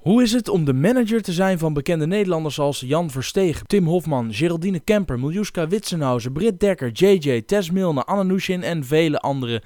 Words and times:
Hoe 0.00 0.22
is 0.22 0.32
het 0.32 0.48
om 0.48 0.64
de 0.64 0.72
manager 0.72 1.22
te 1.22 1.32
zijn 1.32 1.58
van 1.58 1.72
bekende 1.72 2.06
Nederlanders 2.06 2.58
als 2.58 2.80
Jan 2.80 3.10
Verstegen, 3.10 3.66
Tim 3.66 3.86
Hofman, 3.86 4.32
Geraldine 4.32 4.80
Kemper, 4.80 5.18
Miljuska 5.18 5.68
Witsenhausen, 5.68 6.32
Britt 6.32 6.60
Dekker, 6.60 6.90
JJ, 6.90 7.42
Tess 7.42 7.70
Milne, 7.70 8.04
Anne 8.04 8.24
Nushin 8.24 8.62
en 8.62 8.84
vele 8.84 9.18
anderen? 9.18 9.62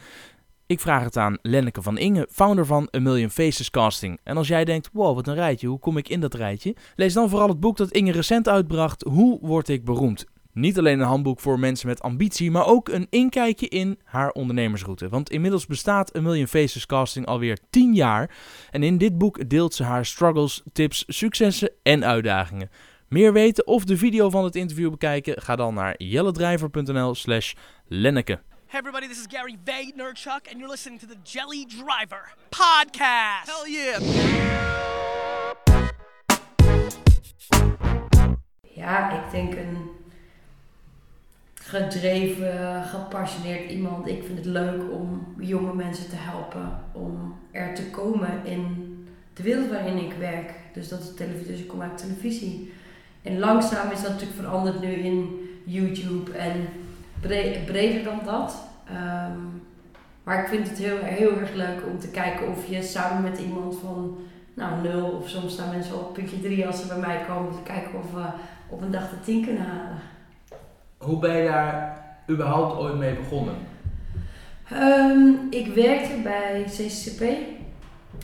Ik 0.66 0.80
vraag 0.80 1.04
het 1.04 1.16
aan 1.16 1.38
Lenneke 1.42 1.82
van 1.82 1.98
Inge, 1.98 2.28
founder 2.30 2.66
van 2.66 2.88
A 2.96 3.00
Million 3.00 3.30
Faces 3.30 3.70
Casting. 3.70 4.18
En 4.22 4.36
als 4.36 4.48
jij 4.48 4.64
denkt, 4.64 4.90
wow, 4.92 5.14
wat 5.14 5.26
een 5.26 5.34
rijtje, 5.34 5.66
hoe 5.66 5.78
kom 5.78 5.96
ik 5.96 6.08
in 6.08 6.20
dat 6.20 6.34
rijtje? 6.34 6.74
Lees 6.96 7.12
dan 7.12 7.28
vooral 7.28 7.48
het 7.48 7.60
boek 7.60 7.76
dat 7.76 7.90
Inge 7.90 8.12
recent 8.12 8.48
uitbracht, 8.48 9.02
Hoe 9.02 9.38
word 9.40 9.68
ik 9.68 9.84
beroemd? 9.84 10.24
Niet 10.54 10.78
alleen 10.78 11.00
een 11.00 11.06
handboek 11.06 11.40
voor 11.40 11.58
mensen 11.58 11.88
met 11.88 12.02
ambitie, 12.02 12.50
maar 12.50 12.66
ook 12.66 12.88
een 12.88 13.06
inkijkje 13.10 13.68
in 13.68 13.98
haar 14.04 14.30
ondernemersroute. 14.30 15.08
Want 15.08 15.30
inmiddels 15.30 15.66
bestaat 15.66 16.16
A 16.16 16.20
Million 16.20 16.46
Faces 16.46 16.86
Casting 16.86 17.26
alweer 17.26 17.58
10 17.70 17.94
jaar. 17.94 18.30
En 18.70 18.82
in 18.82 18.98
dit 18.98 19.18
boek 19.18 19.48
deelt 19.48 19.74
ze 19.74 19.82
haar 19.82 20.06
struggles, 20.06 20.62
tips, 20.72 21.04
successen 21.06 21.70
en 21.82 22.04
uitdagingen. 22.04 22.70
Meer 23.08 23.32
weten 23.32 23.66
of 23.66 23.84
de 23.84 23.96
video 23.96 24.30
van 24.30 24.44
het 24.44 24.56
interview 24.56 24.90
bekijken? 24.90 25.42
Ga 25.42 25.56
dan 25.56 25.74
naar 25.74 25.94
jellendrijver.nl 25.96 27.14
slash 27.14 27.52
Lenneke. 27.86 28.40
Hey 28.66 28.80
everybody, 28.80 29.06
this 29.06 29.18
is 29.18 29.26
Gary 29.28 29.58
Vaynerchuk, 29.64 30.48
and 30.50 30.56
you're 30.56 30.70
listening 30.70 31.00
to 31.00 31.06
the 31.06 31.18
Jelly 31.22 31.66
Driver 31.66 32.34
podcast. 32.48 33.46
Hell 33.46 33.72
yeah! 33.72 34.00
Ja, 38.74 39.24
ik 39.24 39.30
denk 39.30 39.54
een 39.54 40.02
gedreven, 41.74 42.82
gepassioneerd 42.84 43.70
iemand. 43.70 44.08
Ik 44.08 44.22
vind 44.24 44.38
het 44.38 44.46
leuk 44.46 44.82
om 44.92 45.34
jonge 45.38 45.74
mensen 45.74 46.08
te 46.08 46.16
helpen 46.16 46.78
om 46.92 47.34
er 47.50 47.74
te 47.74 47.90
komen 47.90 48.28
in 48.44 48.88
de 49.34 49.42
wereld 49.42 49.70
waarin 49.70 49.96
ik 49.98 50.12
werk. 50.18 50.52
Dus 50.72 50.88
dat 50.88 51.00
is 51.00 51.14
televisie, 51.14 51.46
dus 51.46 51.60
ik 51.60 51.68
kom 51.68 51.82
uit 51.82 51.98
televisie. 51.98 52.72
En 53.22 53.38
langzaam 53.38 53.90
is 53.90 54.02
dat 54.02 54.10
natuurlijk 54.10 54.40
veranderd 54.40 54.80
nu 54.80 54.92
in 54.92 55.48
YouTube 55.64 56.32
en 56.32 56.68
bre- 57.20 57.58
breder 57.66 58.04
dan 58.04 58.20
dat. 58.24 58.56
Ehm, 58.88 59.38
maar 60.22 60.42
ik 60.42 60.48
vind 60.48 60.68
het 60.68 60.78
heel, 60.78 60.98
heel 61.00 61.38
erg 61.38 61.54
leuk 61.54 61.82
om 61.90 61.98
te 61.98 62.08
kijken 62.08 62.48
of 62.48 62.66
je 62.66 62.82
samen 62.82 63.22
met 63.22 63.38
iemand 63.38 63.76
van 63.78 64.18
nou, 64.54 64.82
nul 64.82 65.06
of 65.06 65.28
soms 65.28 65.52
staan 65.52 65.70
mensen 65.70 65.94
op 65.94 66.14
puntje 66.14 66.40
drie 66.40 66.66
als 66.66 66.80
ze 66.80 66.86
bij 66.86 66.98
mij 66.98 67.24
komen 67.28 67.52
te 67.52 67.62
kijken 67.62 67.98
of 67.98 68.12
we 68.12 68.24
op 68.68 68.82
een 68.82 68.90
dag 68.90 69.10
de 69.10 69.20
tien 69.24 69.44
kunnen 69.44 69.62
halen. 69.62 69.98
Hoe 71.04 71.18
ben 71.18 71.36
je 71.36 71.48
daar 71.48 72.04
überhaupt 72.30 72.78
ooit 72.78 72.96
mee 72.96 73.14
begonnen? 73.14 73.54
Ehm, 74.70 75.28
ik 75.50 75.74
werkte 75.74 76.16
bij 76.22 76.64
CCCP 76.66 77.22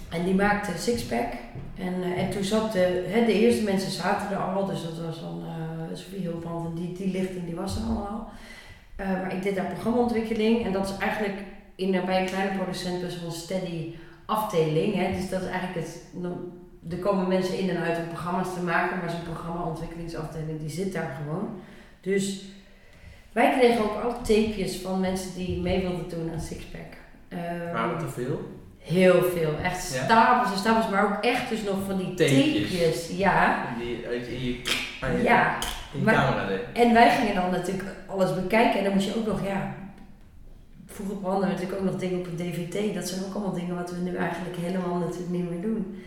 en 0.08 0.24
die 0.24 0.34
maakte 0.34 0.78
Sixpack. 0.78 1.32
En, 1.78 2.02
eh, 2.02 2.22
en 2.22 2.30
toen 2.30 2.44
zat 2.44 2.72
de, 2.72 3.04
hè, 3.08 3.24
de 3.24 3.32
eerste 3.32 3.64
mensen 3.64 3.90
zaten 3.90 4.30
er 4.30 4.42
al, 4.42 4.66
dus 4.66 4.82
dat 4.82 4.98
was 5.06 5.20
dan 5.20 5.42
uh, 5.44 5.96
Sofie 5.96 6.24
Hulpand 6.24 6.66
en 6.66 6.74
die, 6.74 6.92
die 6.92 7.20
lichting 7.20 7.44
die 7.44 7.54
was 7.54 7.76
er 7.76 7.82
allemaal. 7.82 8.30
Uh, 9.00 9.06
maar 9.06 9.34
ik 9.34 9.42
deed 9.42 9.56
daar 9.56 9.72
programmaontwikkeling 9.72 10.64
en 10.64 10.72
dat 10.72 10.88
is 10.88 10.96
eigenlijk 10.98 11.38
in, 11.74 11.90
bij 11.90 12.20
een 12.20 12.26
kleine 12.26 12.56
producent 12.56 13.00
best 13.00 13.22
wel 13.22 13.30
steady 13.30 13.94
afdeling. 14.26 14.94
Hè? 14.94 15.12
Dus 15.12 15.30
dat 15.30 15.42
is 15.42 15.48
eigenlijk 15.48 15.86
het, 15.86 16.04
er 16.90 16.98
komen 16.98 17.28
mensen 17.28 17.58
in 17.58 17.70
en 17.70 17.82
uit 17.82 17.98
om 17.98 18.08
programma's 18.08 18.54
te 18.54 18.62
maken, 18.62 18.98
maar 18.98 19.10
zo'n 19.10 19.32
programmaontwikkelingsafdeling 19.32 20.60
die 20.60 20.70
zit 20.70 20.92
daar 20.92 21.18
gewoon. 21.22 21.48
Dus 22.00 22.44
wij 23.32 23.52
kregen 23.58 23.82
ook 23.84 24.02
al 24.02 24.10
tapejes 24.16 24.76
van 24.76 25.00
mensen 25.00 25.34
die 25.34 25.60
mee 25.60 25.80
wilden 25.80 26.08
doen 26.08 26.30
aan 26.32 26.40
Sixpack. 26.40 26.92
Uh, 27.28 27.38
Waren 27.72 27.94
het 27.96 28.02
er 28.02 28.10
veel? 28.10 28.58
Heel 28.78 29.22
veel, 29.22 29.50
echt 29.62 29.94
Ja? 29.94 30.04
stapels 30.04 30.52
en 30.52 30.58
stapels, 30.58 30.88
maar 30.88 31.04
ook 31.04 31.24
echt 31.24 31.48
dus 31.48 31.62
nog 31.62 31.76
van 31.86 31.96
die 31.96 32.14
Tapejes. 32.14 32.70
tapejes. 32.70 33.10
Ja, 33.18 33.66
In, 33.68 33.84
die, 33.86 34.02
in 34.02 34.44
je, 34.44 34.50
je, 34.52 35.22
ja. 35.22 35.56
in 35.92 35.98
je 35.98 36.04
Maar- 36.04 36.14
camera 36.14 36.46
deed. 36.46 36.60
En 36.72 36.92
wij 36.92 37.10
gingen 37.10 37.34
dan 37.34 37.50
natuurlijk 37.50 37.88
alles 38.06 38.34
bekijken 38.34 38.78
en 38.78 38.84
dan 38.84 38.92
moest 38.94 39.06
je 39.06 39.16
ook 39.18 39.26
nog, 39.26 39.46
ja, 39.46 39.74
vroeger 40.86 41.16
brandden 41.16 41.48
natuurlijk 41.48 41.78
ook 41.78 41.84
nog 41.84 41.96
dingen 41.96 42.18
op 42.18 42.26
een 42.26 42.36
dvd. 42.36 42.94
Dat 42.94 43.08
zijn 43.08 43.24
ook 43.24 43.34
allemaal 43.34 43.52
dingen 43.54 43.74
wat 43.74 43.90
we 43.90 43.96
nu 44.10 44.16
eigenlijk 44.16 44.56
helemaal 44.56 44.98
natuurlijk 44.98 45.30
niet 45.32 45.50
meer 45.50 45.60
doen. 45.62 46.02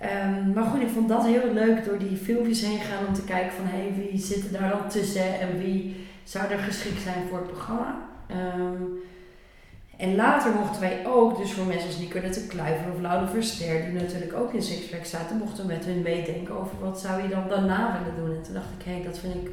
Ehm, 0.00 0.52
maar 0.52 0.64
goed, 0.64 0.80
ik 0.82 0.88
vond 0.94 1.08
dat 1.08 1.26
heel 1.26 1.52
leuk 1.52 1.84
door 1.84 1.98
die 1.98 2.16
filmpjes 2.16 2.60
heen 2.60 2.78
gaan 2.80 3.06
om 3.06 3.14
te 3.14 3.24
kijken 3.24 3.52
van 3.52 3.64
hé, 3.66 3.78
hey, 3.78 3.92
wie 4.10 4.20
zit 4.20 4.44
er 4.44 4.60
daar 4.60 4.70
dan 4.70 4.88
tussen 4.88 5.40
en 5.40 5.58
wie 5.58 6.05
zou 6.26 6.50
er 6.50 6.58
geschikt 6.58 7.02
zijn 7.02 7.28
voor 7.28 7.38
het 7.38 7.46
programma. 7.46 8.08
Ehm, 8.26 8.82
en 9.96 10.14
later 10.14 10.54
mochten 10.54 10.80
wij 10.80 11.06
ook, 11.06 11.36
dus 11.36 11.52
voor 11.52 11.66
mensen 11.66 11.86
als 11.86 11.98
Nico 11.98 12.20
de 12.20 12.46
Kluiver 12.48 12.92
of 12.92 13.00
Laura 13.00 13.28
Verster, 13.28 13.84
die 13.84 14.00
natuurlijk 14.00 14.34
ook 14.34 14.52
in 14.52 14.62
Sixpack 14.62 15.04
zaten, 15.04 15.36
mochten 15.36 15.66
we 15.66 15.72
met 15.72 15.84
hun 15.84 16.02
meedenken 16.02 16.60
over 16.60 16.80
wat 16.80 17.00
zou 17.00 17.22
je 17.22 17.28
dan 17.28 17.48
daarna 17.48 17.98
willen 17.98 18.16
doen. 18.16 18.36
En 18.36 18.42
toen 18.42 18.54
dacht 18.54 18.70
ik, 18.78 18.84
hé, 18.84 18.92
hey, 18.92 19.02
dat 19.02 19.18
vind 19.18 19.34
ik 19.34 19.50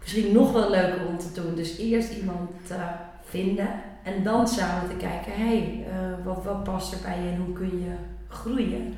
misschien 0.00 0.32
nog 0.32 0.52
wel 0.52 0.70
leuker 0.70 1.06
om 1.06 1.18
te 1.18 1.32
doen. 1.32 1.54
Dus 1.54 1.78
eerst 1.78 2.12
iemand 2.12 2.50
te 2.66 2.76
vinden 3.24 3.68
en 4.02 4.22
dan 4.22 4.48
samen 4.48 4.88
te 4.88 4.96
kijken, 4.96 5.32
hé, 5.32 5.58
hey, 5.58 5.86
eh, 5.90 6.24
wat, 6.24 6.44
wat 6.44 6.64
past 6.64 6.92
er 6.92 6.98
bij 7.02 7.20
je 7.22 7.30
en 7.30 7.42
hoe 7.44 7.54
kun 7.54 7.78
je 7.78 7.94
groeien. 8.28 8.94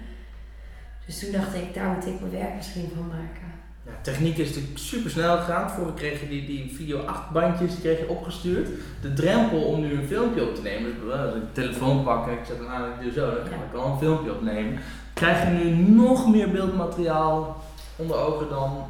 Dus 1.06 1.20
toen 1.20 1.32
dacht 1.32 1.54
ik, 1.54 1.74
daar 1.74 1.88
moet 1.94 2.06
ik 2.06 2.20
mijn 2.20 2.32
werk 2.32 2.54
misschien 2.54 2.90
van 2.94 3.06
maken. 3.06 3.61
Ja, 3.84 3.92
techniek 4.02 4.38
is 4.38 4.48
natuurlijk 4.48 4.78
super 4.78 5.10
snel 5.10 5.36
gegaan. 5.36 5.70
Vroeger 5.70 5.94
kreeg 5.94 6.20
je 6.20 6.28
die, 6.28 6.46
die 6.46 6.74
video 6.74 6.98
8 6.98 7.30
bandjes, 7.30 7.80
kreeg 7.80 7.98
je 7.98 8.08
opgestuurd. 8.08 8.68
De 9.00 9.12
drempel 9.12 9.62
om 9.62 9.80
nu 9.80 9.92
een 9.92 10.06
filmpje 10.06 10.48
op 10.48 10.54
te 10.54 10.62
nemen, 10.62 10.94
dus 11.00 11.12
als 11.12 11.34
ik 11.34 11.40
de 11.40 11.52
telefoon 11.52 12.04
pak 12.04 12.26
en 12.26 12.32
ik 12.32 12.44
zet 12.46 12.58
hem 12.58 12.66
aan 12.66 12.84
en 12.84 12.90
ik 12.90 13.02
doe 13.02 13.12
zo, 13.12 13.34
dan 13.34 13.48
kan 13.48 13.58
ik 13.70 13.74
al 13.74 13.92
een 13.92 13.98
filmpje 13.98 14.32
opnemen. 14.32 14.80
Krijg 15.14 15.42
je 15.42 15.48
nu 15.48 15.70
nog 15.94 16.30
meer 16.30 16.50
beeldmateriaal 16.50 17.62
onder 17.96 18.16
ogen 18.16 18.48
dan 18.48 18.86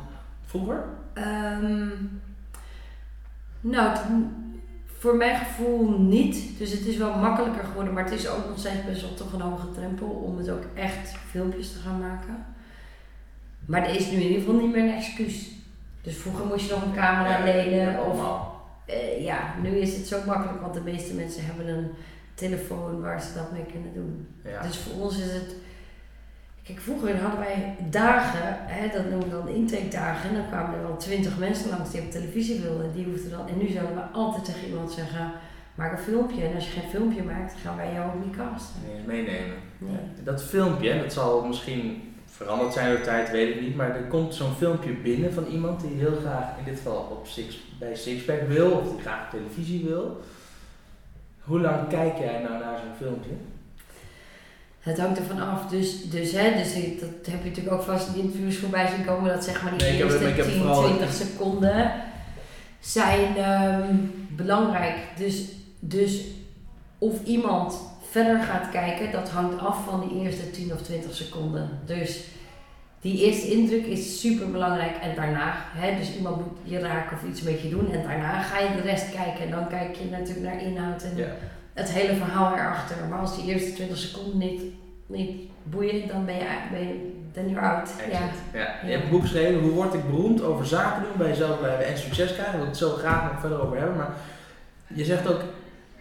vroeger? 0.46 0.84
Ehm, 1.12 1.88
nou, 3.60 3.98
voor 4.98 5.16
mijn 5.16 5.36
gevoel 5.36 5.98
niet. 5.98 6.58
Dus 6.58 6.72
het 6.72 6.86
is 6.86 6.96
wel 6.96 7.14
makkelijker 7.14 7.64
geworden, 7.64 7.92
maar 7.92 8.04
het 8.04 8.12
is 8.12 8.28
ook 8.28 8.48
nog 8.48 8.58
steeds 8.58 8.84
best 8.86 9.00
wel 9.00 9.14
toch 9.14 9.32
een 9.32 9.40
hoge 9.40 9.70
drempel 9.70 10.06
om 10.06 10.38
het 10.38 10.50
ook 10.50 10.64
echt 10.74 11.14
filmpjes 11.30 11.72
te 11.72 11.78
gaan 11.78 11.98
maken. 11.98 12.51
Maar 13.66 13.88
er 13.88 13.94
is 13.94 14.10
nu 14.10 14.16
in 14.16 14.22
ieder 14.22 14.38
geval 14.38 14.54
niet 14.54 14.72
meer 14.72 14.82
een 14.82 14.94
excuus. 14.94 15.50
Dus 16.02 16.16
vroeger 16.16 16.46
moest 16.46 16.66
je 16.66 16.74
nog 16.74 16.82
een 16.82 16.94
camera 16.94 17.44
lenen 17.44 18.04
of 18.06 18.20
eh, 18.86 19.24
ja, 19.24 19.54
nu 19.62 19.68
is 19.68 19.96
het 19.96 20.06
zo 20.06 20.18
makkelijk, 20.26 20.60
want 20.60 20.74
de 20.74 20.80
meeste 20.80 21.14
mensen 21.14 21.44
hebben 21.44 21.68
een 21.68 21.90
telefoon 22.34 23.00
waar 23.00 23.22
ze 23.22 23.34
dat 23.34 23.52
mee 23.52 23.64
kunnen 23.72 23.94
doen. 23.94 24.26
Ja. 24.44 24.62
Dus 24.62 24.76
voor 24.76 25.02
ons 25.02 25.18
is 25.18 25.32
het. 25.32 25.54
Kijk, 26.62 26.80
vroeger 26.80 27.20
hadden 27.20 27.40
wij 27.40 27.76
dagen, 27.90 28.56
hè, 28.66 28.88
dat 28.88 29.10
noemen 29.10 29.28
we 29.28 29.34
dan 29.34 29.48
intakedagen. 29.48 30.28
En 30.28 30.34
dan 30.36 30.48
kwamen 30.48 30.74
er 30.74 30.82
wel 30.82 30.96
twintig 30.96 31.38
mensen 31.38 31.70
langs 31.70 31.90
die 31.90 32.00
op 32.00 32.10
televisie 32.10 32.60
wilden. 32.60 32.92
Die 32.92 33.04
hoefden 33.04 33.30
dan, 33.30 33.48
en 33.48 33.58
nu 33.58 33.68
zouden 33.68 33.96
we 33.96 34.02
altijd 34.02 34.44
tegen 34.44 34.68
iemand 34.68 34.92
zeggen: 34.92 35.32
maak 35.74 35.92
een 35.92 36.04
filmpje. 36.04 36.44
En 36.44 36.54
als 36.54 36.64
je 36.64 36.80
geen 36.80 36.90
filmpje 36.90 37.22
maakt, 37.22 37.54
gaan 37.62 37.76
wij 37.76 37.92
jou 37.92 38.06
ook 38.06 38.24
niet 38.24 38.36
casten. 38.36 38.80
Nee, 38.86 39.02
meenemen. 39.06 39.56
Nee. 39.78 40.24
Dat 40.24 40.42
filmpje, 40.42 41.00
dat 41.00 41.12
zal 41.12 41.44
misschien 41.46 42.11
veranderd 42.42 42.72
zijn 42.72 42.88
door 42.90 43.00
tijd, 43.00 43.30
weet 43.30 43.54
ik 43.54 43.60
niet. 43.60 43.76
Maar 43.76 43.96
er 43.96 44.02
komt 44.02 44.34
zo'n 44.34 44.54
filmpje 44.54 44.92
binnen 44.92 45.32
van 45.32 45.46
iemand 45.46 45.80
die 45.80 45.96
heel 45.98 46.16
graag, 46.20 46.58
in 46.58 46.64
dit 46.64 46.76
geval 46.76 47.08
op 47.10 47.26
Six, 47.26 47.58
bij 47.78 47.96
Sixpack 47.96 48.42
wil, 48.48 48.70
of 48.70 48.90
die 48.90 49.00
graag 49.00 49.30
televisie 49.30 49.84
wil. 49.84 50.20
Hoe 51.40 51.60
lang 51.60 51.88
kijk 51.88 52.18
jij 52.18 52.40
nou 52.42 52.58
naar 52.58 52.78
zo'n 52.78 53.06
filmpje? 53.06 53.30
Het 54.80 54.98
hangt 54.98 55.18
ervan 55.18 55.40
af. 55.40 55.66
Dus, 55.66 56.10
dus, 56.10 56.32
hè, 56.32 56.52
dus 56.56 56.74
dat 57.00 57.26
heb 57.32 57.42
je 57.42 57.48
natuurlijk 57.48 57.74
ook 57.76 57.82
vast 57.82 58.14
in 58.14 58.20
interviews 58.22 58.56
voorbij 58.56 58.88
zien 58.96 59.04
komen. 59.04 59.32
Dat 59.34 59.44
zeg 59.44 59.62
maar 59.62 59.78
die 59.78 59.80
Nee, 59.88 60.02
eerste 60.02 60.28
ik 60.28 60.36
heb 60.36 60.46
10, 60.46 60.58
vooral- 60.58 60.84
20 60.84 61.12
seconden 61.12 61.92
zijn 62.80 63.36
ehm, 63.36 63.94
belangrijk. 64.28 64.96
Dus, 65.16 65.44
dus 65.78 66.24
of 66.98 67.24
iemand 67.24 67.74
verder 68.12 68.38
gaat 68.38 68.70
kijken, 68.70 69.12
dat 69.12 69.28
hangt 69.30 69.58
af 69.58 69.84
van 69.84 70.08
die 70.08 70.20
eerste 70.20 70.50
10 70.50 70.72
of 70.72 70.82
20 70.82 71.14
seconden. 71.14 71.68
Dus 71.84 72.24
die 73.00 73.24
eerste 73.24 73.50
indruk 73.50 73.86
is 73.86 74.20
super 74.20 74.50
belangrijk 74.50 74.96
en 75.02 75.14
daarna, 75.14 75.54
hè, 75.56 75.96
dus 75.98 76.16
iemand 76.16 76.36
moet 76.36 76.58
je 76.62 76.78
raken 76.78 77.16
of 77.16 77.28
iets 77.28 77.42
met 77.42 77.60
je 77.60 77.68
doen 77.68 77.92
en 77.92 78.02
daarna 78.02 78.42
ga 78.42 78.58
je 78.58 78.74
de 78.76 78.88
rest 78.88 79.10
kijken. 79.10 79.44
En 79.44 79.50
dan 79.50 79.68
kijk 79.68 79.96
je 79.96 80.10
natuurlijk 80.10 80.46
naar 80.46 80.62
inhoud 80.62 81.02
en 81.02 81.16
het 81.72 81.92
hele 81.92 82.14
verhaal 82.14 82.52
erachter. 82.52 82.96
Maar 83.10 83.18
als 83.18 83.36
die 83.36 83.52
eerste 83.52 83.72
20 83.72 83.98
seconden 83.98 84.38
niet, 84.38 84.62
niet 85.06 85.40
boeien, 85.62 86.08
dan 86.08 86.24
ben 86.24 86.34
je, 86.34 86.46
ben 86.70 86.80
je 86.80 87.12
then 87.32 87.48
you're 87.48 87.66
out. 87.66 87.90
Ja. 88.10 88.20
Ja. 88.52 88.74
Je 88.84 88.90
hebt 88.90 89.04
een 89.04 89.10
boek 89.10 89.22
geschreven, 89.22 89.60
Hoe 89.60 89.70
word 89.70 89.94
ik 89.94 90.10
beroemd 90.10 90.42
over 90.42 90.66
zaken 90.66 91.02
doen 91.02 91.16
bij 91.16 91.28
jezelf 91.28 91.58
blijven 91.58 91.86
en 91.86 91.98
succes 91.98 92.32
krijgen. 92.32 92.44
Daar 92.44 92.60
wil 92.60 92.62
ik 92.62 92.68
het 92.68 92.78
zo 92.78 92.90
graag 92.90 93.32
nog 93.32 93.40
verder 93.40 93.62
over 93.62 93.78
hebben. 93.78 93.96
Maar 93.96 94.14
je 94.86 95.04
zegt 95.04 95.28
ook, 95.28 95.40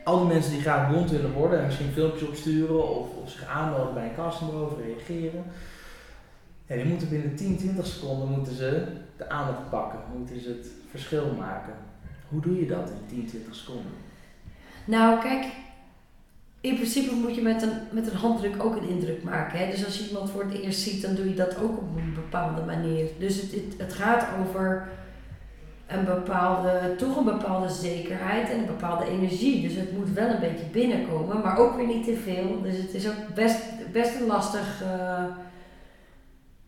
al 0.03 0.19
die 0.19 0.27
mensen 0.27 0.51
die 0.51 0.61
graag 0.61 0.89
beroemd 0.89 1.11
willen 1.11 1.31
worden 1.31 1.59
en 1.59 1.65
misschien 1.65 1.91
filmpjes 1.91 2.27
opsturen 2.29 2.89
of, 2.99 3.07
zich 3.25 3.45
aanmelden 3.45 3.93
bij 3.93 4.03
een 4.03 4.15
castingbureau 4.15 4.71
of 4.71 4.77
reageren. 4.85 5.43
Ja, 6.65 6.75
die 6.75 6.85
moeten 6.85 7.09
binnen 7.09 7.35
10, 7.35 7.57
20 7.57 7.85
seconden 7.85 8.27
moeten 8.27 8.53
ze 8.55 8.83
de 9.17 9.29
aandacht 9.29 9.69
pakken, 9.69 9.99
moeten 10.17 10.41
ze 10.41 10.49
het 10.49 10.67
verschil 10.89 11.35
maken. 11.37 11.73
Hoe 12.29 12.41
doe 12.41 12.59
je 12.59 12.67
dat 12.67 12.89
in 12.89 13.17
10, 13.17 13.25
20 13.25 13.55
seconden? 13.55 13.91
Nou, 14.85 15.21
kijk, 15.21 15.45
in 16.61 16.75
principe 16.75 17.15
moet 17.15 17.35
je 17.35 17.41
met 17.41 17.61
een, 17.61 17.77
met 17.91 18.11
een 18.11 18.17
handdruk 18.17 18.63
ook 18.63 18.75
een 18.75 18.89
indruk 18.89 19.23
maken. 19.23 19.59
Hè? 19.59 19.71
Dus 19.71 19.85
als 19.85 19.97
je 19.97 20.07
iemand 20.07 20.29
voor 20.29 20.43
het 20.43 20.53
eerst 20.53 20.79
ziet, 20.79 21.01
dan 21.01 21.15
doe 21.15 21.29
je 21.29 21.35
dat 21.35 21.57
ook 21.57 21.77
op 21.77 21.95
een 21.95 22.13
bepaalde 22.13 22.61
manier. 22.61 23.05
Dus 23.19 23.41
het, 23.41 23.53
het 23.77 23.93
gaat 23.93 24.25
over 24.39 24.87
een 25.93 26.05
bepaalde, 26.05 26.95
toch 26.97 27.17
een 27.17 27.23
bepaalde 27.23 27.69
zekerheid 27.69 28.49
en 28.49 28.59
een 28.59 28.65
bepaalde 28.65 29.09
energie. 29.09 29.61
Dus 29.61 29.75
het 29.75 29.97
moet 29.97 30.09
wel 30.09 30.29
een 30.29 30.39
beetje 30.39 30.65
binnenkomen, 30.71 31.41
maar 31.41 31.57
ook 31.57 31.75
weer 31.75 31.87
niet 31.87 32.03
te 32.03 32.15
veel. 32.15 32.61
Dus 32.61 32.77
het 32.77 32.93
is 32.93 33.07
ook 33.07 33.33
best, 33.35 33.61
best 33.91 34.19
een 34.19 34.27
lastig. 34.27 34.81
eh, 34.83 35.23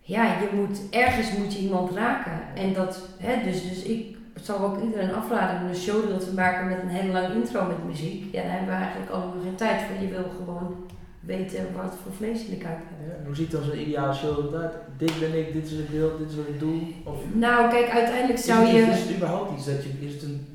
ja, 0.05 0.25
je 0.25 0.49
moet, 0.55 0.81
ergens 0.89 1.37
moet 1.37 1.53
je 1.53 1.59
iemand 1.59 1.91
raken. 1.91 2.39
En 2.55 2.73
dat, 2.73 2.99
hè, 3.17 3.43
dus, 3.43 3.69
dus 3.69 3.83
ik 3.83 4.17
zal 4.41 4.59
ook 4.59 4.81
iedereen 4.83 5.13
afraden 5.13 5.61
om 5.61 5.67
een 5.67 5.75
showreel 5.75 6.19
te 6.19 6.33
maken 6.33 6.67
met 6.67 6.81
een 6.81 6.89
hele 6.89 7.11
lange 7.11 7.33
intro 7.33 7.65
met 7.65 7.85
muziek. 7.85 8.33
Ja, 8.33 8.41
daar 8.41 8.51
hebben 8.51 8.69
we 8.69 8.81
eigenlijk 8.81 9.11
allemaal 9.11 9.41
geen 9.43 9.55
tijd 9.55 9.81
voor. 9.81 10.01
Je 10.01 10.13
wil 10.13 10.31
gewoon 10.37 10.85
weten 11.25 11.65
wat 11.75 11.95
voor 12.03 12.11
vlees 12.13 12.39
je 12.39 12.45
in 12.45 12.57
de 12.57 12.63
kuip 12.65 12.77
hebt. 12.77 13.19
Ja, 13.19 13.25
hoe 13.25 13.35
ziet 13.35 13.51
dan 13.51 13.63
zo'n 13.63 13.79
ideale 13.79 14.13
show 14.13 14.53
eruit? 14.53 14.73
Dit 14.97 15.19
ben 15.19 15.39
ik, 15.39 15.53
dit 15.53 15.65
is 15.65 15.71
het 15.71 15.91
beeld, 15.91 16.17
dit 16.17 16.29
is 16.29 16.35
wat 16.35 16.47
ik 16.47 16.59
doe. 16.59 16.81
Of 17.03 17.15
Nou, 17.33 17.69
kijk, 17.69 17.89
uiteindelijk 17.89 18.39
zou 18.39 18.65
je. 18.65 18.81
is 18.81 18.99
het 18.99 19.15
überhaupt 19.15 19.57
iets 19.57 19.65
dat 19.65 19.83
je, 19.83 20.05
is 20.05 20.13
het 20.13 20.23
een 20.23 20.47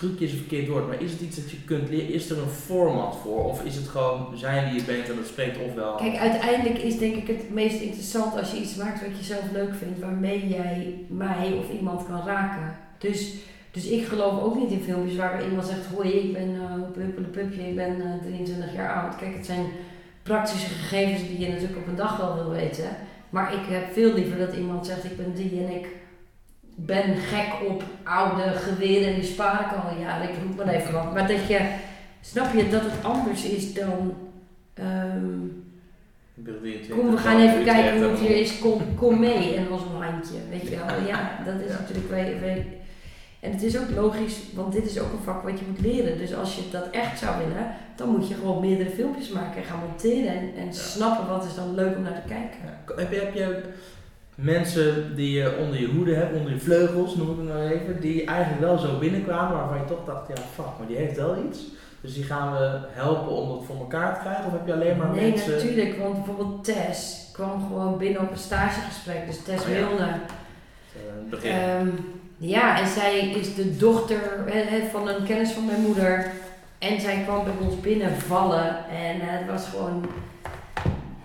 trucje 0.00 0.24
is 0.24 0.32
een 0.32 0.38
verkeerd 0.38 0.68
woord, 0.68 0.86
maar 0.86 1.02
is 1.02 1.12
het 1.12 1.20
iets 1.20 1.36
dat 1.36 1.50
je 1.50 1.64
kunt 1.64 1.88
leren? 1.88 2.12
Is 2.12 2.30
er 2.30 2.38
een 2.38 2.48
format 2.48 3.16
voor? 3.22 3.44
Of 3.44 3.64
is 3.64 3.76
het 3.76 3.88
gewoon 3.88 4.26
zijn 4.34 4.64
wie 4.64 4.80
je 4.80 4.86
bent 4.86 5.08
en 5.08 5.16
dat 5.16 5.26
spreekt 5.26 5.58
ofwel? 5.68 5.94
Kijk, 5.94 6.16
uiteindelijk 6.16 6.78
is 6.78 6.98
denk 6.98 7.14
ik 7.14 7.26
het 7.26 7.50
meest 7.50 7.80
interessant 7.80 8.36
als 8.38 8.50
je 8.50 8.60
iets 8.60 8.74
maakt 8.74 9.00
wat 9.00 9.18
je 9.18 9.24
zelf 9.24 9.52
leuk 9.52 9.74
vindt, 9.74 10.00
waarmee 10.00 10.48
jij 10.48 11.04
mij 11.08 11.52
of 11.58 11.72
iemand 11.78 12.06
kan 12.06 12.26
raken. 12.26 12.76
Dus, 12.98 13.34
dus 13.70 13.86
ik 13.86 14.06
geloof 14.06 14.42
ook 14.42 14.56
niet 14.58 14.70
in 14.70 14.82
filmpjes 14.82 15.16
waarbij 15.16 15.48
iemand 15.48 15.66
zegt: 15.66 15.86
Hoi, 15.94 16.10
ik 16.10 16.32
ben 16.32 16.48
uh, 16.48 16.62
Puppele 16.92 17.26
Pupje, 17.26 17.68
ik 17.68 17.76
ben 17.76 18.00
eh, 18.00 18.22
23 18.22 18.74
jaar 18.74 18.94
oud. 18.94 19.16
Kijk, 19.16 19.34
het 19.34 19.46
zijn 19.46 19.66
praktische 20.22 20.68
gegevens 20.68 21.28
die 21.28 21.38
je 21.40 21.48
natuurlijk 21.48 21.78
op 21.78 21.86
een 21.86 21.96
dag 21.96 22.16
wel 22.16 22.34
wil 22.34 22.50
weten. 22.50 22.88
Maar 23.30 23.52
ik 23.52 23.60
heb 23.68 23.92
veel 23.92 24.14
liever 24.14 24.38
dat 24.38 24.54
iemand 24.54 24.86
zegt: 24.86 25.04
Ik 25.04 25.16
ben 25.16 25.34
die 25.34 25.64
en 25.64 25.70
ik 25.74 25.86
ben 26.76 27.16
gek 27.16 27.68
op 27.68 27.82
oude 28.04 28.42
geweren 28.42 29.08
en 29.08 29.14
die 29.20 29.30
spaar 29.30 29.60
ik 29.60 29.84
al 29.84 30.00
jaren. 30.00 30.28
Ik 30.28 30.34
roep 30.46 30.56
maar 30.56 30.74
even 30.74 30.92
wat. 30.92 31.14
Maar 31.14 31.28
dat 31.28 31.46
je, 31.48 31.60
snap 32.20 32.54
je, 32.54 32.68
dat 32.68 32.82
het 32.82 33.04
anders 33.04 33.44
is 33.44 33.74
dan. 33.74 34.14
ehm, 34.74 35.44
Ik 36.34 36.44
ben 36.44 36.58
23, 36.60 36.96
Kom, 36.96 37.10
we 37.10 37.16
gaan 37.16 37.40
even 37.40 37.64
kijken 37.64 38.02
hoe 38.02 38.10
het 38.10 38.20
hier 38.20 38.36
is. 38.36 38.58
Kom, 38.58 38.80
kom 38.96 39.18
mee. 39.20 39.54
En 39.54 39.68
was 39.68 39.80
een 39.82 40.02
handje. 40.02 40.38
Weet 40.50 40.62
je 40.68 40.76
wel. 40.76 41.06
Ja, 41.06 41.30
dat 41.46 41.60
is 41.60 41.70
natuurlijk 41.78 42.08
wel. 42.10 42.40
wel- 42.40 42.78
En 43.40 43.52
het 43.52 43.62
is 43.62 43.78
ook 43.78 43.90
logisch, 43.90 44.38
want 44.54 44.72
dit 44.72 44.86
is 44.86 44.98
ook 44.98 45.12
een 45.12 45.24
vak 45.24 45.42
wat 45.42 45.58
je 45.58 45.64
moet 45.68 45.80
leren. 45.80 46.18
Dus 46.18 46.34
als 46.34 46.56
je 46.56 46.62
dat 46.70 46.90
echt 46.90 47.18
zou 47.18 47.38
willen, 47.38 47.66
dan 47.96 48.08
moet 48.08 48.28
je 48.28 48.34
gewoon 48.34 48.60
meerdere 48.60 48.90
filmpjes 48.90 49.28
maken 49.28 49.56
en 49.56 49.68
gaan 49.68 49.80
monteren. 49.88 50.36
En, 50.36 50.54
en 50.56 50.74
snappen 50.74 51.28
wat 51.28 51.44
is 51.44 51.54
dan 51.54 51.74
leuk 51.74 51.96
om 51.96 52.02
naar 52.02 52.22
te 52.22 52.28
kijken. 52.28 52.58
Ja. 52.64 52.94
Heb, 52.96 53.12
je, 53.12 53.18
heb 53.18 53.34
je 53.34 53.62
mensen 54.34 55.16
die 55.16 55.38
je 55.38 55.56
onder 55.60 55.80
je 55.80 55.86
hoede 55.86 56.14
hebt, 56.14 56.36
onder 56.36 56.52
je 56.52 56.60
vleugels, 56.60 57.16
noem 57.16 57.30
ik 57.30 57.36
het 57.36 57.46
maar 57.46 57.66
even, 57.66 58.00
die 58.00 58.24
eigenlijk 58.24 58.60
wel 58.60 58.78
zo 58.78 58.98
binnenkwamen 58.98 59.56
waarvan 59.56 59.78
je 59.78 59.84
toch 59.84 60.04
dacht, 60.04 60.28
ja 60.28 60.42
fuck, 60.54 60.78
maar 60.78 60.86
die 60.86 60.96
heeft 60.96 61.16
wel 61.16 61.36
iets. 61.48 61.60
Dus 62.00 62.14
die 62.14 62.24
gaan 62.24 62.52
we 62.52 62.78
helpen 62.90 63.32
om 63.32 63.48
dat 63.48 63.64
voor 63.64 63.76
elkaar 63.76 64.14
te 64.14 64.20
krijgen? 64.20 64.44
Of 64.44 64.52
heb 64.52 64.66
je 64.66 64.72
alleen 64.72 64.96
maar 64.96 65.10
nee, 65.10 65.30
mensen... 65.30 65.50
natuurlijk. 65.50 65.98
Want 65.98 66.14
bijvoorbeeld 66.14 66.64
Tess 66.64 67.28
kwam 67.32 67.66
gewoon 67.66 67.98
binnen 67.98 68.22
op 68.22 68.30
een 68.30 68.38
stagegesprek. 68.38 69.26
Dus 69.26 69.42
Tess 69.42 69.64
Oh 69.64 69.70
ja. 69.98 70.20
Begin. 71.30 71.50
Ehm, 71.50 71.88
ja, 72.40 72.80
en 72.80 72.86
zij 72.86 73.18
is 73.18 73.54
de 73.54 73.76
dochter 73.76 74.44
van 74.90 75.08
een 75.08 75.24
kennis 75.24 75.50
van 75.50 75.64
mijn 75.64 75.80
moeder. 75.80 76.32
En 76.78 77.00
zij 77.00 77.22
kwam 77.22 77.44
bij 77.44 77.52
ons 77.60 77.80
binnenvallen. 77.80 78.88
En 78.88 79.20
eh, 79.20 79.26
het 79.26 79.46
was 79.46 79.66
gewoon. 79.66 80.04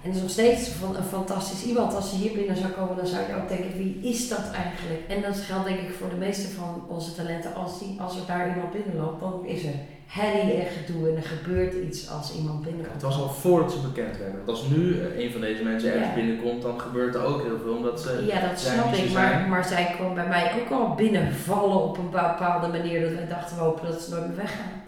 En 0.01 0.11
het 0.11 0.15
is 0.15 0.21
nog 0.21 0.31
steeds 0.31 0.69
van 0.69 0.95
een 0.95 1.03
fantastisch 1.03 1.63
iemand. 1.63 1.95
Als 1.95 2.09
ze 2.09 2.15
hier 2.15 2.31
binnen 2.31 2.57
zou 2.57 2.71
komen, 2.71 2.95
dan 2.95 3.07
zou 3.07 3.27
je 3.27 3.35
ook 3.35 3.47
denken: 3.47 3.77
wie 3.77 3.99
is 4.01 4.29
dat 4.29 4.51
eigenlijk? 4.51 5.01
En 5.07 5.21
dat 5.21 5.37
geldt 5.37 5.67
denk 5.67 5.79
ik 5.79 5.93
voor 5.93 6.09
de 6.09 6.15
meeste 6.15 6.47
van 6.47 6.83
onze 6.87 7.15
talenten. 7.15 7.55
Als, 7.55 7.79
die, 7.79 8.01
als 8.01 8.15
er 8.15 8.25
daar 8.27 8.49
iemand 8.49 8.71
binnenloopt, 8.71 9.19
dan 9.19 9.45
is 9.45 9.63
er 9.63 9.73
herrie 10.07 10.53
en 10.53 10.71
gedoe. 10.71 11.09
En 11.09 11.15
er 11.15 11.23
gebeurt 11.23 11.73
iets 11.73 12.09
als 12.09 12.35
iemand 12.35 12.61
binnenkomt. 12.61 12.93
het 12.93 13.01
was 13.01 13.17
al 13.17 13.29
voordat 13.29 13.71
ze 13.71 13.79
bekend 13.79 14.17
werden. 14.17 14.35
Want 14.45 14.49
als 14.49 14.67
nu 14.67 14.99
eh, 14.99 15.23
een 15.23 15.31
van 15.31 15.41
deze 15.41 15.63
mensen 15.63 15.89
ergens 15.93 16.07
Ja. 16.07 16.13
binnenkomt, 16.13 16.61
dan 16.61 16.79
gebeurt 16.79 17.15
er 17.15 17.23
ook 17.23 17.41
heel 17.43 17.59
veel. 17.63 17.75
Omdat 17.75 18.01
ze... 18.01 18.23
Ja, 18.27 18.47
dat 18.47 18.59
snap 18.59 18.93
ik. 18.93 19.13
Maar, 19.13 19.47
maar 19.49 19.65
zij 19.65 19.93
kwam 19.95 20.13
bij 20.13 20.27
mij 20.27 20.51
ook 20.61 20.71
al 20.71 20.95
binnenvallen 20.95 21.83
op 21.83 21.97
een 21.97 22.09
bepaalde 22.09 22.67
manier. 22.67 23.01
Dat 23.01 23.13
wij 23.13 23.27
dachten, 23.27 23.57
we 23.57 23.63
hopen 23.63 23.87
dat 23.91 24.01
ze 24.01 24.09
nooit 24.09 24.27
meer 24.27 24.35
weggaat. 24.35 24.83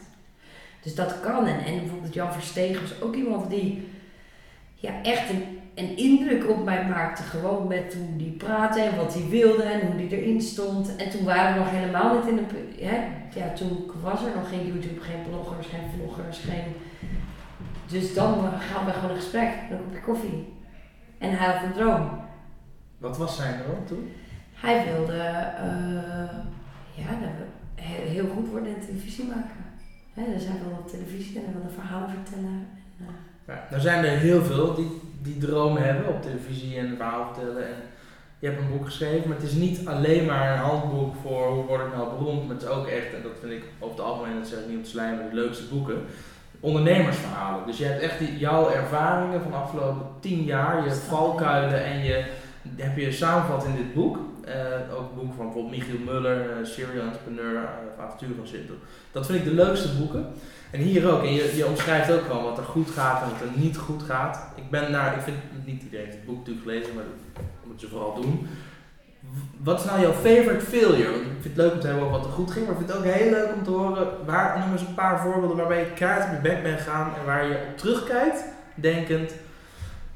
Dus 0.83 0.95
dat 0.95 1.19
kan. 1.19 1.47
En, 1.47 1.59
en 1.65 1.79
bijvoorbeeld 1.79 2.13
Jan 2.13 2.33
Verstegen 2.33 2.81
was 2.81 3.01
ook 3.01 3.15
iemand 3.15 3.49
die 3.49 3.87
ja, 4.75 4.91
echt 5.03 5.29
een, 5.29 5.56
een 5.77 5.97
indruk 5.97 6.49
op 6.49 6.63
mij 6.65 6.85
maakte. 6.87 7.23
Gewoon 7.23 7.67
met 7.67 7.95
hoe 7.97 8.17
die 8.17 8.31
praatte 8.31 8.81
en 8.81 8.95
wat 8.97 9.13
hij 9.13 9.27
wilde 9.29 9.63
en 9.63 9.87
hoe 9.87 9.95
die 9.95 10.19
erin 10.21 10.41
stond. 10.41 10.95
En 10.95 11.09
toen 11.09 11.23
waren 11.25 11.53
we 11.53 11.59
nog 11.59 11.69
helemaal 11.69 12.15
niet 12.17 12.27
in 12.27 12.37
een... 12.37 12.45
pu- 12.45 12.83
Hè? 12.85 12.97
Ja, 13.39 13.53
toen 13.53 13.91
was 14.01 14.23
er 14.25 14.31
nog 14.35 14.49
geen 14.49 14.65
YouTube, 14.67 14.99
geen 15.01 15.21
bloggers, 15.29 15.67
geen 15.67 15.89
vloggers, 15.97 16.39
geen... 16.39 16.63
Dus 17.87 18.13
dan 18.13 18.33
gaan 18.59 18.85
we 18.85 18.91
gewoon 18.91 19.09
een 19.09 19.15
gesprek, 19.21 19.49
een 19.71 19.77
kopje 19.77 19.99
koffie. 20.01 20.53
En 21.17 21.37
hij 21.37 21.47
had 21.53 21.63
een 21.63 21.73
droom. 21.73 22.09
Wat 22.97 23.17
was 23.17 23.35
zijn 23.35 23.59
droom 23.63 23.85
toen? 23.85 24.11
Hij 24.53 24.85
wilde 24.93 25.13
eh, 25.17 26.37
ja, 26.95 27.05
he- 27.75 28.07
heel 28.09 28.27
goed 28.35 28.49
worden 28.49 28.75
en 28.75 28.81
televisie 28.85 29.25
maken. 29.27 29.65
Hè, 30.13 30.23
dus 30.33 30.45
hij 30.45 30.57
wilde 30.63 30.79
op 30.79 30.87
televisie 30.87 31.37
en 31.37 31.43
hij 31.43 31.53
wilde 31.53 31.69
verhalen 31.73 32.09
vertellen. 32.09 32.67
En, 32.99 33.05
eh, 33.07 33.55
Ja, 33.55 33.67
nou 33.69 33.81
zijn 33.81 34.03
er 34.05 34.17
heel 34.17 34.43
veel 34.43 34.73
die 34.75 35.01
die 35.27 35.37
dromen 35.37 35.83
hebben 35.83 36.07
op 36.07 36.21
televisie 36.21 36.77
en 36.77 36.95
verhaal 36.95 37.33
vertellen. 37.33 37.67
En 37.67 37.75
je 38.39 38.47
hebt 38.47 38.59
een 38.59 38.71
boek 38.71 38.85
geschreven, 38.85 39.29
maar 39.29 39.37
het 39.37 39.47
is 39.47 39.53
niet 39.53 39.87
alleen 39.87 40.25
maar 40.25 40.51
een 40.51 40.63
handboek 40.63 41.15
voor 41.21 41.47
hoe 41.47 41.65
word 41.65 41.81
ik 41.81 41.93
nou 41.93 42.17
beroemd. 42.17 42.47
Maar 42.47 42.55
het 42.55 42.63
is 42.63 42.69
ook 42.69 42.87
echt, 42.87 43.13
en 43.13 43.21
dat 43.23 43.31
vind 43.39 43.51
ik 43.51 43.63
over 43.79 43.97
het 43.97 44.05
algemeen, 44.05 44.39
dat 44.39 44.47
zeg 44.47 44.59
ik 44.59 44.67
niet 44.67 44.77
om 44.77 44.83
te 44.83 44.89
slijmen, 44.89 45.29
de 45.29 45.35
leukste 45.35 45.63
boeken. 45.63 45.97
Ondernemersverhalen. 46.59 47.65
Dus 47.65 47.77
je 47.77 47.85
hebt 47.85 48.01
echt 48.01 48.19
die, 48.19 48.37
jouw 48.37 48.69
ervaringen 48.69 49.41
van 49.41 49.51
de 49.51 49.57
afgelopen 49.57 50.05
tien 50.19 50.43
jaar, 50.43 50.83
je 50.83 50.91
valkuilen 50.91 51.83
en 51.83 52.03
je 52.03 52.25
heb 52.75 52.97
je 52.97 53.11
samengevat 53.11 53.65
in 53.65 53.75
dit 53.75 53.93
boek. 53.93 54.17
Eh, 54.45 54.95
ook 54.95 54.99
het 54.99 55.15
boek 55.15 55.33
van 55.35 55.45
bijvoorbeeld 55.45 55.77
Michiel 55.77 55.99
Muller, 56.05 56.49
eh, 56.49 56.65
Serial 56.65 57.05
Entrepreneur, 57.05 57.53
uh, 57.53 58.03
Avontuur 58.03 58.35
van 58.37 58.47
Sintel. 58.47 58.75
Dat 59.11 59.25
vind 59.25 59.39
ik 59.39 59.45
de 59.45 59.53
leukste 59.53 59.97
boeken. 59.97 60.25
En 60.71 60.79
hier 60.79 61.11
ook. 61.11 61.21
En 61.21 61.33
je, 61.33 61.55
je 61.55 61.65
omschrijft 61.65 62.11
ook 62.11 62.25
gewoon 62.25 62.43
wat 62.43 62.57
er 62.57 62.63
goed 62.63 62.89
gaat 62.89 63.21
en 63.21 63.29
wat 63.29 63.41
er 63.41 63.59
niet 63.59 63.77
goed 63.77 64.03
gaat. 64.03 64.39
Ik 64.55 64.69
ben 64.69 64.91
naar, 64.91 65.15
ik 65.15 65.21
vind 65.21 65.37
niet 65.65 65.83
iedereen 65.83 66.09
het 66.09 66.25
boek 66.25 66.37
natuurlijk 66.37 66.65
gelezen, 66.65 66.95
maar 66.95 67.03
dat 67.03 67.43
moet 67.63 67.81
je 67.81 67.87
vooral 67.87 68.21
doen. 68.21 68.47
Wat 69.57 69.79
is 69.79 69.85
nou 69.85 70.01
jouw 70.01 70.13
favorite 70.13 70.65
failure? 70.65 71.11
Want 71.11 71.21
ik 71.21 71.41
vind 71.41 71.43
het 71.43 71.55
leuk 71.55 71.73
om 71.73 71.79
te 71.79 71.87
hebben 71.87 72.09
wat 72.09 72.25
er 72.25 72.31
goed 72.31 72.51
ging, 72.51 72.65
maar 72.65 72.75
ik 72.75 72.85
vind 72.85 72.91
het 72.91 72.99
ook 72.99 73.13
heel 73.13 73.29
leuk 73.29 73.53
om 73.53 73.63
te 73.63 73.69
horen. 73.69 74.25
Waar, 74.25 74.59
noem 74.59 74.71
eens 74.71 74.81
een 74.81 74.93
paar 74.93 75.19
voorbeelden 75.19 75.57
waarbij 75.57 75.79
je 75.79 75.93
keihard 75.93 76.25
op 76.25 76.31
je 76.31 76.49
bek 76.49 76.63
bent 76.63 76.79
gegaan 76.79 77.15
en 77.19 77.25
waar 77.25 77.47
je 77.47 77.67
op 77.69 77.77
terugkijkt, 77.77 78.43
denkend, 78.75 79.31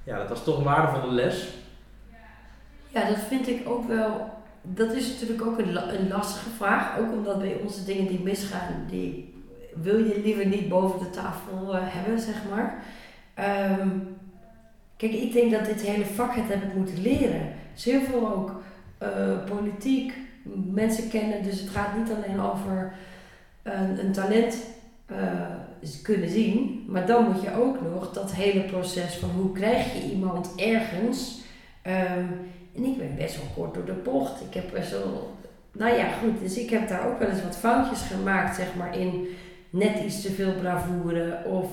ja, 0.04 0.18
dat 0.18 0.30
was 0.30 0.44
toch 0.44 0.58
een 0.58 0.64
waardevolle 0.64 1.12
les. 1.14 1.48
ja, 2.88 3.08
dat 3.08 3.20
vind 3.28 3.48
ik 3.48 3.70
ook 3.70 3.88
wel. 3.88 4.40
Dat 4.62 4.94
is 4.94 5.08
natuurlijk 5.08 5.46
ook 5.46 5.60
een, 5.60 5.96
een 6.00 6.08
lastige 6.08 6.50
vraag. 6.58 6.98
Ook 7.00 7.12
omdat 7.12 7.40
bij 7.40 7.58
ons 7.64 7.76
de 7.76 7.84
dingen 7.84 8.08
die 8.08 8.24
misgaan, 8.24 8.86
die 8.90 9.41
wil 9.76 9.98
je 9.98 10.22
liever 10.24 10.46
niet 10.46 10.70
boven 10.70 11.00
de 11.00 11.10
tafel 11.10 11.76
eh, 11.76 11.82
hebben, 11.84 12.20
zeg 12.20 12.42
maar. 12.50 12.84
Ehm, 13.34 13.90
kijk, 14.98 15.12
ik 15.12 15.34
denk 15.34 15.52
dat 15.52 15.66
dit 15.66 15.82
hele 15.82 16.06
vak 16.06 16.36
het 16.36 16.48
heb 16.48 16.64
ik 16.64 16.74
moeten 16.74 17.02
leren. 17.02 17.54
Dus 17.74 17.84
heel 17.84 18.02
veel 18.02 18.34
ook 18.34 18.62
eh, 18.98 19.44
politiek, 19.46 20.14
mensen 20.72 21.10
kennen. 21.10 21.44
Dus 21.44 21.60
het 21.60 21.70
gaat 21.70 21.98
niet 21.98 22.12
alleen 22.12 22.42
over 22.42 22.94
een, 23.64 24.06
een 24.06 24.12
talent 24.12 24.58
eh, 25.06 25.98
kunnen 26.04 26.30
zien. 26.30 26.86
Maar 26.88 27.06
dan 27.06 27.24
moet 27.24 27.42
je 27.42 27.56
ook 27.56 27.82
nog 27.82 28.14
dat 28.14 28.32
hele 28.32 28.62
proces 28.62 29.16
van 29.16 29.30
hoe 29.30 29.52
krijg 29.52 29.94
je 29.94 30.12
iemand 30.12 30.54
ergens. 30.56 31.42
Ehm, 31.82 32.26
en 32.76 32.84
ik 32.84 32.98
ben 32.98 33.16
best 33.16 33.38
wel 33.38 33.46
kort 33.56 33.74
door 33.74 33.86
de 33.86 34.02
bocht. 34.04 34.42
Ik 34.42 34.54
heb 34.54 34.72
best 34.74 34.92
wel. 34.92 35.36
Nou 35.72 35.96
ja, 35.98 36.08
goed. 36.08 36.40
Dus 36.40 36.58
ik 36.58 36.70
heb 36.70 36.88
daar 36.88 37.08
ook 37.08 37.20
wel 37.20 37.30
eens 37.30 37.44
wat 37.44 37.58
foutjes 37.58 38.02
gemaakt, 38.02 38.56
zeg 38.56 38.76
maar, 38.76 38.98
in 38.98 39.28
net 39.72 40.04
iets 40.06 40.22
te 40.22 40.32
veel 40.32 40.54
bravoure. 40.54 41.44
Of 41.46 41.70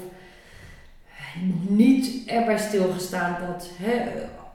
niet 1.69 2.26
erbij 2.26 2.59
stilgestaan 2.59 3.37
dat 3.47 3.71
hè, 3.76 4.11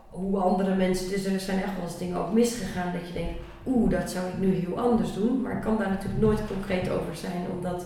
hoe 0.09 0.38
andere 0.38 0.75
mensen. 0.75 1.09
Dus 1.09 1.25
er 1.25 1.39
zijn 1.39 1.63
echt 1.63 1.75
wel 1.75 1.85
eens 1.85 1.97
dingen 1.97 2.17
ook 2.17 2.33
misgegaan 2.33 2.93
dat 2.93 3.07
je 3.07 3.13
denkt, 3.13 3.39
oeh, 3.65 3.91
dat 3.91 4.12
zou 4.12 4.27
ik 4.27 4.38
nu 4.38 4.53
heel 4.53 4.79
anders 4.79 5.13
doen. 5.13 5.41
Maar 5.41 5.55
ik 5.55 5.62
kan 5.62 5.77
daar 5.77 5.89
natuurlijk 5.89 6.21
nooit 6.21 6.47
concreet 6.47 6.89
over 6.89 7.15
zijn, 7.15 7.45
omdat 7.51 7.85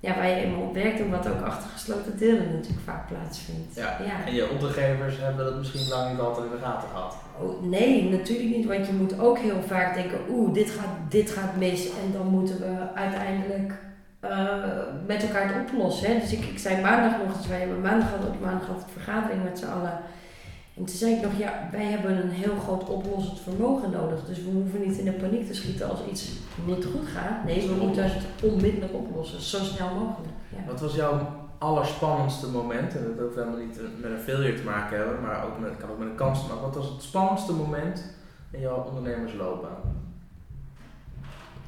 ja, 0.00 0.14
waar 0.14 0.28
je 0.28 0.34
eenmaal 0.34 0.62
op 0.62 0.74
werkt 0.74 1.00
en 1.00 1.10
wat 1.10 1.28
ook 1.28 1.40
achter 1.40 1.70
gesloten 1.70 2.18
deuren 2.18 2.52
natuurlijk 2.52 2.84
vaak 2.84 3.08
plaatsvindt. 3.08 3.74
Ja. 3.74 3.98
ja. 4.04 4.26
En 4.26 4.34
je 4.34 4.50
opdrachtgevers 4.50 5.18
hebben 5.18 5.44
dat 5.44 5.56
misschien 5.56 5.88
lang 5.88 6.10
niet 6.10 6.20
altijd 6.20 6.46
in 6.46 6.52
de 6.52 6.64
gaten 6.64 6.88
gehad. 6.88 7.16
Oh, 7.40 7.62
nee, 7.62 8.10
natuurlijk 8.10 8.56
niet, 8.56 8.66
want 8.66 8.86
je 8.86 8.92
moet 8.92 9.18
ook 9.18 9.38
heel 9.38 9.62
vaak 9.66 9.94
denken, 9.94 10.18
oeh, 10.30 10.54
dit 10.54 10.70
gaat, 10.70 11.10
dit 11.10 11.30
gaat 11.30 11.56
mis 11.56 11.86
en 11.86 12.12
dan 12.12 12.26
moeten 12.26 12.58
we 12.58 12.94
uiteindelijk 12.94 13.72
eh, 14.30 14.80
met 15.06 15.22
elkaar 15.22 15.52
te 15.52 15.72
oplossen. 15.72 16.10
Hè. 16.10 16.20
Dus 16.20 16.32
ik, 16.32 16.44
ik 16.44 16.58
zei 16.58 16.82
maandag 16.82 17.18
nog 17.18 17.36
eens, 17.36 17.46
wij 17.46 17.58
hebben 17.58 17.80
maandag 17.80 18.10
hadden 18.10 18.28
op 18.28 18.40
maandag 18.40 18.68
altijd 18.68 18.90
vergadering 18.92 19.44
met 19.44 19.58
z'n 19.58 19.64
allen. 19.66 19.98
En 20.76 20.84
toen 20.84 20.96
zei 20.96 21.14
ik 21.14 21.22
nog, 21.22 21.32
ja, 21.38 21.68
wij 21.70 21.84
hebben 21.84 22.22
een 22.22 22.30
heel 22.30 22.56
groot 22.56 22.88
oplossend 22.88 23.40
vermogen 23.40 23.90
nodig. 23.90 24.24
Dus 24.24 24.44
we 24.44 24.50
hoeven 24.50 24.80
niet 24.80 24.98
in 24.98 25.04
de 25.04 25.12
paniek 25.12 25.46
te 25.46 25.54
schieten 25.54 25.90
als 25.90 25.98
iets 26.10 26.32
niet 26.64 26.84
goed 26.84 27.06
gaat. 27.06 27.44
Nee, 27.44 27.68
we 27.68 27.74
moeten 27.74 28.04
het 28.04 28.24
onmiddellijk 28.42 28.94
oplossen, 28.94 29.40
zo 29.40 29.58
snel 29.58 29.94
mogelijk. 29.94 30.32
Ja. 30.48 30.58
Wat 30.66 30.80
was 30.80 30.94
jouw 30.94 31.44
allerspannendste 31.58 32.48
moment? 32.48 32.96
En 32.96 33.04
dat 33.04 33.24
hoeft 33.24 33.36
helemaal 33.36 33.58
niet 33.58 33.80
met 34.00 34.10
een 34.10 34.18
failure 34.18 34.54
te 34.54 34.62
maken 34.62 34.96
hebben, 34.96 35.20
maar 35.20 35.44
ook 35.44 35.58
met, 35.58 35.76
kan 35.76 35.90
ook 35.90 35.98
met 35.98 36.08
een 36.08 36.14
kans 36.14 36.40
te 36.40 36.48
maken. 36.48 36.62
Wat 36.62 36.74
was 36.74 36.88
het 36.88 37.02
spannendste 37.02 37.52
moment 37.52 38.04
in 38.50 38.60
jouw 38.60 38.84
ondernemersloopbaan? 38.84 40.02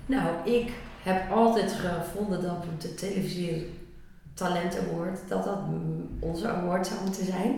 Nou, 0.07 0.29
ik 0.45 0.73
heb 1.07 1.31
altijd 1.31 1.73
gevonden 1.73 2.43
dat 2.43 2.65
de 2.81 2.95
televisie 2.95 3.71
Talent 4.35 4.79
Award, 4.79 5.19
dat 5.29 5.45
dat 5.45 5.59
onze 6.21 6.49
award 6.49 6.87
zou 6.87 7.01
moeten 7.05 7.25
zijn. 7.25 7.51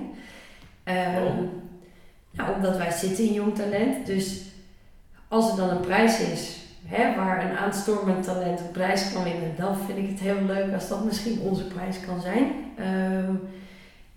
Um, 0.85 1.51
nou, 2.31 2.55
omdat 2.55 2.77
wij 2.77 2.91
zitten 2.91 3.25
in 3.25 3.33
jong 3.33 3.55
talent, 3.55 4.07
dus 4.07 4.43
als 5.29 5.51
er 5.51 5.57
dan 5.57 5.69
een 5.69 5.81
prijs 5.81 6.21
is 6.21 6.59
hè, 6.85 7.17
waar 7.17 7.51
een 7.51 7.57
aanstormend 7.57 8.25
talent 8.25 8.61
een 8.61 8.71
prijs 8.71 9.13
kan 9.13 9.25
winnen, 9.25 9.55
dan 9.57 9.77
vind 9.77 9.99
ik 9.99 10.09
het 10.09 10.21
heel 10.21 10.43
leuk 10.47 10.75
als 10.75 10.89
dat 10.89 11.05
misschien 11.05 11.41
onze 11.41 11.65
prijs 11.65 12.01
kan 12.01 12.21
zijn. 12.21 12.53
Um, 13.25 13.41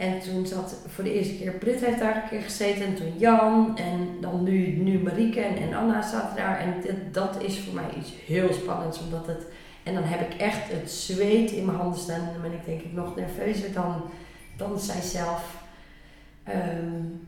en 0.02 0.20
toen 0.20 0.46
zat 0.46 0.76
voor 0.88 1.04
de 1.04 1.14
eerste 1.14 1.36
keer 1.36 1.52
Brit 1.52 1.86
heeft 1.86 2.00
daar 2.00 2.16
een 2.16 2.30
keer 2.30 2.42
gezeten 2.42 2.86
en 2.86 2.96
toen 2.96 3.18
Jan 3.18 3.78
en 3.78 4.08
dan 4.22 4.44
nu, 4.44 4.68
nu 4.68 5.00
Marieke 5.00 5.42
en, 5.42 5.74
Anna 5.74 6.02
zaten 6.02 6.36
daar. 6.36 6.60
En 6.60 6.84
dat 7.12 7.42
is 7.42 7.60
voor 7.60 7.74
mij 7.74 7.90
iets 7.98 8.12
heel 8.26 8.54
spannends 8.54 9.00
omdat 9.00 9.28
het... 9.28 9.46
En 9.84 9.94
dan 9.94 10.04
heb 10.04 10.32
ik 10.32 10.40
echt 10.40 10.72
het 10.72 10.92
zweet 10.92 11.52
in 11.52 11.66
mijn 11.66 11.78
handen 11.78 12.00
staan 12.00 12.28
en 12.28 12.34
dan 12.34 12.42
ben 12.42 12.52
ik 12.52 12.66
denk 12.66 12.82
ik 12.82 12.94
nog 12.94 13.16
nerveuzer 13.16 13.74
dan, 13.74 14.02
dan 14.58 14.80
zij 14.80 15.02
zelf. 15.02 15.64
Um, 16.50 17.28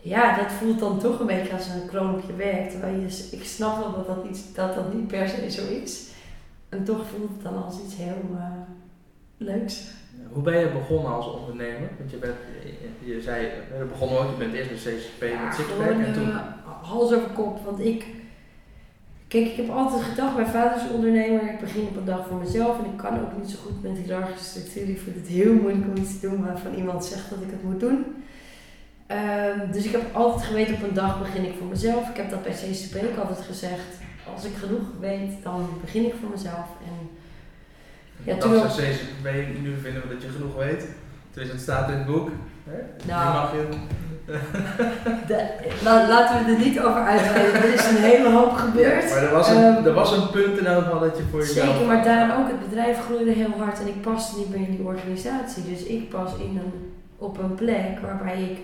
ja, 0.00 0.36
dat 0.36 0.52
voelt 0.52 0.78
dan 0.78 0.98
toch 0.98 1.20
een 1.20 1.26
beetje 1.26 1.52
als 1.52 1.68
een 1.68 1.86
kroon 1.86 2.14
op 2.14 2.22
je 2.26 2.36
werk. 2.36 2.70
Terwijl 2.70 3.00
je, 3.00 3.28
ik 3.30 3.44
snap 3.44 3.78
wel 3.78 3.92
dat 3.92 4.06
dat, 4.06 4.24
iets, 4.30 4.52
dat 4.52 4.74
dat 4.74 4.94
niet 4.94 5.06
per 5.06 5.28
se 5.28 5.50
zo 5.50 5.66
is. 5.66 6.06
En 6.68 6.84
toch 6.84 7.06
voelt 7.06 7.30
het 7.30 7.42
dan 7.42 7.64
als 7.64 7.80
iets 7.84 7.96
heel 7.96 8.22
uh, 8.32 8.46
leuks. 9.36 10.02
Hoe 10.32 10.42
ben 10.42 10.58
je 10.58 10.68
begonnen 10.68 11.12
als 11.12 11.26
ondernemer? 11.26 11.88
Want 11.98 12.10
je, 12.10 12.16
bent, 12.16 12.34
je, 12.98 13.20
zei, 13.22 13.42
je 13.78 13.84
begonnen 13.84 14.18
ook, 14.18 14.30
je 14.30 14.36
bent 14.36 14.54
eerst 14.54 14.70
met 14.70 14.78
CCP 14.78 15.22
ja, 15.22 15.44
met 15.44 15.54
Sixpack 15.54 15.88
en 15.88 16.12
toen... 16.12 16.28
Uh, 16.28 16.40
hals 16.82 17.12
over 17.12 17.30
kop, 17.30 17.64
want 17.64 17.80
ik... 17.80 18.06
Kijk, 19.28 19.46
ik 19.46 19.56
heb 19.56 19.70
altijd 19.70 20.02
gedacht, 20.02 20.36
mijn 20.36 20.46
vader 20.46 20.76
is 20.76 20.90
ondernemer, 20.90 21.52
ik 21.52 21.60
begin 21.60 21.82
op 21.82 21.96
een 21.96 22.04
dag 22.04 22.26
voor 22.26 22.38
mezelf 22.38 22.78
en 22.78 22.84
ik 22.84 22.96
kan 22.96 23.20
ook 23.20 23.36
niet 23.38 23.50
zo 23.50 23.58
goed 23.64 23.82
met 23.82 23.98
hiërarchische 23.98 24.44
structuur. 24.44 24.88
Ik 24.88 25.00
vind 25.00 25.16
het 25.16 25.26
heel 25.26 25.54
moeilijk 25.54 25.86
om 25.86 26.02
iets 26.02 26.20
te 26.20 26.28
doen 26.28 26.44
waarvan 26.44 26.74
iemand 26.74 27.04
zegt 27.04 27.30
dat 27.30 27.42
ik 27.42 27.50
het 27.50 27.62
moet 27.62 27.80
doen. 27.80 28.04
Um, 29.08 29.72
dus 29.72 29.84
ik 29.84 29.92
heb 29.92 30.14
altijd 30.14 30.44
geweten, 30.44 30.74
op 30.74 30.82
een 30.82 30.94
dag 30.94 31.18
begin 31.18 31.44
ik 31.44 31.54
voor 31.58 31.66
mezelf. 31.66 32.08
Ik 32.08 32.16
heb 32.16 32.30
dat 32.30 32.42
bij 32.42 32.52
CCP 32.52 32.96
ook 33.10 33.24
altijd 33.24 33.46
gezegd. 33.46 34.00
Als 34.34 34.44
ik 34.44 34.54
genoeg 34.54 34.86
weet, 35.00 35.42
dan 35.42 35.68
begin 35.80 36.06
ik 36.06 36.14
voor 36.20 36.30
mezelf. 36.30 36.68
En 36.86 37.08
ja, 38.22 38.36
toen 38.36 38.52
Dankzij 38.52 38.90
CCP 38.90 39.24
nu 39.62 39.74
vinden 39.82 40.02
we 40.02 40.08
dat 40.14 40.22
je 40.22 40.28
genoeg 40.28 40.56
weet. 40.56 40.86
Dus 41.32 41.48
het 41.48 41.60
staat 41.60 41.88
in 41.88 41.96
het 41.96 42.06
boek. 42.06 42.30
Hè? 42.64 43.06
Nou, 43.06 43.34
mag 43.34 43.52
je. 43.52 43.68
de, 45.28 45.46
laten 45.82 46.44
we 46.44 46.52
er 46.52 46.58
niet 46.58 46.80
over 46.80 47.02
uitweiden. 47.02 47.62
er 47.62 47.74
is 47.74 47.86
een 47.86 47.96
hele 47.96 48.30
hoop 48.30 48.52
gebeurd. 48.52 49.10
maar 49.10 49.22
er 49.22 49.32
was 49.32 49.50
een, 49.50 49.64
um, 49.64 49.86
er 49.86 49.92
was 49.92 50.12
een 50.12 50.30
punt 50.30 50.58
in 50.58 50.66
elk 50.66 50.84
geval 50.84 51.00
dat 51.00 51.16
je 51.16 51.22
voor 51.30 51.40
jezelf... 51.40 51.68
Zeker, 51.68 51.86
maar 51.86 52.04
daarom 52.04 52.40
ook. 52.40 52.48
Het 52.50 52.68
bedrijf 52.68 53.04
groeide 53.04 53.30
heel 53.30 53.52
hard 53.58 53.80
en 53.80 53.86
ik 53.86 54.00
paste 54.00 54.38
niet 54.38 54.48
meer 54.48 54.68
in 54.68 54.76
die 54.76 54.86
organisatie. 54.86 55.64
Dus 55.70 55.82
ik 55.82 56.08
pas 56.08 56.36
in 56.36 56.60
een, 56.64 56.94
op 57.18 57.38
een 57.38 57.54
plek 57.54 57.98
waarbij 58.02 58.42
ik 58.42 58.58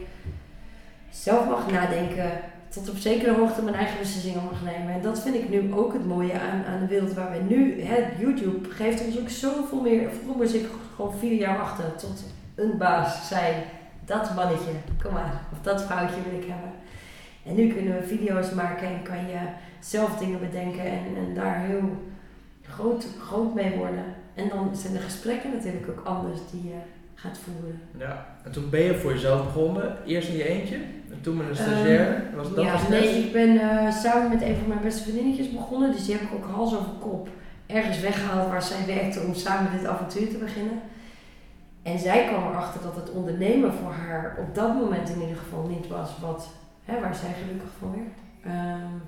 zelf 1.10 1.48
mag 1.48 1.70
nadenken. 1.70 2.30
Tot 2.70 2.90
op 2.90 2.96
zekere 2.96 3.34
hoogte 3.34 3.62
mijn 3.62 3.76
eigen 3.76 3.98
beslissingen 3.98 4.44
mag 4.44 4.62
nemen. 4.62 4.94
En 4.94 5.02
dat 5.02 5.20
vind 5.20 5.34
ik 5.34 5.48
nu 5.48 5.74
ook 5.74 5.92
het 5.92 6.06
mooie 6.06 6.32
aan, 6.32 6.64
aan 6.64 6.80
de 6.80 6.86
wereld 6.86 7.12
waar 7.12 7.32
we 7.32 7.54
nu... 7.54 7.82
Hè, 7.82 8.06
YouTube 8.18 8.70
geeft 8.70 9.06
ons 9.06 9.18
ook 9.18 9.28
zoveel 9.28 9.80
meer... 9.80 10.10
Vroeger 10.10 10.36
moest 10.36 10.54
ik 10.54 10.66
gewoon 10.94 11.14
vier 11.18 11.38
jaar 11.38 11.58
wachten 11.58 11.96
tot 11.96 12.24
een 12.54 12.78
baas 12.78 13.28
zei... 13.28 13.54
Dat 14.04 14.34
mannetje, 14.34 14.70
kom 15.02 15.12
maar. 15.12 15.40
Of 15.52 15.58
dat 15.62 15.82
vrouwtje 15.82 16.22
wil 16.30 16.40
ik 16.40 16.46
hebben. 16.48 16.72
En 17.46 17.54
nu 17.54 17.72
kunnen 17.74 18.00
we 18.00 18.06
video's 18.06 18.50
maken 18.50 18.88
en 18.88 19.02
kan 19.02 19.18
je 19.18 19.38
zelf 19.80 20.18
dingen 20.18 20.40
bedenken 20.40 20.84
en, 20.84 21.16
en 21.16 21.34
daar 21.34 21.60
heel 21.60 21.96
groot, 22.62 23.06
groot 23.20 23.54
mee 23.54 23.76
worden. 23.76 24.04
En 24.34 24.48
dan 24.48 24.76
zijn 24.76 24.92
de 24.92 24.98
gesprekken 24.98 25.50
natuurlijk 25.50 25.88
ook 25.88 26.06
anders 26.06 26.38
die 26.50 26.64
je 26.64 26.78
gaat 27.20 27.38
voeren. 27.38 27.80
Ja, 27.98 28.26
en 28.44 28.50
toen 28.50 28.70
ben 28.70 28.80
je 28.80 28.94
voor 28.94 29.12
jezelf 29.12 29.44
begonnen, 29.44 29.96
eerst 30.06 30.28
in 30.28 30.36
je 30.36 30.48
eentje 30.48 30.76
en 31.10 31.20
toen 31.20 31.36
met 31.36 31.48
een 31.48 31.56
stagiair. 31.56 32.16
Um, 32.16 32.36
was 32.36 32.54
dat 32.54 32.64
ja, 32.64 32.88
nee, 32.88 33.24
ik 33.24 33.32
ben 33.32 33.54
uh, 33.54 33.92
samen 33.92 34.28
met 34.28 34.42
een 34.42 34.56
van 34.56 34.68
mijn 34.68 34.80
beste 34.80 35.02
vriendinnetjes 35.02 35.50
begonnen, 35.50 35.92
dus 35.92 36.04
die 36.04 36.14
heb 36.14 36.22
ik 36.22 36.34
ook 36.34 36.54
hals 36.54 36.76
over 36.76 36.92
kop 37.00 37.28
ergens 37.66 38.00
weggehaald 38.00 38.48
waar 38.48 38.62
zij 38.62 38.86
werkte 38.86 39.20
om 39.20 39.34
samen 39.34 39.72
dit 39.72 39.86
avontuur 39.86 40.28
te 40.28 40.36
beginnen. 40.36 40.80
En 41.82 41.98
zij 41.98 42.26
kwam 42.26 42.46
erachter 42.46 42.82
dat 42.82 42.96
het 42.96 43.10
ondernemen 43.10 43.72
voor 43.72 43.92
haar 43.92 44.36
op 44.38 44.54
dat 44.54 44.74
moment 44.74 45.08
in 45.08 45.20
ieder 45.20 45.36
geval 45.36 45.66
niet 45.66 45.88
was 45.88 46.10
wat, 46.20 46.48
hè, 46.84 47.00
waar 47.00 47.14
zij 47.14 47.34
gelukkig 47.42 47.70
van 47.78 47.90
werd. 47.90 48.54
Um, 48.56 49.02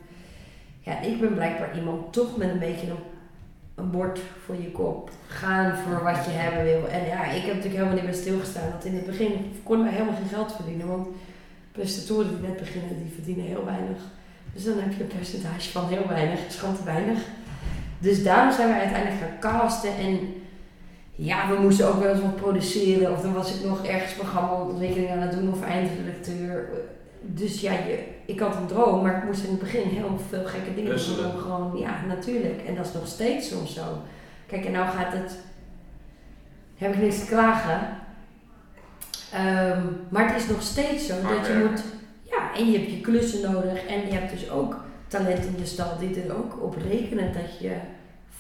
ja, 0.81 1.01
ik 1.01 1.21
ben 1.21 1.35
blijkbaar 1.35 1.77
iemand 1.77 2.13
toch 2.13 2.37
met 2.37 2.51
een 2.51 2.59
beetje 2.59 2.91
een 2.91 2.97
een 3.83 3.91
bord 3.91 4.21
voor 4.45 4.55
je 4.55 4.71
kop. 4.71 5.11
Gaan 5.27 5.77
voor 5.77 6.03
wat 6.03 6.25
je 6.25 6.31
hebben 6.31 6.65
wil. 6.65 6.89
En 6.89 7.07
ja, 7.07 7.25
ik 7.25 7.43
heb 7.43 7.55
natuurlijk 7.55 7.75
helemaal 7.75 7.95
niet 7.95 8.05
bij 8.05 8.15
stilgestaan. 8.15 8.71
Want 8.71 8.85
in 8.85 8.95
het 8.95 9.07
begin 9.07 9.33
konden 9.63 9.85
wij 9.85 9.95
helemaal 9.95 10.17
geen 10.17 10.35
geld 10.37 10.53
verdienen. 10.53 10.87
Want 10.87 11.07
prestatoren 11.73 12.29
die 12.29 12.49
net 12.49 12.59
beginnen, 12.59 13.03
die 13.03 13.13
verdienen 13.15 13.45
heel 13.45 13.65
weinig. 13.65 13.99
Dus 14.55 14.65
dan 14.65 14.79
heb 14.79 14.93
je 14.93 15.03
een 15.03 15.17
percentage 15.19 15.71
van 15.71 15.89
heel 15.89 16.09
weinig, 16.09 16.41
schat 16.49 16.85
weinig. 16.85 17.19
Dus 17.99 18.23
daarom 18.23 18.53
zijn 18.53 18.69
we 18.69 18.75
uiteindelijk 18.75 19.21
gaan 19.21 19.39
casten. 19.41 19.97
En 19.97 20.19
ja, 21.15 21.49
we 21.51 21.61
moesten 21.61 21.89
ook 21.89 22.01
wel 22.01 22.13
eens 22.13 22.23
wat 22.23 22.37
produceren. 22.37 23.13
Of 23.13 23.21
dan 23.21 23.33
was 23.33 23.55
ik 23.55 23.65
nog 23.65 23.87
ergens 23.87 24.13
programmaontwikkeling 24.13 25.11
aan 25.11 25.27
het 25.27 25.33
doen 25.33 25.53
of 25.53 25.63
eindredacteur 25.63 26.69
dus 27.25 27.61
ja, 27.61 27.73
je, 27.73 28.05
ik 28.27 28.41
had 28.41 28.57
een 28.57 28.67
droom, 28.67 29.03
maar 29.03 29.17
ik 29.17 29.25
moest 29.25 29.45
in 29.45 29.51
het 29.51 29.59
begin 29.59 29.89
heel 29.89 30.19
veel 30.29 30.45
gekke 30.45 30.75
dingen 30.75 30.91
doen. 30.91 31.41
Gewoon, 31.41 31.79
ja, 31.79 32.01
natuurlijk. 32.09 32.63
En 32.67 32.75
dat 32.75 32.87
is 32.87 32.93
nog 32.93 33.07
steeds 33.07 33.49
soms 33.49 33.75
zo. 33.75 33.83
Kijk, 34.47 34.65
en 34.65 34.73
nou 34.73 34.87
gaat 34.87 35.13
het. 35.13 35.37
Heb 36.77 36.95
ik 36.95 37.01
niks 37.01 37.19
te 37.19 37.27
klagen. 37.27 37.81
Um, 39.35 40.07
maar 40.09 40.33
het 40.33 40.43
is 40.43 40.49
nog 40.49 40.63
steeds 40.63 41.07
zo 41.07 41.15
dat 41.15 41.47
je 41.47 41.67
moet. 41.69 41.83
Ja, 42.23 42.55
en 42.55 42.71
je 42.71 42.79
hebt 42.79 42.91
je 42.91 43.01
klussen 43.01 43.53
nodig. 43.53 43.87
En 43.87 44.07
je 44.07 44.13
hebt 44.13 44.31
dus 44.31 44.51
ook 44.51 44.77
talent 45.09 45.45
in 45.45 45.55
je 45.59 45.67
stal 45.67 45.99
die 45.99 46.23
er 46.23 46.37
ook 46.37 46.63
op 46.63 46.77
rekenen 46.91 47.33
dat 47.33 47.59
je 47.59 47.73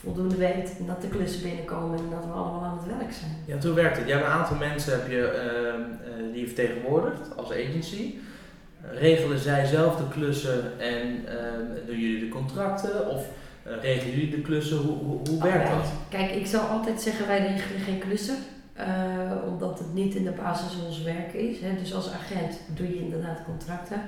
voldoende 0.00 0.36
weet 0.36 0.76
en 0.78 0.86
dat 0.86 1.02
de 1.02 1.08
klussen 1.08 1.42
binnenkomen 1.42 1.98
en 1.98 2.10
dat 2.10 2.24
we 2.24 2.32
allemaal 2.32 2.64
aan 2.64 2.78
het 2.82 2.98
werk 2.98 3.12
zijn. 3.12 3.30
Ja, 3.46 3.58
toen 3.58 3.74
werkt 3.74 3.96
het. 3.96 4.06
Je 4.06 4.12
hebt 4.12 4.24
een 4.24 4.32
aantal 4.32 4.56
mensen 4.56 4.92
heb 4.92 5.10
je, 5.10 5.16
uh, 5.16 6.26
uh, 6.26 6.32
die 6.32 6.40
je 6.40 6.46
vertegenwoordigt 6.46 7.36
als 7.36 7.50
agency 7.50 8.14
regelen 8.90 9.38
zij 9.38 9.66
zelf 9.66 9.96
de 9.96 10.08
klussen 10.08 10.80
en 10.80 11.24
uh, 11.24 11.86
doen 11.86 11.98
jullie 11.98 12.20
de 12.20 12.28
contracten? 12.28 13.10
Of 13.10 13.26
uh, 13.66 13.72
regelen 13.80 14.14
jullie 14.14 14.30
de 14.30 14.40
klussen? 14.40 14.76
Hoe, 14.76 14.96
hoe, 14.96 15.20
hoe 15.28 15.42
werkt 15.42 15.70
dat? 15.70 15.86
Kijk, 16.08 16.30
ik 16.30 16.46
zou 16.46 16.68
altijd 16.68 17.00
zeggen, 17.00 17.26
wij 17.26 17.38
regelen 17.38 17.80
geen 17.80 17.98
klussen. 17.98 18.36
Uh, 18.78 19.52
omdat 19.52 19.78
het 19.78 19.94
niet 19.94 20.14
in 20.14 20.24
de 20.24 20.30
basis 20.30 20.72
van 20.72 20.86
ons 20.86 21.02
werk 21.02 21.32
is. 21.32 21.60
Hè. 21.60 21.74
Dus 21.78 21.94
als 21.94 22.10
agent 22.10 22.60
doe 22.74 22.88
je 22.88 23.00
inderdaad 23.00 23.44
contracten. 23.44 24.02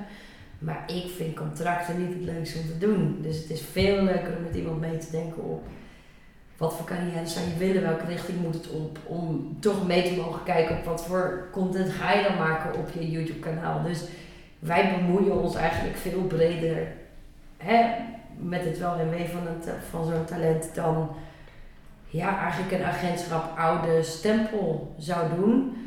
Maar 0.59 0.83
ik 0.87 1.11
vind 1.17 1.35
contracten 1.35 1.99
niet 1.99 2.13
het 2.13 2.35
leukste 2.35 2.59
om 2.59 2.65
te 2.67 2.77
doen. 2.77 3.19
Dus 3.21 3.37
het 3.37 3.49
is 3.49 3.61
veel 3.71 4.03
leuker 4.03 4.35
om 4.37 4.43
met 4.43 4.55
iemand 4.55 4.79
mee 4.79 4.97
te 4.97 5.11
denken 5.11 5.43
op 5.43 5.63
wat 6.57 6.75
voor 6.75 6.85
carrière 6.85 7.27
zou 7.27 7.45
je 7.45 7.57
willen, 7.57 7.81
welke 7.81 8.05
richting 8.05 8.41
moet 8.41 8.53
het 8.53 8.69
op, 8.69 8.99
om 9.03 9.57
toch 9.59 9.87
mee 9.87 10.03
te 10.03 10.15
mogen 10.15 10.43
kijken 10.43 10.77
op 10.77 10.85
wat 10.85 11.05
voor 11.05 11.47
content 11.51 11.91
ga 11.91 12.13
je 12.13 12.23
dan 12.23 12.37
maken 12.37 12.79
op 12.79 12.89
je 12.99 13.11
YouTube 13.11 13.39
kanaal. 13.39 13.83
Dus 13.83 14.03
wij 14.59 14.95
bemoeien 14.97 15.41
ons 15.41 15.55
eigenlijk 15.55 15.97
veel 15.97 16.21
breder 16.21 16.87
hè, 17.57 17.85
met 18.37 18.65
het 18.65 18.79
wel 18.79 18.95
en 18.95 19.09
wee 19.09 19.29
van, 19.29 19.71
van 19.89 20.05
zo'n 20.05 20.25
talent 20.25 20.69
dan 20.73 21.09
ja, 22.07 22.39
eigenlijk 22.39 22.71
een 22.71 22.83
agentschap 22.83 23.57
oude 23.57 24.03
stempel 24.03 24.95
zou 24.97 25.35
doen. 25.35 25.77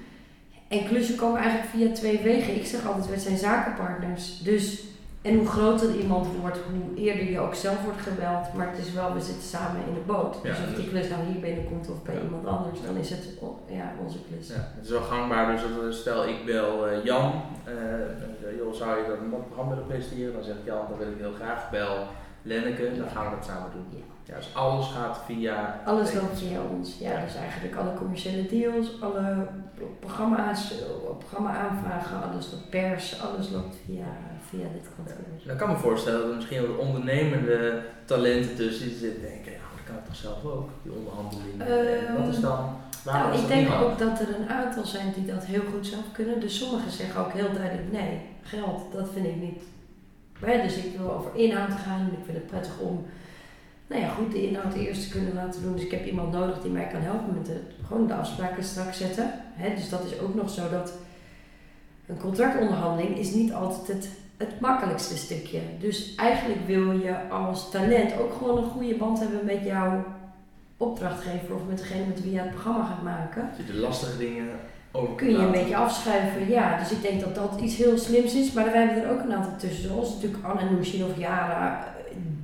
En 0.68 0.86
klussen 0.86 1.16
komen 1.16 1.40
eigenlijk 1.40 1.70
via 1.70 1.92
twee 1.92 2.18
wegen. 2.18 2.56
Ik 2.56 2.66
zeg 2.66 2.86
altijd, 2.86 3.08
we 3.08 3.18
zijn 3.18 3.36
zakenpartners. 3.36 4.38
Dus 4.38 4.84
en 5.28 5.36
hoe 5.36 5.46
groter 5.46 5.94
iemand 5.94 6.26
wordt, 6.40 6.58
hoe 6.58 6.96
eerder 7.04 7.30
je 7.30 7.40
ook 7.40 7.54
zelf 7.54 7.84
wordt 7.84 8.00
gebeld. 8.00 8.52
Maar 8.54 8.70
het 8.70 8.86
is 8.86 8.92
wel, 8.92 9.14
we 9.14 9.20
zitten 9.20 9.42
samen 9.42 9.80
in 9.88 9.94
de 9.94 10.00
boot. 10.06 10.42
dus 10.42 10.58
of 10.68 10.74
die 10.74 10.88
klus 10.88 11.08
nou 11.08 11.22
hier 11.24 11.40
binnenkomt 11.40 11.90
of 11.90 12.02
bij 12.02 12.20
iemand 12.22 12.46
anders, 12.46 12.78
dan 12.86 12.96
is 12.96 13.10
het 13.10 13.24
ja, 13.66 13.92
onze 14.04 14.18
klus. 14.28 14.48
Ja, 14.48 14.54
het 14.76 14.84
is 14.84 14.90
wel 14.90 15.02
gangbaar, 15.02 15.60
dus 15.86 16.00
stel 16.00 16.28
ik 16.28 16.44
bel 16.44 16.88
uh, 16.88 17.04
Jan, 17.04 17.32
uh, 17.68 18.56
joh, 18.58 18.72
zou 18.74 18.98
je 18.98 19.28
programma 19.46 19.70
willen 19.70 19.86
presenteren? 19.86 20.32
Dan 20.32 20.44
zegt 20.44 20.58
Jan, 20.64 20.84
dan 20.88 20.98
wil 20.98 21.08
ik 21.08 21.18
heel 21.18 21.32
graag 21.32 21.70
bel 21.70 22.06
Lenneke, 22.42 22.96
dan 22.98 23.08
gaan 23.08 23.24
we 23.24 23.36
dat 23.36 23.44
samen 23.44 23.70
doen. 23.72 24.04
Ja. 24.24 24.34
Dus 24.36 24.54
alles 24.54 24.86
gaat 24.86 25.20
via... 25.26 25.80
Alles 25.84 26.12
loopt 26.12 26.38
via 26.38 26.60
ons. 26.70 26.98
Ja, 26.98 27.10
Ja. 27.10 27.24
dus 27.24 27.34
eigenlijk 27.34 27.76
alle 27.76 27.94
commerciële 27.94 28.46
deals, 28.46 29.02
alle 29.02 29.46
programma's, 30.00 30.72
eh, 30.72 31.16
programma-aanvragen, 31.18 32.22
alles 32.22 32.50
wat 32.50 32.70
pers, 32.70 33.22
alles 33.22 33.50
loopt 33.50 33.76
via, 33.84 34.06
via 34.48 34.66
dit 34.72 34.88
kantoor. 34.96 35.24
Dan 35.46 35.56
kan 35.56 35.70
ik 35.70 35.76
me 35.76 35.82
voorstellen 35.82 36.20
dat 36.20 36.28
er 36.28 36.36
misschien 36.36 36.66
wat 36.66 36.76
ondernemende 36.86 37.82
talenten 38.04 38.54
tussen 38.56 38.90
zitten 38.90 39.22
denken, 39.22 39.52
ja, 39.52 39.66
dat 39.76 39.84
kan 39.86 39.96
ik 39.96 40.04
toch 40.04 40.16
zelf 40.16 40.44
ook, 40.44 40.68
die 40.82 40.92
onderhandelingen. 40.92 41.66
Ehm, 41.66 42.22
Wat 42.22 42.34
is 42.34 42.40
dan, 42.40 42.76
Nou, 43.04 43.34
is 43.34 43.40
ik 43.40 43.48
denk 43.48 43.70
ook 43.72 43.98
dat 43.98 44.20
er 44.20 44.28
een 44.34 44.48
aantal 44.48 44.84
zijn 44.84 45.12
die 45.14 45.26
dat 45.26 45.44
heel 45.44 45.62
goed 45.72 45.86
zelf 45.86 46.12
kunnen. 46.12 46.40
Dus 46.40 46.58
sommigen 46.58 46.90
zeggen 46.90 47.20
ook 47.20 47.32
heel 47.32 47.52
duidelijk 47.52 47.92
nee, 47.92 48.20
geld, 48.42 48.92
dat 48.92 49.08
vind 49.12 49.26
ik 49.26 49.36
niet. 49.36 49.62
Maar 50.40 50.62
dus 50.62 50.76
ik 50.76 50.98
wil 50.98 51.12
over 51.12 51.30
inhoud 51.34 51.72
gaan 51.72 52.00
en 52.00 52.18
ik 52.18 52.24
vind 52.24 52.36
het 52.36 52.46
prettig 52.46 52.78
om, 52.78 53.06
nou 53.86 54.02
ja, 54.02 54.08
goed 54.08 54.32
de 54.32 54.48
inhoud 54.48 54.74
eerst 54.74 55.02
te 55.02 55.10
kunnen 55.10 55.34
laten 55.34 55.62
doen. 55.62 55.72
Dus 55.72 55.84
ik 55.84 55.90
heb 55.90 56.06
iemand 56.06 56.32
nodig 56.32 56.60
die 56.62 56.70
mij 56.70 56.86
kan 56.86 57.00
helpen 57.00 57.34
met 57.34 57.46
de, 57.46 57.60
gewoon 57.86 58.06
de 58.06 58.14
afspraken 58.14 58.64
straks 58.64 58.98
zetten. 58.98 59.32
Dus 59.76 59.88
dat 59.88 60.04
is 60.04 60.18
ook 60.20 60.34
nog 60.34 60.50
zo 60.50 60.70
dat 60.70 60.92
een 62.06 62.18
contractonderhandeling 62.18 63.16
is 63.16 63.30
niet 63.30 63.52
altijd 63.52 63.86
het, 63.86 64.08
het 64.38 64.60
makkelijkste 64.60 65.16
stukje. 65.16 65.60
Dus 65.78 66.14
eigenlijk 66.14 66.66
wil 66.66 66.90
je 66.90 67.28
als 67.30 67.70
talent 67.70 68.18
ook 68.18 68.32
gewoon 68.32 68.58
een 68.58 68.70
goede 68.70 68.94
band 68.94 69.18
hebben 69.18 69.44
met 69.44 69.64
jouw 69.64 70.04
opdrachtgever 70.76 71.54
of 71.54 71.60
met 71.68 71.78
degene 71.78 72.06
met 72.06 72.22
wie 72.22 72.32
je 72.32 72.38
het 72.38 72.50
programma 72.50 72.84
gaat 72.84 73.02
maken. 73.02 73.48
Dat 73.56 73.66
je 73.66 73.72
de 73.72 73.78
lastige 73.78 74.18
dingen 74.18 74.48
over 74.92 75.14
Kun 75.14 75.30
je 75.30 75.36
een 75.36 75.50
beetje 75.50 75.76
afschuiven, 75.76 76.48
ja. 76.48 76.78
Dus 76.78 76.90
ik 76.90 77.02
denk 77.02 77.20
dat 77.20 77.34
dat 77.34 77.60
iets 77.60 77.76
heel 77.76 77.98
slims 77.98 78.34
is. 78.34 78.52
Maar 78.52 78.64
wij 78.64 78.84
hebben 78.86 79.02
er 79.02 79.10
ook 79.10 79.22
een 79.22 79.34
aantal 79.34 79.56
tussen, 79.56 79.88
zoals 79.88 80.14
natuurlijk 80.14 80.44
Anna 80.44 80.70
Nushin 80.70 81.04
of 81.04 81.18
Yara. 81.18 81.84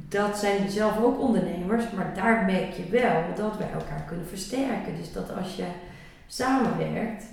Dat 0.09 0.39
zijn 0.39 0.71
zelf 0.71 1.03
ook 1.03 1.21
ondernemers, 1.21 1.85
maar 1.91 2.15
daar 2.15 2.45
merk 2.45 2.73
je 2.73 2.85
wel 2.91 3.23
dat 3.37 3.57
wij 3.59 3.71
elkaar 3.73 4.05
kunnen 4.07 4.27
versterken. 4.27 4.97
Dus 4.97 5.13
dat 5.13 5.37
als 5.37 5.57
je 5.57 5.65
samenwerkt, 6.27 7.25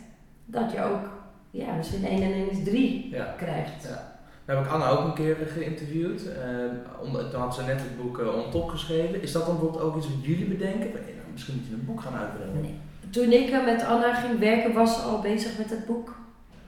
dat 0.46 0.72
je 0.72 0.84
ook 0.84 1.10
ja, 1.52 1.74
misschien 1.74 2.06
1 2.06 2.22
en 2.22 2.34
1 2.34 2.52
is 2.52 2.64
3 2.64 3.10
Ja. 3.12 3.36
krijgt. 3.38 3.84
Ja. 3.84 4.11
Heb 4.52 4.66
ik 4.66 4.72
Anna 4.72 4.90
ook 4.90 5.06
een 5.06 5.14
keer 5.14 5.38
geïnterviewd. 5.48 6.22
Eh, 6.28 7.32
toen 7.32 7.42
had 7.42 7.56
ze 7.56 7.62
net 7.64 7.80
het 7.80 7.98
boek 8.02 8.20
eh, 8.20 8.36
On 8.36 8.52
Top 8.52 8.70
geschreven. 8.70 9.22
Is 9.22 9.32
dat 9.32 9.46
dan 9.46 9.56
bijvoorbeeld 9.56 9.84
ook 9.84 9.98
iets 9.98 10.08
wat 10.08 10.26
jullie 10.26 10.46
bedenken? 10.46 10.90
Nou, 10.92 11.32
misschien 11.32 11.56
moet 11.56 11.68
je 11.68 11.74
een 11.74 11.86
boek 11.86 12.02
gaan 12.02 12.16
uitbrengen. 12.16 12.80
Toen 13.10 13.32
ik 13.32 13.50
eh, 13.50 13.66
met 13.66 13.84
Anna 13.84 14.14
ging 14.14 14.40
werken, 14.40 14.74
was 14.74 14.96
ze 14.96 15.02
al 15.02 15.22
bezig 15.22 15.58
met 15.58 15.70
het 15.70 15.86
boek. 15.86 16.16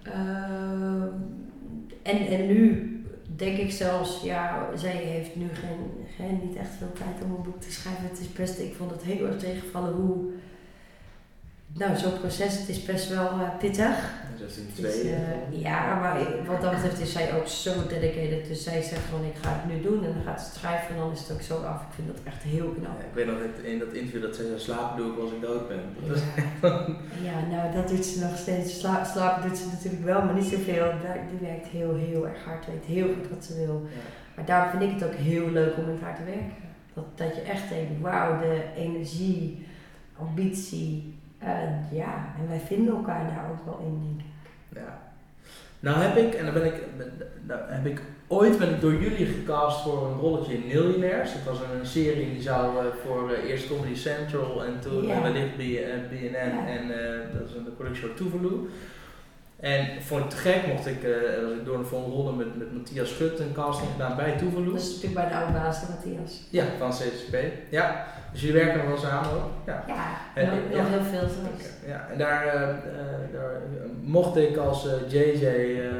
Ehm, 0.03 1.07
en, 2.01 2.27
en 2.27 2.47
nu 2.47 2.89
denk 3.35 3.57
ik 3.57 3.71
zelfs, 3.71 4.21
ja, 4.23 4.69
zij 4.75 4.95
heeft 4.95 5.35
nu 5.35 5.47
geen, 5.53 6.05
geen, 6.15 6.39
niet 6.43 6.55
echt 6.55 6.71
veel 6.77 6.93
tijd 6.93 7.23
om 7.23 7.35
een 7.35 7.43
boek 7.43 7.61
te 7.61 7.71
schrijven. 7.71 8.03
Het 8.03 8.19
is 8.19 8.33
best, 8.33 8.59
ik 8.59 8.75
vond 8.75 8.91
het 8.91 9.03
heel 9.03 9.25
erg 9.25 9.37
tegenvallen 9.37 9.93
hoe, 9.93 10.31
nou 11.73 11.95
zo'n 11.97 12.19
proces, 12.19 12.59
het 12.59 12.69
is 12.69 12.83
best 12.85 13.09
wel 13.09 13.27
eh, 13.29 13.57
pittig. 13.59 14.21
Dus 14.31 14.39
dat 14.41 14.49
is 14.49 14.57
in 14.57 14.69
tweeën. 14.73 15.13
eh, 15.15 15.61
ja, 15.61 15.95
maar 15.99 16.17
wat 16.45 16.61
dat 16.61 16.71
betreft 16.71 16.99
is 16.99 17.11
zij 17.11 17.33
ook 17.35 17.47
zo 17.47 17.71
dedicated. 17.87 18.47
Dus 18.47 18.63
zij 18.63 18.81
zegt 18.81 19.01
gewoon, 19.09 19.25
ik 19.25 19.35
ga 19.41 19.49
het 19.61 19.73
nu 19.75 19.81
doen 19.81 20.05
en 20.05 20.13
dan 20.13 20.23
gaat 20.25 20.41
ze 20.41 20.59
schrijven 20.59 20.89
en 20.95 21.01
dan 21.01 21.11
is 21.11 21.19
het 21.19 21.31
ook 21.31 21.41
zo 21.41 21.55
af. 21.57 21.81
Ik 21.81 21.93
vind 21.95 22.07
dat 22.07 22.17
echt 22.23 22.43
heel 22.43 22.67
knap. 22.69 22.97
Ja, 22.99 23.03
ik 23.05 23.13
weet 23.13 23.25
nog 23.25 23.35
in 23.63 23.79
dat 23.79 23.93
interview 23.93 24.21
dat 24.21 24.35
ze 24.35 24.43
zei, 24.47 24.59
slapen 24.59 24.97
doe 24.97 25.13
ik 25.13 25.19
als 25.19 25.31
ik 25.31 25.41
dood 25.41 25.67
ben. 25.67 25.79
Is- 26.13 26.21
Ja, 27.27 27.39
nou 27.55 27.73
dat 27.73 27.87
doet 27.87 28.05
ze 28.05 28.19
nog 28.19 28.37
steeds. 28.37 28.79
Sla- 28.79 29.03
slapen 29.03 29.49
doet 29.49 29.57
ze 29.57 29.65
natuurlijk 29.71 30.03
wel, 30.03 30.21
maar 30.21 30.33
niet 30.33 30.45
zoveel. 30.55 30.91
Die 31.29 31.47
werkt 31.47 31.67
heel, 31.67 31.95
heel 31.95 32.27
erg 32.27 32.43
hard. 32.45 32.65
Weet 32.65 32.85
heel 32.85 33.07
goed 33.13 33.29
wat 33.29 33.45
ze 33.45 33.55
wil. 33.65 33.85
Ja. 33.89 33.99
Maar 34.35 34.45
daarom 34.45 34.69
vind 34.79 34.91
ik 34.91 34.99
het 34.99 35.09
ook 35.09 35.15
heel 35.19 35.49
leuk 35.49 35.77
om 35.77 35.85
met 35.85 36.01
haar 36.01 36.15
te 36.15 36.23
werken. 36.23 36.53
Dat, 36.93 37.05
dat 37.17 37.35
je 37.35 37.41
echt 37.41 37.69
denkt, 37.69 38.01
wauw, 38.01 38.39
de 38.39 38.61
energie, 38.77 39.65
ambitie. 40.17 41.12
Eh, 41.45 41.97
ja, 41.97 42.25
en 42.39 42.47
wij 42.47 42.59
vinden 42.59 42.95
elkaar 42.95 43.25
daar 43.35 43.49
ook 43.51 43.65
wel 43.65 43.79
in, 43.85 43.99
denk 43.99 44.19
ik. 44.19 44.81
Ja. 44.81 45.01
Nou 45.79 45.97
heb 45.97 46.17
ik, 46.17 46.33
en 46.33 46.45
dan 46.45 46.53
ben 46.53 46.65
ik, 46.65 46.83
nou 47.41 47.61
heb 47.67 47.85
ik 47.85 48.01
ooit 48.27 48.57
ben 48.57 48.69
ik 48.69 48.81
door 48.81 48.93
jullie 48.93 49.25
gecast 49.25 49.81
voor 49.81 50.07
een 50.07 50.19
rolletje 50.19 50.53
in 50.53 50.67
Millionaires. 50.67 51.33
Het 51.33 51.43
was 51.43 51.57
een 51.59 51.85
serie 51.85 52.31
die 52.33 52.41
zou 52.41 52.77
eh, 52.77 52.85
voor 53.05 53.31
eh, 53.31 53.49
eerst 53.49 53.67
Comedy 53.67 53.95
Central 53.95 54.63
en 54.65 54.79
toen 54.79 55.09
eh, 55.09 55.21
wellicht 55.21 55.57
BNN 56.09 56.67
en 56.67 56.87
dat 57.37 57.49
is 57.49 57.55
een 57.55 57.75
productie 57.75 58.05
van 58.05 58.15
Tuvalu. 58.15 58.69
En 59.63 59.87
vond 60.01 60.23
ik 60.23 60.29
te 60.29 60.35
gek, 60.35 60.67
mocht 60.67 60.87
ik, 60.87 61.03
eh, 61.03 61.11
was 61.43 61.51
ik 61.51 61.65
door 61.65 61.77
een 61.77 61.85
volle 61.85 62.05
rollen 62.05 62.37
met, 62.37 62.57
met 62.57 62.73
Matthias 62.73 63.09
Schut 63.09 63.39
een 63.39 63.53
casting 63.53 63.89
gedaan 63.91 64.15
bij 64.15 64.37
Tuvalu. 64.37 64.65
Dat 64.71 64.79
is 64.81 64.87
natuurlijk 64.87 65.13
bij 65.13 65.27
de 65.29 65.35
oude 65.35 65.51
baas, 65.53 65.81
hè, 65.81 65.87
Matthias. 65.89 66.41
Ja, 66.49 66.65
van 66.77 66.89
CCP. 66.91 67.35
Ja, 67.69 68.05
dus 68.31 68.41
jullie 68.41 68.55
werken 68.55 68.77
nog 68.77 68.87
wel 68.87 68.97
samen 68.97 69.31
ook. 69.31 69.49
Ja. 69.65 69.83
Ja, 69.87 70.05
En- 70.35 70.45
nog, 70.47 70.55
ja. 70.71 70.77
nog 70.81 70.89
heel 70.89 71.01
veel 71.03 71.19
zelfs. 71.29 71.63
Ja, 71.87 72.07
en 72.11 72.17
daar, 72.17 72.45
eh, 72.47 72.61
eh, 72.69 72.75
daar 73.33 73.51
eh, 73.53 73.59
mocht 74.01 74.35
ik 74.37 74.57
als 74.57 74.87
eh, 74.87 74.93
JJ 75.11 75.45
eh, 75.45 75.87
eh, 75.87 75.93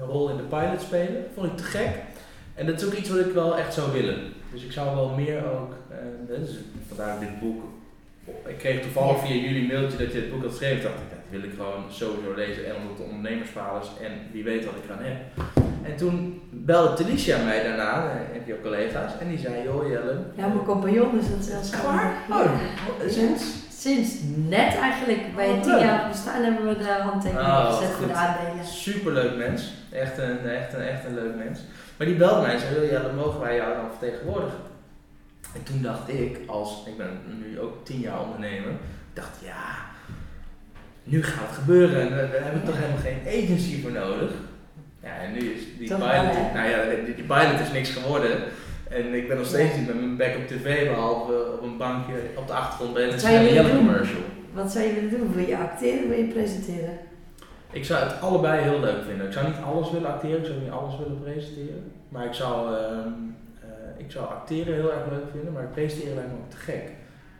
een 0.00 0.06
rol 0.08 0.30
in 0.30 0.36
de 0.36 0.42
pilot 0.42 0.80
spelen. 0.80 1.24
Vond 1.34 1.46
ik 1.50 1.56
te 1.56 1.62
gek. 1.64 1.88
En 2.54 2.66
dat 2.66 2.80
is 2.80 2.86
ook 2.86 2.92
iets 2.94 3.08
wat 3.08 3.18
ik 3.26 3.32
wel 3.32 3.58
echt 3.58 3.74
zou 3.74 3.92
willen. 3.92 4.18
Dus 4.52 4.62
ik 4.64 4.72
zou 4.72 4.94
wel 4.96 5.08
meer 5.08 5.50
ook, 5.52 5.72
eh, 5.90 5.96
dus 6.38 6.50
vandaar 6.88 7.18
dit 7.20 7.40
boek. 7.40 7.62
Ik 8.46 8.58
kreeg 8.58 8.80
toevallig 8.82 9.18
via 9.18 9.34
jullie 9.34 9.66
mailtje 9.66 9.98
dat 9.98 10.12
je 10.12 10.18
het 10.18 10.30
boek 10.30 10.42
had 10.42 10.50
geschreven. 10.50 10.82
dacht 10.82 10.94
ik, 10.94 11.15
wil 11.30 11.42
ik 11.42 11.52
gewoon 11.56 11.84
sowieso 11.88 12.34
lezen. 12.34 12.66
En 12.66 12.74
omdat 12.76 12.98
het 12.98 13.06
ondernemersverhaal 13.06 13.80
is 13.80 13.90
en 14.06 14.12
wie 14.32 14.44
weet 14.44 14.64
wat 14.64 14.74
ik 14.84 14.90
aan 14.90 15.04
heb. 15.04 15.16
En 15.82 15.96
toen 15.96 16.40
belde 16.50 16.94
Telicia 16.94 17.44
mij 17.44 17.62
daarna, 17.62 18.10
heb 18.32 18.46
je 18.46 18.54
ook 18.54 18.62
collega's, 18.62 19.12
en 19.20 19.28
die 19.28 19.38
zei, 19.38 19.62
joh 19.64 19.88
Jelle, 19.88 20.18
Ja, 20.34 20.46
mijn 20.46 20.64
compagnon 20.64 21.18
is 21.18 21.30
dat 21.30 21.44
zelfs? 21.44 21.70
Ja. 21.70 22.12
Oh, 22.30 22.50
sinds? 23.08 23.44
Sinds 23.70 24.10
net 24.36 24.74
eigenlijk, 24.76 25.34
bij 25.34 25.46
het 25.48 25.56
Oh, 25.56 25.62
tien 25.62 25.72
leuk. 25.72 25.80
jaar 25.82 26.08
bestaan 26.08 26.42
hebben 26.42 26.66
we 26.66 26.76
de 26.78 26.84
handtekening 27.02 27.46
Oh, 27.46 27.74
gezet 27.76 27.94
voor 27.94 28.06
de 28.06 28.12
aandelen. 28.12 28.64
Superleuk 28.64 29.36
mens. 29.36 29.72
Echt 29.92 30.18
een, 30.18 30.48
echt, 30.48 30.72
een, 30.74 30.80
echt 30.80 31.04
een 31.04 31.14
leuk 31.14 31.34
mens. 31.36 31.60
Maar 31.96 32.06
die 32.06 32.16
belde 32.16 32.40
mij 32.42 32.52
en 32.54 32.60
zei, 32.60 32.90
ja, 32.90 33.00
dan 33.00 33.14
mogen 33.14 33.40
wij 33.40 33.56
jou 33.56 33.74
dan 33.76 33.90
vertegenwoordigen. 33.98 34.58
En 35.54 35.62
toen 35.62 35.82
dacht 35.82 36.08
ik, 36.08 36.38
als, 36.46 36.82
ik 36.86 36.96
ben 36.96 37.08
nu 37.40 37.60
ook 37.60 37.84
tien 37.84 38.00
jaar 38.00 38.20
ondernemer, 38.20 38.70
ik 38.70 39.14
dacht, 39.14 39.38
ja, 39.44 39.64
nu 41.06 41.22
gaat 41.22 41.48
het 41.48 41.58
gebeuren. 41.58 42.00
En 42.00 42.08
daar 42.08 42.30
daar 42.30 42.44
heb 42.44 42.54
ik 42.54 42.64
toch 42.64 42.76
helemaal 42.76 43.06
geen 43.08 43.42
agency 43.42 43.82
voor 43.82 43.92
nodig. 43.92 44.30
Ja, 45.02 45.16
en 45.24 45.32
nu 45.32 45.38
is 45.38 45.60
die 45.78 45.88
pilot, 45.88 46.00
wel, 46.00 46.22
nou 46.54 46.68
ja, 46.68 46.78
die, 47.04 47.14
die 47.14 47.24
pilot 47.24 47.60
is 47.60 47.72
niks 47.72 47.90
geworden. 47.90 48.30
En 48.88 49.14
ik 49.14 49.28
ben 49.28 49.36
nog 49.36 49.46
steeds 49.46 49.76
niet 49.76 49.86
met 49.86 50.00
mijn 50.00 50.16
back 50.16 50.36
op 50.36 50.46
tv, 50.46 50.88
behalve 50.88 51.52
op 51.52 51.62
een 51.62 51.76
bankje 51.76 52.12
op 52.36 52.46
de 52.46 52.52
achtergrond 52.52 52.94
bij 52.94 53.12
een 53.12 53.52
Jelle 53.52 53.70
doen? 53.70 53.76
commercial. 53.76 54.20
Wat 54.52 54.72
zou 54.72 54.84
je 54.84 54.94
willen 54.94 55.10
doen? 55.10 55.34
Wil 55.34 55.46
je 55.46 55.56
acteren 55.56 56.02
of 56.02 56.08
wil 56.08 56.18
je 56.18 56.32
presenteren? 56.32 56.98
Ik 57.72 57.84
zou 57.84 58.04
het 58.04 58.20
allebei 58.20 58.62
heel 58.62 58.80
leuk 58.80 59.04
vinden. 59.08 59.26
Ik 59.26 59.32
zou 59.32 59.46
niet 59.46 59.56
alles 59.64 59.90
willen 59.90 60.12
acteren, 60.12 60.38
ik 60.38 60.46
zou 60.46 60.58
niet 60.58 60.70
alles 60.70 60.98
willen 60.98 61.22
presenteren. 61.22 61.92
Maar 62.08 62.24
ik 62.24 62.32
zou, 62.32 62.76
ehm, 62.76 63.08
eh, 63.60 64.04
ik 64.04 64.10
zou 64.10 64.26
acteren 64.26 64.74
heel 64.74 64.92
erg 64.92 65.10
leuk 65.10 65.30
vinden, 65.32 65.52
maar 65.52 65.66
presenteren 65.66 66.14
lijkt 66.14 66.30
me 66.30 66.36
ook 66.36 66.50
te 66.50 66.56
gek. 66.56 66.90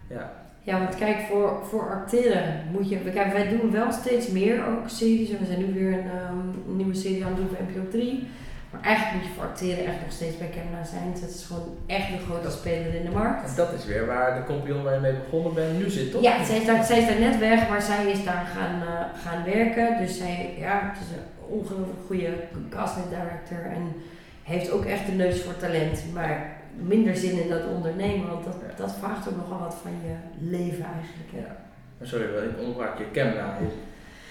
Ja, 0.09 0.46
Ja, 0.67 0.79
want 0.79 0.95
kijk, 0.95 1.19
voor, 1.31 1.63
voor 1.69 1.91
acteren 1.91 2.65
moet 2.73 2.89
je... 2.89 2.99
Kijk, 2.99 3.33
wij 3.33 3.49
doen 3.49 3.71
wel 3.71 3.93
steeds 3.93 4.29
meer 4.29 4.67
ook 4.67 4.89
series. 4.89 5.31
En 5.31 5.39
we 5.39 5.47
zijn 5.47 5.67
nu 5.67 5.73
weer 5.73 5.93
een, 5.93 6.11
ehm, 6.11 6.39
een 6.69 6.77
nieuwe 6.77 6.95
serie 6.95 7.25
aan 7.25 7.31
het 7.31 7.37
doen 7.37 7.49
voor 7.49 7.67
NPO 7.69 7.91
3. 7.91 8.29
Maar 8.71 8.81
eigenlijk 8.81 9.17
moet 9.17 9.27
je 9.27 9.35
voor 9.37 9.45
acteren 9.45 9.85
echt 9.87 10.01
nog 10.05 10.13
steeds 10.13 10.39
bij 10.39 10.51
Camera 10.57 10.85
zijn. 10.85 11.13
Het 11.13 11.35
is 11.35 11.45
gewoon 11.45 11.69
echt 11.87 12.09
de 12.09 12.19
grote 12.27 12.51
speler 12.51 12.95
in 12.95 13.05
de 13.05 13.11
markt. 13.11 13.49
en 13.49 13.57
dat 13.57 13.73
is 13.73 13.85
weer 13.85 14.07
waar 14.07 14.35
de 14.35 14.45
compagnon 14.45 14.83
waar 14.83 14.95
je 14.95 15.01
mee 15.01 15.21
begonnen 15.25 15.55
bent 15.55 15.79
nu 15.79 15.91
zit, 15.91 16.11
toch? 16.11 16.23
Ja, 16.23 16.45
zij 16.45 16.57
is, 16.57 16.67
daar, 16.67 16.85
zij 16.85 16.99
is 16.99 17.07
daar 17.07 17.21
net 17.21 17.39
weg, 17.39 17.69
maar 17.69 17.83
zij 17.83 18.07
is 18.11 18.25
daar 18.25 18.47
gaan, 18.55 18.83
eh, 18.83 19.21
gaan 19.25 19.45
werken. 19.45 19.99
Dus 19.99 20.19
zij 20.19 20.55
ja, 20.59 20.93
het 20.93 21.03
is 21.05 21.11
een 21.17 21.57
ongelooflijk 21.59 22.07
goede 22.07 22.31
casting 22.71 23.09
director. 23.09 23.73
En 23.73 23.85
heeft 24.43 24.71
ook 24.71 24.85
echt 24.85 25.09
een 25.09 25.17
neus 25.17 25.43
voor 25.43 25.57
talent. 25.57 26.05
Maar 26.15 26.57
minder 26.77 27.17
zin 27.17 27.43
in 27.43 27.49
dat 27.49 27.67
ondernemen, 27.77 28.29
want 28.29 28.45
dat, 28.45 28.57
Ja. 28.69 28.77
dat 28.77 28.95
vraagt 28.99 29.29
ook 29.29 29.37
nogal 29.37 29.59
wat 29.59 29.77
van 29.83 29.91
je 29.91 30.15
leven 30.51 30.85
eigenlijk. 30.85 31.31
hè. 31.33 31.39
Ja. 31.39 31.57
Maar 31.99 32.09
sorry, 32.09 32.31
wel, 32.33 32.43
ik 32.43 32.59
onderbrak 32.59 32.99
je 32.99 33.11
camera. 33.13 33.59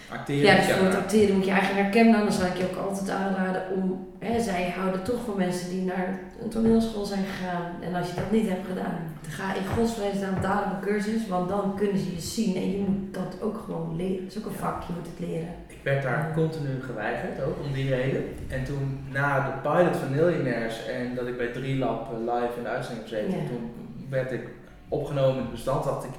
Acteren 0.10 0.46
Ja, 0.46 0.56
dus 0.56 0.72
voor 0.76 0.86
het 0.86 0.96
acteren 0.96 1.36
moet 1.36 1.46
je 1.46 1.52
eigenlijk 1.52 1.82
naar 1.84 1.92
Camden. 1.92 2.22
Dan 2.24 2.32
zou 2.32 2.48
ik 2.48 2.58
je 2.58 2.70
ook 2.70 2.86
altijd 2.88 3.10
aanraden 3.10 3.62
om... 3.76 4.08
Hè, 4.20 4.42
zij 4.42 4.74
houden 4.78 5.04
toch 5.04 5.24
van 5.26 5.38
mensen 5.38 5.70
die 5.70 5.82
naar 5.82 6.20
een 6.42 6.50
toneelschool 6.50 7.06
zijn 7.06 7.26
gegaan. 7.26 7.72
En 7.82 7.96
als 7.96 8.08
je 8.10 8.16
dat 8.16 8.32
niet 8.32 8.50
hebt 8.50 8.68
gedaan, 8.68 8.98
dan 9.22 9.32
ga 9.32 9.54
in 9.54 10.20
dan 10.22 10.42
dadelijk 10.42 10.76
op 10.76 10.82
cursus. 10.82 11.28
Want 11.28 11.50
dan 11.50 11.76
kunnen 11.76 11.98
ze 11.98 12.14
je 12.14 12.22
zien 12.22 12.56
en 12.56 12.72
je 12.72 12.78
moet 12.78 13.14
dat 13.14 13.42
ook 13.42 13.58
gewoon 13.66 13.96
leren. 13.96 14.24
Het 14.24 14.36
is 14.36 14.38
ook 14.38 14.46
een 14.46 14.58
vak, 14.58 14.82
je 14.84 14.94
moet 14.98 15.08
het 15.16 15.28
leren. 15.30 15.50
Werd 15.86 16.04
daar 16.04 16.32
continu 16.34 16.82
geweigerd, 16.82 17.44
ook 17.44 17.58
om 17.66 17.74
die 17.74 17.90
reden. 17.96 18.24
En 18.48 18.64
toen 18.64 19.00
na 19.12 19.46
de 19.46 19.70
pilot 19.70 19.96
van 19.98 20.12
Millionaires 20.16 20.86
en 20.86 21.16
dat 21.16 21.28
ik 21.28 21.38
bij 21.38 21.48
3Lab 21.48 22.02
eh, 22.12 22.34
live 22.34 22.54
in 22.58 22.64
de 22.64 22.70
uitzending 22.70 23.10
heb 23.10 23.20
gezeten, 23.20 23.42
Ja. 23.44 23.48
toen 23.48 23.72
werd 24.10 24.32
ik 24.32 24.48
opgenomen 24.88 25.36
in 25.36 25.42
het 25.42 25.52
bestand, 25.52 25.84
dacht 25.84 26.04
ik, 26.04 26.12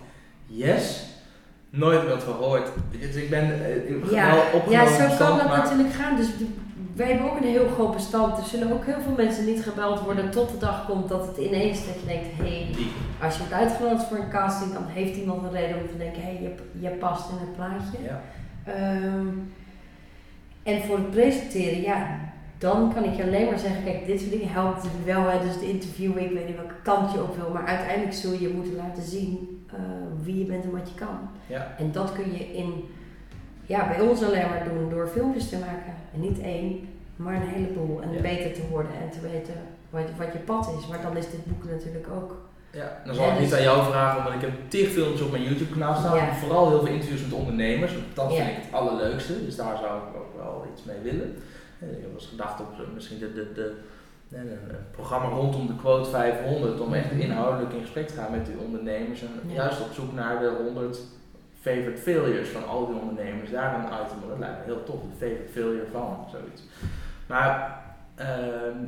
yes, 0.46 1.06
nooit 1.70 2.08
wat 2.08 2.22
gehoord. 2.22 2.68
Dus 3.00 3.14
ik 3.14 3.30
ben 3.30 3.48
ben 3.48 4.10
Ja, 4.10 4.30
wel 4.34 4.42
opgenomen 4.52 4.70
ja 4.70 4.98
zo 4.98 5.08
bestand, 5.08 5.18
kan 5.18 5.38
dat 5.38 5.48
maar 5.48 5.58
natuurlijk 5.58 5.94
gaan. 5.94 6.16
Dus 6.16 6.28
wij 6.96 7.06
hebben 7.06 7.30
ook 7.30 7.36
een 7.36 7.48
heel 7.56 7.68
groot 7.68 7.94
bestand. 7.94 8.38
Er 8.38 8.44
zullen 8.44 8.72
ook 8.72 8.84
heel 8.84 9.00
veel 9.00 9.14
mensen 9.16 9.44
niet 9.44 9.62
gebeld 9.62 10.00
worden 10.00 10.30
tot 10.30 10.50
de 10.50 10.58
dag 10.58 10.86
komt 10.86 11.08
dat 11.08 11.26
het 11.26 11.36
ineens 11.36 11.86
dat 11.86 11.94
je 12.00 12.06
denkt, 12.06 12.26
hé, 12.36 12.42
hey, 12.42 12.86
als 13.22 13.34
je 13.34 13.38
wordt 13.40 13.54
uitgenodigd 13.54 14.04
voor 14.04 14.16
een 14.18 14.30
casting, 14.30 14.72
dan 14.72 14.86
heeft 14.86 15.16
iemand 15.16 15.42
een 15.42 15.52
reden 15.52 15.76
om 15.76 15.88
te 15.88 15.98
denken, 15.98 16.22
hé, 16.22 16.28
hey, 16.28 16.42
je, 16.42 16.54
je 16.78 16.90
past 16.90 17.30
in 17.30 17.38
het 17.38 17.56
plaatje. 17.56 17.98
Ja. 18.04 18.20
Ehm, 18.66 19.26
en 20.62 20.82
voor 20.82 20.96
het 20.96 21.10
presenteren, 21.10 21.80
ja, 21.80 22.18
dan 22.58 22.94
kan 22.94 23.04
ik 23.04 23.14
je 23.14 23.22
alleen 23.22 23.46
maar 23.46 23.58
zeggen, 23.58 23.84
kijk, 23.84 24.06
dit 24.06 24.18
soort 24.20 24.30
dingen 24.32 24.52
helpt 24.52 24.74
natuurlijk 24.76 25.04
wel. 25.04 25.28
Hè, 25.28 25.40
dus 25.40 25.54
het 25.54 25.62
interview, 25.62 26.18
ik 26.18 26.30
weet 26.32 26.46
niet 26.46 26.56
welke 26.56 26.82
kant 26.82 27.12
je 27.12 27.22
op 27.22 27.36
wil, 27.36 27.50
maar 27.50 27.66
uiteindelijk 27.66 28.14
zul 28.16 28.32
je 28.32 28.48
moeten 28.48 28.76
laten 28.76 29.02
zien 29.02 29.64
eh, 29.72 29.80
wie 30.22 30.38
je 30.38 30.44
bent 30.44 30.64
en 30.64 30.70
wat 30.70 30.88
je 30.88 30.94
kan. 30.94 31.18
Ja. 31.46 31.74
En 31.78 31.92
dat 31.92 32.12
kun 32.12 32.32
je 32.32 32.52
in, 32.54 32.84
ja, 33.66 33.88
bij 33.88 34.00
ons 34.00 34.22
alleen 34.24 34.48
maar 34.48 34.64
doen 34.74 34.90
door 34.90 35.08
filmpjes 35.08 35.48
te 35.48 35.58
maken. 35.58 35.94
En 36.14 36.20
niet 36.20 36.40
één, 36.40 36.88
maar 37.16 37.34
een 37.34 37.48
heleboel. 37.48 38.02
En 38.02 38.12
Ja. 38.12 38.20
beter 38.20 38.52
te 38.52 38.62
worden 38.70 38.92
en 39.02 39.10
te 39.10 39.20
weten 39.20 39.54
wat, 39.90 40.02
wat 40.18 40.32
je 40.32 40.38
pad 40.38 40.72
is. 40.78 40.86
Maar 40.86 41.02
dan 41.02 41.16
is 41.16 41.30
dit 41.30 41.44
boek 41.46 41.70
natuurlijk 41.70 42.08
ook. 42.14 42.48
Ja, 42.76 43.00
dan 43.04 43.14
zal 43.14 43.30
ik 43.32 43.38
niet 43.40 43.54
aan 43.54 43.62
jou 43.62 43.84
vragen, 43.90 44.18
omdat 44.18 44.32
ik 44.34 44.40
heb 44.40 44.50
tig 44.68 44.88
filmpjes 44.88 45.20
op 45.20 45.30
mijn 45.30 45.42
YouTube 45.42 45.72
kanaal 45.72 45.94
staan. 45.96 46.16
Ja. 46.16 46.34
Vooral 46.34 46.68
heel 46.68 46.78
veel 46.84 46.94
interviews 46.94 47.22
met 47.22 47.32
ondernemers. 47.32 47.92
Dat 48.14 48.30
Ja. 48.30 48.36
vind 48.44 48.56
ik 48.56 48.62
het 48.64 48.72
allerleukste, 48.74 49.44
dus 49.44 49.56
daar 49.56 49.76
zou 49.76 49.96
ik 49.98 50.16
ook 50.16 50.36
wel 50.36 50.66
iets 50.72 50.82
mee 50.84 50.98
willen. 51.02 51.36
Eh, 51.80 51.88
Ik 51.90 52.00
heb 52.02 52.14
eens 52.14 52.26
gedacht 52.26 52.60
op 52.60 52.72
eh, 52.72 52.86
misschien 52.94 53.18
de, 53.18 53.32
de, 53.32 53.52
de, 53.54 53.72
eh, 54.32 54.40
een, 54.40 54.58
programma 54.90 55.28
rondom 55.28 55.66
de 55.66 55.76
quote 55.76 56.10
500 56.10 56.80
om 56.80 56.94
echt 56.94 57.10
inhoudelijk 57.10 57.72
in 57.74 57.80
gesprek 57.80 58.08
te 58.08 58.14
gaan 58.14 58.30
met 58.30 58.46
die 58.46 58.58
ondernemers. 58.58 59.20
En 59.22 59.28
Ja. 59.46 59.54
juist 59.54 59.80
op 59.80 59.92
zoek 59.92 60.12
naar 60.12 60.38
de 60.40 60.52
100 60.64 60.98
favorite 61.60 62.00
failures 62.02 62.48
van 62.48 62.66
al 62.68 62.86
die 62.86 62.96
ondernemers. 63.00 63.50
Daar 63.50 63.74
een 63.74 63.84
item, 64.04 64.28
dat 64.28 64.38
lijkt 64.38 64.58
me 64.58 64.64
heel 64.72 64.84
tof, 64.84 65.00
de 65.00 65.16
favorite 65.26 65.52
failure 65.52 65.86
van, 65.92 66.26
zoiets. 66.30 66.62
Maar 67.26 67.80
ehm, 68.14 68.78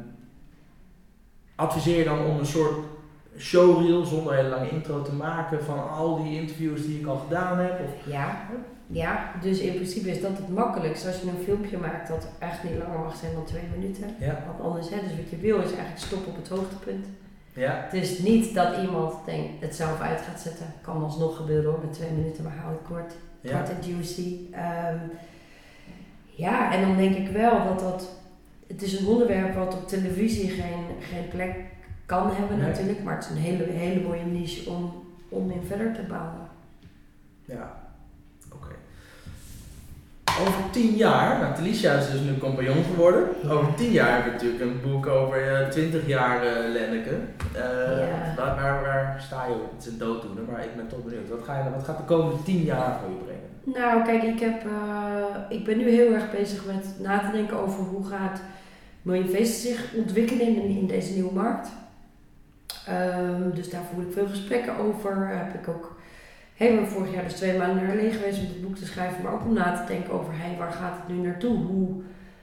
adviseer 1.57 1.99
je 1.99 2.05
dan 2.05 2.25
om 2.27 2.39
een 2.39 2.47
soort 2.47 2.75
showreel 3.39 4.05
zonder 4.05 4.33
een 4.33 4.39
hele 4.39 4.49
lange 4.49 4.71
intro 4.71 5.03
te 5.03 5.13
maken 5.13 5.65
van 5.65 5.91
al 5.91 6.23
die 6.23 6.41
interviews 6.41 6.83
die 6.87 7.01
ik 7.01 7.07
al 7.07 7.17
gedaan 7.17 7.59
heb? 7.59 7.81
Of, 7.85 8.13
Ja, 8.13 8.37
ja, 8.87 9.33
dus 9.41 9.59
in 9.59 9.75
principe 9.75 10.11
is 10.11 10.21
dat 10.21 10.37
het 10.39 10.49
makkelijkst. 10.49 11.07
Als 11.07 11.21
je 11.21 11.29
een 11.29 11.45
filmpje 11.45 11.79
maakt 11.79 12.09
dat 12.09 12.29
echt 12.39 12.63
niet 12.63 12.79
langer 12.79 12.99
mag 12.99 13.17
zijn 13.17 13.33
dan 13.35 13.45
twee 13.45 13.63
minuten. 13.79 14.15
ja, 14.19 14.43
Want 14.47 14.61
anders, 14.61 14.89
hè, 14.91 14.97
dus 15.01 15.17
wat 15.17 15.31
je 15.31 15.37
wil 15.37 15.57
is 15.59 15.65
eigenlijk 15.65 15.99
stoppen 15.99 16.31
op 16.33 16.37
het 16.37 16.49
hoogtepunt. 16.49 17.07
ja, 17.53 17.81
Het 17.91 17.93
is 18.03 18.19
niet 18.19 18.55
dat 18.55 18.77
iemand 18.83 19.15
denkt, 19.25 19.61
het 19.61 19.75
zelf 19.75 20.01
uit 20.01 20.21
gaat 20.21 20.41
zetten. 20.41 20.67
Kan 20.81 21.03
alsnog 21.03 21.37
gebeuren 21.37 21.71
hoor, 21.71 21.81
met 21.85 21.93
twee 21.93 22.11
minuten, 22.11 22.45
maar 22.45 22.57
hou 22.63 22.73
het 22.73 22.87
kort. 22.89 23.13
ja. 23.41 23.57
Kort 23.59 23.71
en 23.71 23.91
juicy. 23.93 24.37
Ehm, 24.53 24.99
ja, 26.25 26.73
en 26.73 26.81
dan 26.81 26.97
denk 26.97 27.15
ik 27.17 27.29
wel 27.29 27.65
dat 27.65 27.79
dat... 27.81 28.09
Het 28.67 28.83
is 28.83 29.01
een 29.01 29.07
onderwerp 29.07 29.55
wat 29.55 29.75
op 29.75 29.89
televisie 29.89 30.49
geen, 30.51 30.85
geen 31.01 31.29
plek 31.29 31.55
kan 32.09 32.31
hebben 32.33 32.59
Nee. 32.59 32.67
natuurlijk. 32.69 33.03
Maar 33.03 33.15
het 33.15 33.25
is 33.25 33.31
een 33.31 33.37
hele, 33.37 33.65
hele 33.65 34.01
mooie 34.01 34.25
niche 34.25 34.71
om, 34.71 34.93
om 35.29 35.51
in 35.51 35.63
verder 35.67 35.93
te 35.95 36.03
bouwen. 36.09 36.47
Ja, 37.45 37.73
oké. 38.53 38.75
Over 40.41 40.71
tien 40.71 40.95
jaar, 40.95 41.41
nou 41.41 41.55
Telicia 41.55 41.93
is 41.93 42.11
dus 42.11 42.21
nu 42.21 42.39
compagnon 42.39 42.85
geworden. 42.85 43.29
Over 43.51 43.75
tien 43.75 43.91
jaar 43.91 44.15
heb 44.15 44.25
je 44.25 44.31
natuurlijk 44.31 44.63
een 44.63 44.81
boek 44.91 45.07
over 45.07 45.55
eh, 45.63 45.69
20 45.69 46.07
jaar 46.07 46.43
eh 46.47 46.69
Lenneke. 46.73 47.11
Eh, 47.55 47.61
Ja. 47.99 48.35
waar, 48.37 48.55
waar, 48.63 48.83
waar 48.83 49.21
sta 49.27 49.45
je 49.47 49.53
op? 49.53 49.71
Het 49.77 49.87
is 49.87 49.93
een 49.93 49.99
dooddoener, 49.99 50.43
maar 50.51 50.65
ik 50.65 50.77
ben 50.77 50.89
toch 50.89 51.05
benieuwd. 51.05 51.29
Wat, 51.29 51.43
ga 51.45 51.59
je, 51.65 51.71
wat 51.71 51.85
gaat 51.85 51.97
de 51.99 52.05
komende 52.05 52.43
tien 52.43 52.63
jaar 52.63 52.99
voor 53.01 53.11
je 53.11 53.25
brengen? 53.25 53.81
Nou, 53.81 54.05
kijk, 54.05 54.23
ik, 54.23 54.41
heb, 54.41 54.63
ik 55.49 55.65
ben 55.65 55.79
nu 55.79 55.91
heel 55.91 56.13
erg 56.13 56.31
bezig 56.31 56.65
met 56.67 56.87
na 56.99 57.19
te 57.19 57.33
denken 57.33 57.59
over 57.59 57.85
hoe 57.85 58.07
gaat 58.07 58.41
Miljoen 59.03 59.29
Feesten 59.29 59.71
zich 59.71 59.95
ontwikkelen 59.95 60.47
in, 60.47 60.63
in 60.77 60.87
deze 60.87 61.13
nieuwe 61.13 61.33
markt. 61.35 61.69
Ehm, 62.87 63.51
dus 63.55 63.71
daar 63.71 63.83
voer 63.93 64.03
ik 64.03 64.13
veel 64.13 64.29
gesprekken 64.29 64.77
over. 64.77 65.29
Heb 65.29 65.55
ik 65.55 65.69
ook 65.69 65.97
helemaal 66.55 66.87
vorig 66.87 67.15
jaar 67.15 67.25
dus 67.25 67.35
twee 67.35 67.59
maanden 67.59 67.87
naar 67.87 67.97
Leen 67.97 68.13
geweest 68.13 68.39
om 68.39 68.47
dit 68.47 68.63
boek 68.63 68.77
te 68.77 68.87
schrijven. 68.87 69.23
Maar 69.23 69.33
ook 69.33 69.45
om 69.45 69.53
na 69.53 69.77
te 69.77 69.93
denken 69.93 70.13
over, 70.13 70.33
hey, 70.37 70.57
waar 70.59 70.73
gaat 70.73 70.97
het 71.01 71.17
nu 71.17 71.27
naartoe? 71.27 71.57
Hoe 71.57 72.03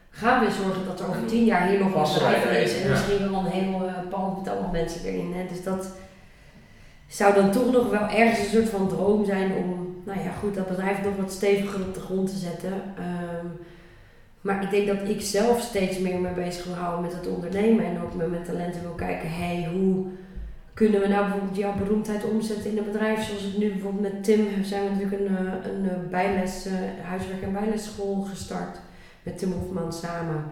gaan 0.10 0.46
we 0.46 0.52
zorgen 0.52 0.86
dat 0.86 1.00
er 1.00 1.08
over 1.08 1.22
En 1.22 1.28
tien 1.28 1.46
jaar 1.46 1.68
hier 1.68 1.80
nog 1.80 1.88
een 1.88 2.24
wij 2.24 2.42
bedrijf 2.42 2.64
is? 2.64 2.82
En 2.82 2.88
ja. 2.88 2.90
misschien 2.90 3.32
wel 3.32 3.40
een 3.40 3.52
heel 3.52 3.90
pand 4.10 4.38
met 4.38 4.54
allemaal 4.54 4.72
mensen 4.72 5.06
erin. 5.06 5.34
Hè? 5.34 5.46
Dus 5.48 5.64
dat 5.64 5.88
zou 7.08 7.34
dan 7.34 7.52
toch 7.52 7.72
nog 7.72 7.90
wel 7.90 8.08
ergens 8.08 8.40
een 8.40 8.46
soort 8.46 8.70
van 8.70 8.88
droom 8.88 9.26
zijn 9.26 9.52
om, 9.54 10.02
nou 10.06 10.20
ja, 10.20 10.32
goed, 10.40 10.56
dat 10.56 10.68
bedrijf 10.68 11.04
nog 11.04 11.16
wat 11.16 11.32
steviger 11.32 11.82
op 11.82 11.94
de 11.94 12.00
grond 12.00 12.30
te 12.30 12.38
zetten. 12.38 12.74
Ehm, 12.98 13.46
maar 14.46 14.64
ik 14.64 14.70
denk 14.70 14.88
dat 14.88 15.10
ik 15.10 15.22
zelf 15.22 15.62
steeds 15.62 16.00
meer 16.00 16.20
mee 16.20 16.34
bezig 16.34 16.66
wil 16.66 16.74
houden 16.74 17.02
met 17.02 17.14
het 17.14 17.28
ondernemen 17.28 17.86
en 17.86 18.02
ook 18.02 18.14
met 18.14 18.30
mijn 18.30 18.44
talenten 18.44 18.82
wil 18.82 18.92
kijken, 18.92 19.30
hey, 19.32 19.70
hoe 19.74 20.06
kunnen 20.74 21.02
we 21.02 21.08
nou 21.08 21.24
bijvoorbeeld 21.24 21.58
jouw 21.58 21.76
beroemdheid 21.76 22.24
omzetten 22.24 22.72
in 22.72 22.78
een 22.78 22.92
bedrijf 22.92 23.24
zoals 23.24 23.44
het 23.44 23.58
nu 23.58 23.72
bijvoorbeeld 23.72 24.14
met 24.14 24.24
Tim 24.24 24.64
zijn 24.64 24.84
we 24.84 24.90
natuurlijk 24.90 25.22
een, 25.22 25.38
eh, 25.38 25.72
een 25.72 25.90
eh, 25.90 26.10
bijles, 26.10 26.66
eh, 26.66 26.74
huiswerk- 27.04 27.42
en 27.42 27.54
bijlesschool 27.54 28.22
gestart 28.22 28.80
met 29.24 29.38
Tim 29.38 29.52
Hofman 29.52 29.94
samen. 29.94 30.44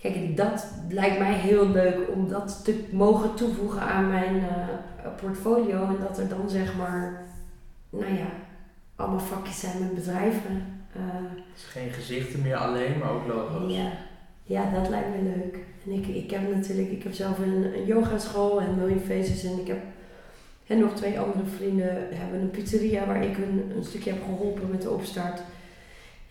Kijk, 0.00 0.36
dat 0.36 0.66
lijkt 0.88 1.18
mij 1.18 1.32
heel 1.32 1.68
leuk 1.68 1.98
om 2.14 2.28
dat 2.28 2.64
te 2.64 2.84
mogen 2.90 3.34
toevoegen 3.34 3.80
aan 3.80 4.08
mijn 4.08 4.42
portfolio. 5.20 5.86
En 5.86 5.96
dat 6.00 6.18
er 6.18 6.28
dan 6.28 6.50
zeg 6.50 6.76
maar, 6.76 7.22
nou 7.90 8.14
ja, 8.14 8.26
allemaal 8.96 9.20
vakjes 9.20 9.60
zijn 9.60 9.78
met 9.78 9.94
bedrijven. 9.94 10.79
Eh, 10.92 11.00
Het 11.02 11.56
is 11.56 11.64
geen 11.64 11.90
gezichten 11.90 12.42
meer 12.42 12.56
alleen, 12.56 12.98
maar 12.98 13.10
ook 13.10 13.26
logo's. 13.26 13.74
ja. 13.74 13.92
ja, 14.44 14.70
dat 14.70 14.88
lijkt 14.88 15.08
me 15.08 15.22
leuk. 15.22 15.58
En 15.86 15.92
ik, 15.92 16.06
ik 16.06 16.30
heb 16.30 16.54
natuurlijk, 16.54 16.90
ik 16.90 17.02
heb 17.02 17.12
zelf 17.12 17.38
een, 17.38 17.74
een 17.74 17.84
yogaschool 17.86 18.60
en 18.60 18.74
Million 18.78 19.00
Faces 19.00 19.44
en 19.44 19.58
ik 19.58 19.66
heb 19.66 19.78
en 20.66 20.78
nog 20.78 20.94
twee 20.94 21.20
andere 21.20 21.44
vrienden 21.56 22.08
hebben 22.10 22.40
een 22.40 22.50
pizzeria 22.50 23.06
waar 23.06 23.24
ik 23.24 23.36
een, 23.36 23.72
een 23.76 23.84
stukje 23.84 24.10
heb 24.10 24.22
geholpen 24.24 24.70
met 24.70 24.82
de 24.82 24.90
opstart. 24.90 25.40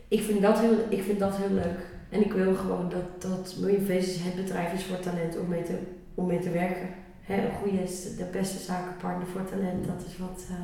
Ik 0.07 0.21
vind 0.21 0.41
dat 0.41 0.59
heel, 0.59 0.77
ik 0.89 1.03
vind 1.03 1.19
dat 1.19 1.35
heel 1.37 1.53
leuk. 1.55 1.79
En 2.09 2.23
ik 2.25 2.33
wil 2.33 2.55
gewoon 2.55 2.89
dat, 2.89 3.21
dat 3.21 3.55
Million 3.59 3.85
Faces 3.85 4.23
het 4.23 4.35
bedrijf 4.35 4.73
is 4.73 4.83
voor 4.83 4.99
talent 4.99 5.37
om 5.37 5.47
mee 5.47 5.63
te, 5.63 5.77
om 6.15 6.25
mee 6.27 6.39
te 6.39 6.49
werken. 6.49 6.89
Hè, 7.21 7.35
een 7.45 7.55
goede, 7.55 7.83
de 8.17 8.27
beste 8.31 8.57
zakenpartner 8.57 9.27
voor 9.27 9.43
talent, 9.49 9.85
dat 9.87 10.03
is 10.07 10.17
wat 10.17 10.45
eh, 10.49 10.55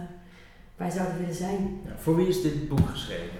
wij 0.75 0.89
zouden 0.89 1.17
willen 1.19 1.36
zijn. 1.36 1.79
Ja, 1.86 1.91
voor 1.97 2.15
wie 2.15 2.27
is 2.27 2.41
dit 2.41 2.69
boek 2.69 2.89
geschreven? 2.89 3.38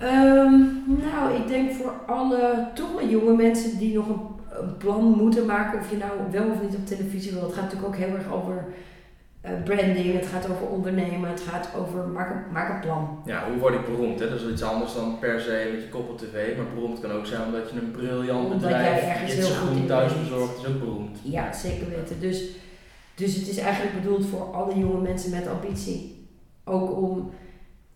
Ehm, 0.00 0.60
nou, 0.86 1.34
ik 1.34 1.48
denk 1.48 1.72
voor 1.72 1.92
alle 2.06 2.68
toch 2.74 2.92
wel 2.92 3.08
jonge 3.08 3.36
mensen 3.36 3.78
die 3.78 3.94
nog 3.94 4.08
een, 4.08 4.20
een 4.60 4.76
plan 4.76 5.04
moeten 5.04 5.46
maken, 5.46 5.78
of 5.78 5.90
je 5.90 5.96
nou 5.96 6.12
wel 6.30 6.50
of 6.50 6.62
niet 6.62 6.76
op 6.76 6.86
televisie 6.86 7.32
wil. 7.32 7.42
Het 7.42 7.52
gaat 7.52 7.62
natuurlijk 7.62 7.88
ook 7.88 7.96
heel 7.96 8.14
erg 8.16 8.32
over 8.32 8.64
eh, 9.46 9.52
branding, 9.64 10.12
het 10.12 10.26
gaat 10.26 10.50
over 10.50 10.66
ondernemen, 10.66 11.30
het 11.30 11.40
gaat 11.40 11.68
over 11.76 12.08
maak 12.08 12.30
een, 12.30 12.52
maak 12.52 12.74
een 12.74 12.80
plan. 12.80 13.22
Ja, 13.24 13.48
hoe 13.48 13.58
word 13.58 13.74
ik 13.74 13.84
beroemd? 13.84 14.20
Hè? 14.20 14.28
Dat 14.28 14.36
is 14.36 14.42
wel 14.42 14.52
iets 14.52 14.62
anders 14.62 14.94
dan 14.94 15.18
per 15.18 15.40
se 15.40 15.68
met 15.72 15.82
je 15.82 15.88
kop 15.88 16.08
op 16.08 16.18
tv. 16.18 16.56
Maar 16.56 16.66
beroemd 16.74 17.00
kan 17.00 17.10
ook 17.10 17.26
zijn 17.26 17.42
omdat 17.46 17.70
je 17.70 17.80
een 17.80 17.90
briljant 17.90 18.44
Omdat 18.44 18.60
bedrijf, 18.60 19.00
jij 19.00 19.10
ergens 19.10 19.34
je 19.34 19.42
heel 19.42 19.54
goed 19.54 19.86
thuis 19.86 20.18
bezorgt, 20.18 20.58
is 20.58 20.66
ook 20.66 20.78
beroemd. 20.78 21.18
Ja, 21.22 21.52
zeker 21.52 21.88
weten. 21.88 22.20
Dus, 22.20 22.50
dus 23.14 23.34
het 23.34 23.48
is 23.48 23.58
eigenlijk 23.58 24.02
bedoeld 24.02 24.26
voor 24.26 24.52
alle 24.52 24.78
jonge 24.78 25.00
mensen 25.00 25.30
met 25.30 25.48
ambitie. 25.48 26.28
Ook 26.64 26.96
om 26.96 27.30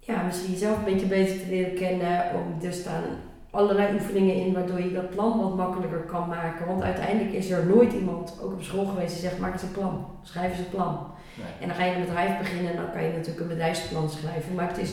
ja, 0.00 0.22
misschien 0.22 0.52
jezelf 0.52 0.78
een 0.78 0.92
beetje 0.92 1.06
beter 1.06 1.38
te 1.38 1.48
leren 1.48 1.74
kennen. 1.74 2.34
Om, 2.34 2.66
er 2.66 2.72
staan 2.72 3.02
allerlei 3.50 3.94
oefeningen 3.94 4.34
in 4.34 4.52
waardoor 4.52 4.80
je 4.80 4.92
dat 4.92 5.10
plan 5.10 5.40
wat 5.40 5.56
makkelijker 5.56 5.98
kan 6.00 6.28
maken. 6.28 6.66
Want 6.66 6.82
uiteindelijk 6.82 7.32
is 7.34 7.50
er 7.50 7.66
nooit 7.66 7.92
iemand, 7.92 8.38
ook 8.42 8.52
op 8.52 8.62
school 8.62 8.84
geweest, 8.84 9.12
die 9.12 9.28
zegt 9.28 9.38
maak 9.38 9.52
eens 9.52 9.62
een 9.62 9.72
plan. 9.72 10.06
Schrijf 10.22 10.50
eens 10.50 10.58
een 10.58 10.70
plan. 10.70 11.06
Nee. 11.34 11.46
En 11.60 11.68
dan 11.68 11.76
ga 11.76 11.84
je 11.84 11.94
een 11.94 12.04
bedrijf 12.04 12.38
beginnen 12.38 12.70
en 12.70 12.76
dan 12.76 12.92
kan 12.92 13.02
je 13.02 13.12
natuurlijk 13.12 13.40
een 13.40 13.48
bedrijfsplan 13.48 14.10
schrijven. 14.10 14.54
Maar 14.54 14.68
het 14.68 14.78
is 14.78 14.92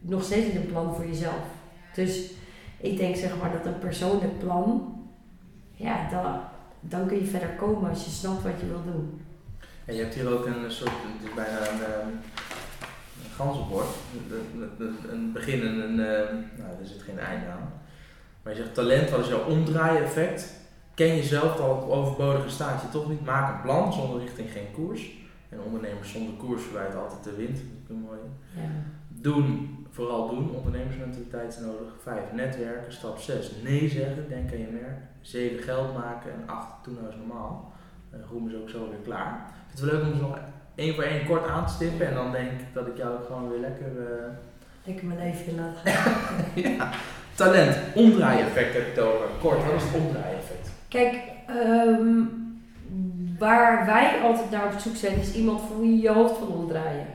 nog 0.00 0.22
steeds 0.22 0.46
niet 0.46 0.56
een 0.56 0.66
plan 0.66 0.94
voor 0.94 1.06
jezelf. 1.06 1.44
Dus 1.94 2.30
ik 2.80 2.96
denk 2.96 3.16
zeg 3.16 3.38
maar 3.40 3.52
dat 3.52 3.66
een 3.66 3.78
persoonlijk 3.78 4.38
plan, 4.38 4.94
ja, 5.72 6.08
dan, 6.10 6.40
dan 6.80 7.06
kun 7.06 7.18
je 7.18 7.24
verder 7.24 7.48
komen 7.48 7.90
als 7.90 8.04
je 8.04 8.10
snapt 8.10 8.42
wat 8.42 8.60
je 8.60 8.66
wil 8.66 8.82
doen. 8.84 9.20
En 9.84 9.94
je 9.94 10.02
hebt 10.02 10.14
hier 10.14 10.32
ook 10.32 10.46
een 10.46 10.70
soort, 10.70 10.90
het 10.90 11.28
is 11.28 11.34
bijna 11.34 11.58
een, 11.58 11.82
ehm, 11.82 12.08
een 12.08 12.43
ganzenbord. 13.36 13.86
Een, 14.30 14.70
een, 14.78 14.96
een- 15.12 15.32
begin 15.32 15.60
en 15.60 15.80
een, 15.80 15.94
nou 16.58 16.70
er 16.80 16.86
zit 16.86 17.02
geen 17.02 17.18
einde 17.18 17.46
aan. 17.46 17.72
Maar 18.42 18.52
je 18.54 18.58
zegt 18.62 18.74
talent, 18.74 19.10
wat 19.10 19.20
is 19.20 19.28
jouw 19.28 19.44
omdraai-effect? 19.44 20.62
Ken 20.94 21.16
jezelf 21.16 21.58
al 21.60 21.76
het 21.80 21.88
overbodige 21.90 22.48
staat 22.48 22.82
je 22.82 22.88
toch 22.88 23.08
niet. 23.08 23.24
Maak 23.24 23.54
een 23.54 23.60
plan, 23.62 23.92
zonder 23.92 24.20
richting 24.20 24.50
geen 24.50 24.70
koers. 24.72 25.10
En 25.48 25.60
ondernemers 25.60 26.12
zonder 26.12 26.34
koers 26.34 26.62
verwijt 26.62 26.96
altijd 26.96 27.24
de 27.24 27.34
wind. 27.36 27.56
Dat 27.56 27.64
is 27.82 27.88
een 27.88 28.00
mooie. 28.00 28.18
Ja. 28.54 28.60
Doen, 29.08 29.76
vooral 29.90 30.28
doen. 30.28 30.50
Ondernemersmentaliteit 30.54 31.52
is 31.52 31.60
nodig. 31.60 31.88
Vijf, 32.02 32.32
netwerken. 32.32 32.92
Stap 32.92 33.18
6, 33.18 33.50
nee 33.62 33.88
zeggen. 33.88 34.28
Denk 34.28 34.52
aan 34.52 34.58
je 34.58 34.66
merk. 34.72 34.98
7, 35.20 35.62
geld 35.62 35.94
maken. 35.94 36.32
En 36.32 36.42
8, 36.46 36.66
doen 36.84 36.94
nou 36.94 37.06
eens 37.06 37.16
normaal. 37.16 37.72
Uh, 38.14 38.20
Roem 38.30 38.48
is 38.48 38.54
ook 38.54 38.68
zo 38.68 38.88
weer 38.88 38.98
klaar. 39.04 39.46
Ik 39.48 39.54
vind 39.66 39.80
het 39.80 39.90
wel 39.90 40.00
leuk 40.00 40.12
om 40.12 40.16
ze 40.18 40.22
nog 40.22 40.38
één 40.74 40.94
voor 40.94 41.04
één 41.04 41.26
kort 41.26 41.48
aan 41.48 41.66
te 41.66 41.72
stippen. 41.72 42.06
En 42.08 42.14
dan 42.14 42.32
denk 42.32 42.50
ik 42.50 42.66
dat 42.72 42.86
ik 42.86 42.96
jou 42.96 43.10
gewoon 43.26 43.50
weer 43.50 43.60
lekker... 43.60 43.86
eh, 43.86 44.24
Lekker 44.86 45.06
mijn 45.06 45.18
leven 45.18 45.46
in 45.46 45.56
laten 45.60 45.92
gaan. 45.92 46.22
ja. 46.76 46.90
Talent, 47.34 47.76
omdraai-effect 47.94 48.74
heb 48.74 48.84
je 48.84 48.90
het 48.90 49.00
over. 49.00 49.26
Kort, 49.40 49.64
wat 49.64 49.74
is 49.74 49.82
het 49.82 49.94
omdraai-effect? 50.02 50.70
Kijk, 50.88 51.14
ehm, 51.46 52.18
waar 53.38 53.86
wij 53.86 54.20
altijd 54.22 54.50
naar 54.50 54.64
op 54.72 54.78
zoek 54.78 54.96
zijn, 54.96 55.20
is 55.20 55.34
iemand 55.34 55.60
voor 55.60 55.80
wie 55.80 55.96
je 55.96 56.02
je 56.02 56.10
hoofd 56.12 56.38
wil 56.38 56.48
omdraaien. 56.48 57.06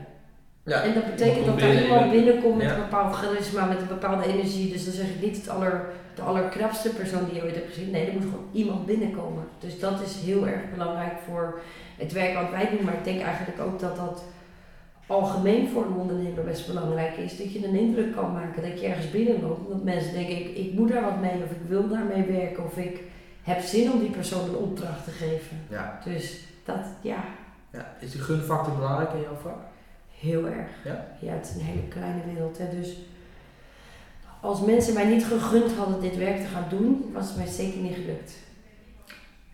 Ja, 0.64 0.82
En 0.82 0.94
dat 0.94 1.04
betekent 1.10 1.46
dat 1.46 1.60
er 1.60 1.82
iemand 1.82 2.10
binnenkomt 2.10 2.56
met 2.56 2.66
Ja. 2.66 2.74
een 2.74 2.80
bepaald 2.80 3.14
charisma, 3.14 3.64
met 3.66 3.80
een 3.80 3.86
bepaalde 3.86 4.26
energie. 4.26 4.72
Dus 4.72 4.84
dan 4.84 4.94
zeg 4.94 5.06
ik 5.06 5.20
niet 5.22 5.36
het 5.36 5.48
aller, 5.48 5.84
de 6.14 6.22
allerkrapste 6.22 6.88
persoon 6.88 7.24
die 7.24 7.34
je 7.34 7.42
ooit 7.42 7.54
hebt 7.54 7.68
gezien. 7.74 7.90
Nee, 7.90 8.06
er 8.06 8.12
moet 8.12 8.22
gewoon 8.22 8.48
iemand 8.52 8.86
binnenkomen. 8.86 9.44
Dus 9.58 9.78
dat 9.78 10.00
is 10.00 10.16
heel 10.24 10.46
erg 10.46 10.60
belangrijk 10.72 11.12
voor 11.28 11.60
het 12.00 12.12
werk 12.12 12.34
wat 12.34 12.50
wij 12.50 12.70
doen. 12.70 12.84
Maar 12.84 12.94
ik 12.94 13.04
denk 13.04 13.20
eigenlijk 13.22 13.60
ook 13.60 13.80
dat 13.80 13.96
dat 13.96 14.24
algemeen 15.06 15.68
voor 15.68 15.84
een 15.84 15.96
ondernemer 15.96 16.44
best 16.44 16.66
belangrijk 16.66 17.16
is. 17.16 17.36
Dat 17.36 17.52
je 17.52 17.66
een 17.66 17.78
indruk 17.78 18.14
kan 18.14 18.32
maken, 18.32 18.62
dat 18.62 18.80
je 18.80 18.86
ergens 18.86 19.10
binnenloopt. 19.10 19.68
Dat 19.68 19.84
mensen 19.84 20.12
denken, 20.12 20.36
ik, 20.36 20.56
ik 20.56 20.72
moet 20.72 20.88
daar 20.88 21.02
wat 21.02 21.20
mee, 21.20 21.42
of 21.44 21.50
ik 21.50 21.68
wil 21.68 21.88
daarmee 21.88 22.22
werken, 22.22 22.64
of 22.64 22.76
ik 22.76 23.02
heb 23.42 23.60
zin 23.60 23.92
om 23.92 23.98
die 23.98 24.10
persoon 24.10 24.48
een 24.48 24.56
opdracht 24.56 25.04
te 25.04 25.10
geven. 25.10 25.56
Ja. 25.68 26.00
Dus 26.04 26.40
dat, 26.64 26.84
ja, 27.00 27.24
ja. 27.72 27.96
Is 27.98 28.12
die 28.12 28.20
gunfactor 28.20 28.74
belangrijk 28.74 29.12
in 29.12 29.20
jouw 29.20 29.36
vak? 29.42 29.58
Heel 30.18 30.46
erg. 30.46 30.68
Ja? 30.84 31.06
Ja, 31.20 31.32
het 31.32 31.46
is 31.48 31.54
een 31.54 31.66
hele 31.66 31.88
kleine 31.88 32.20
wereld. 32.32 32.58
Hè? 32.58 32.80
Dus 32.80 32.96
als 34.40 34.60
mensen 34.60 34.94
mij 34.94 35.06
niet 35.06 35.24
gegund 35.24 35.72
hadden 35.76 36.00
dit 36.00 36.16
werk 36.16 36.36
te 36.36 36.46
gaan 36.46 36.68
doen, 36.68 37.10
was 37.12 37.28
het 37.28 37.36
mij 37.36 37.46
zeker 37.46 37.80
niet 37.80 37.94
gelukt. 37.94 38.32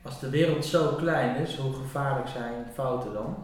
Als 0.07 0.21
de 0.21 0.31
wereld 0.31 0.65
zo 0.65 0.95
klein 0.95 1.37
is, 1.37 1.57
hoe 1.57 1.73
gevaarlijk 1.73 2.29
zijn 2.29 2.53
fouten 2.75 3.13
dan? 3.13 3.37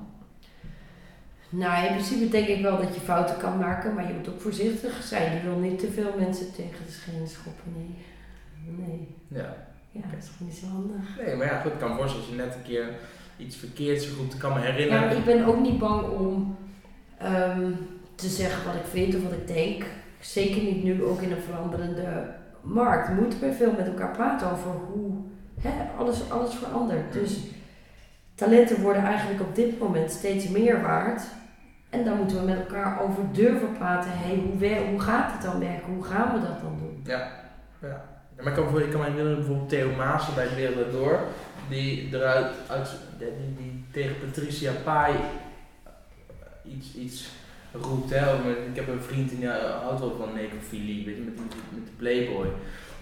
Nou, 1.48 1.86
in 1.86 1.92
principe 1.92 2.28
denk 2.28 2.46
ik 2.46 2.62
wel 2.62 2.76
dat 2.76 2.94
je 2.94 3.00
fouten 3.00 3.36
kan 3.36 3.58
maken, 3.58 3.94
maar 3.94 4.06
je 4.08 4.14
moet 4.14 4.28
ook 4.28 4.40
voorzichtig 4.40 5.02
zijn. 5.02 5.34
Je 5.34 5.42
wil 5.42 5.58
niet 5.58 5.78
te 5.78 5.90
veel 5.90 6.12
mensen 6.18 6.52
tegen 6.54 6.84
de 6.86 6.92
schenen 6.92 7.28
schoppen. 7.28 7.72
Nee. 7.76 7.96
Nee. 8.76 9.08
Ja. 9.28 9.54
Ja, 9.90 10.00
dat 10.12 10.22
is 10.22 10.28
gewoon 10.36 10.48
niet 10.48 10.58
zo 10.58 10.66
handig. 10.66 11.24
Nee, 11.26 11.36
maar 11.36 11.46
ja, 11.46 11.60
goed, 11.60 11.72
ik 11.72 11.78
kan 11.78 11.96
voorstellen 11.96 12.26
als 12.26 12.34
je 12.36 12.42
net 12.42 12.54
een 12.54 12.62
keer 12.62 12.88
iets 13.36 13.56
verkeerds 13.56 14.06
zo 14.08 14.14
goed 14.14 14.36
kan 14.36 14.52
me 14.52 14.58
Ja, 14.58 14.64
herinneren. 14.64 15.06
maar 15.06 15.16
ik 15.16 15.24
ben 15.24 15.44
ook 15.44 15.60
niet 15.60 15.78
bang 15.78 16.08
om 16.08 16.56
ehm, 17.18 17.70
te 18.14 18.28
zeggen 18.28 18.64
wat 18.66 18.74
ik 18.74 18.86
vind 18.90 19.14
of 19.14 19.22
wat 19.22 19.32
ik 19.32 19.46
denk. 19.46 19.84
Zeker 20.20 20.62
niet 20.62 20.82
nu, 20.82 21.04
ook 21.04 21.20
in 21.20 21.32
een 21.32 21.40
veranderende 21.42 22.34
markt. 22.60 23.08
We 23.08 23.14
moeten 23.14 23.40
weer 23.40 23.52
veel 23.52 23.72
met 23.76 23.86
elkaar 23.86 24.10
praten 24.10 24.50
over 24.52 24.70
hoe 24.70 25.21
hè, 25.62 25.70
alles, 25.98 26.30
alles 26.30 26.54
verandert. 26.54 27.12
Dus 27.12 27.38
talenten 28.34 28.80
worden 28.80 29.02
eigenlijk 29.02 29.40
op 29.40 29.54
dit 29.54 29.78
moment 29.78 30.10
steeds 30.10 30.48
meer 30.48 30.82
waard. 30.82 31.22
En 31.90 32.04
daar 32.04 32.14
moeten 32.14 32.36
we 32.40 32.46
met 32.46 32.58
elkaar 32.58 33.00
over 33.02 33.22
durven 33.32 33.72
praten. 33.78 34.10
Hey, 34.14 34.34
hoe, 34.34 34.76
hoe 34.90 35.00
gaat 35.00 35.32
het 35.32 35.42
dan 35.42 35.60
werken? 35.60 35.92
Hoe 35.94 36.04
gaan 36.04 36.32
we 36.34 36.46
dat 36.46 36.60
dan 36.60 36.78
doen? 36.78 37.02
Ja, 37.04 37.28
ja. 37.82 38.04
Maar 38.36 38.46
ik 38.46 38.54
kan, 38.64 38.72
me- 38.72 38.84
ik 38.84 38.90
kan 38.90 39.00
bijvoorbeeld 39.14 39.68
Theo 39.68 39.94
Maassen 39.96 40.34
bij 40.34 40.54
Wereld 40.54 40.92
Door, 40.92 41.18
die 41.68 42.08
eruit, 42.12 42.46
uit, 42.68 42.88
die, 43.18 43.28
die 43.56 43.84
tegen 43.90 44.14
Patricia 44.18 44.72
Pai 44.84 45.14
iets, 46.64 46.94
iets 46.94 47.28
roept. 47.72 48.10
Hè, 48.10 48.36
ik 48.70 48.76
heb 48.76 48.88
een 48.88 49.00
vriend 49.02 49.30
die 49.30 49.48
eh, 49.50 49.80
houdt 49.82 50.00
wel 50.00 50.16
van 50.18 50.32
necrofilie, 50.34 51.04
weet 51.06 51.16
je, 51.16 51.22
met, 51.22 51.36
met 51.36 51.84
de 51.86 51.92
Playboy. 51.96 52.46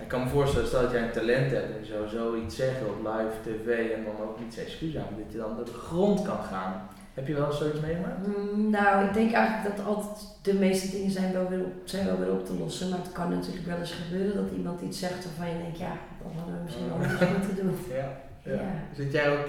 Ik 0.02 0.08
kan 0.08 0.22
me 0.22 0.28
voorstellen, 0.28 0.66
stel 0.68 0.82
dat 0.82 0.90
jij 0.90 1.02
een 1.02 1.10
talent 1.10 1.50
hebt 1.50 1.76
en 1.78 1.86
zo 1.86 2.06
zoiets 2.06 2.56
zeggen 2.56 2.86
op 2.86 2.96
live 2.98 3.36
tv 3.50 3.90
en 3.90 4.04
dan 4.04 4.26
ook 4.28 4.40
niet 4.40 4.54
zijn 4.54 4.66
excuus 4.66 4.96
aan, 4.96 5.14
dat 5.22 5.32
je 5.32 5.38
dan 5.38 5.56
door 5.56 5.64
de 5.64 5.72
grond 5.88 6.22
kan 6.22 6.42
gaan. 6.42 6.88
Heb 7.14 7.26
je 7.26 7.34
wel 7.34 7.46
eens 7.46 7.58
zoiets 7.58 7.80
meegemaakt? 7.80 8.26
Mm, 8.26 8.70
Nou, 8.70 9.04
ik 9.06 9.14
denk 9.14 9.32
eigenlijk 9.32 9.76
dat 9.76 9.86
altijd 9.86 10.16
de 10.42 10.54
meeste 10.54 10.90
dingen 10.90 11.10
zijn 11.10 11.32
wel, 11.32 11.48
weer 11.48 11.64
op, 11.64 11.72
zijn 11.84 12.06
wel 12.06 12.18
weer 12.18 12.30
op 12.32 12.46
te 12.46 12.54
lossen. 12.54 12.88
Maar 12.88 12.98
het 12.98 13.12
kan 13.12 13.30
natuurlijk 13.30 13.66
wel 13.66 13.78
eens 13.78 13.92
gebeuren 14.02 14.34
dat 14.42 14.56
iemand 14.56 14.80
iets 14.80 14.98
zegt 14.98 15.24
waarvan 15.24 15.56
je 15.56 15.62
denkt, 15.62 15.78
ja, 15.78 15.92
dat 16.22 16.32
hadden 16.36 16.54
we 16.56 16.62
misschien 16.64 16.88
wel 16.88 16.96
anders 16.96 17.20
moeten 17.38 17.56
doen. 17.66 17.76
Ja. 18.00 18.08
ja. 18.42 18.52
Ja. 18.52 18.60
Zit 18.96 19.12
jij 19.12 19.30
ook, 19.38 19.46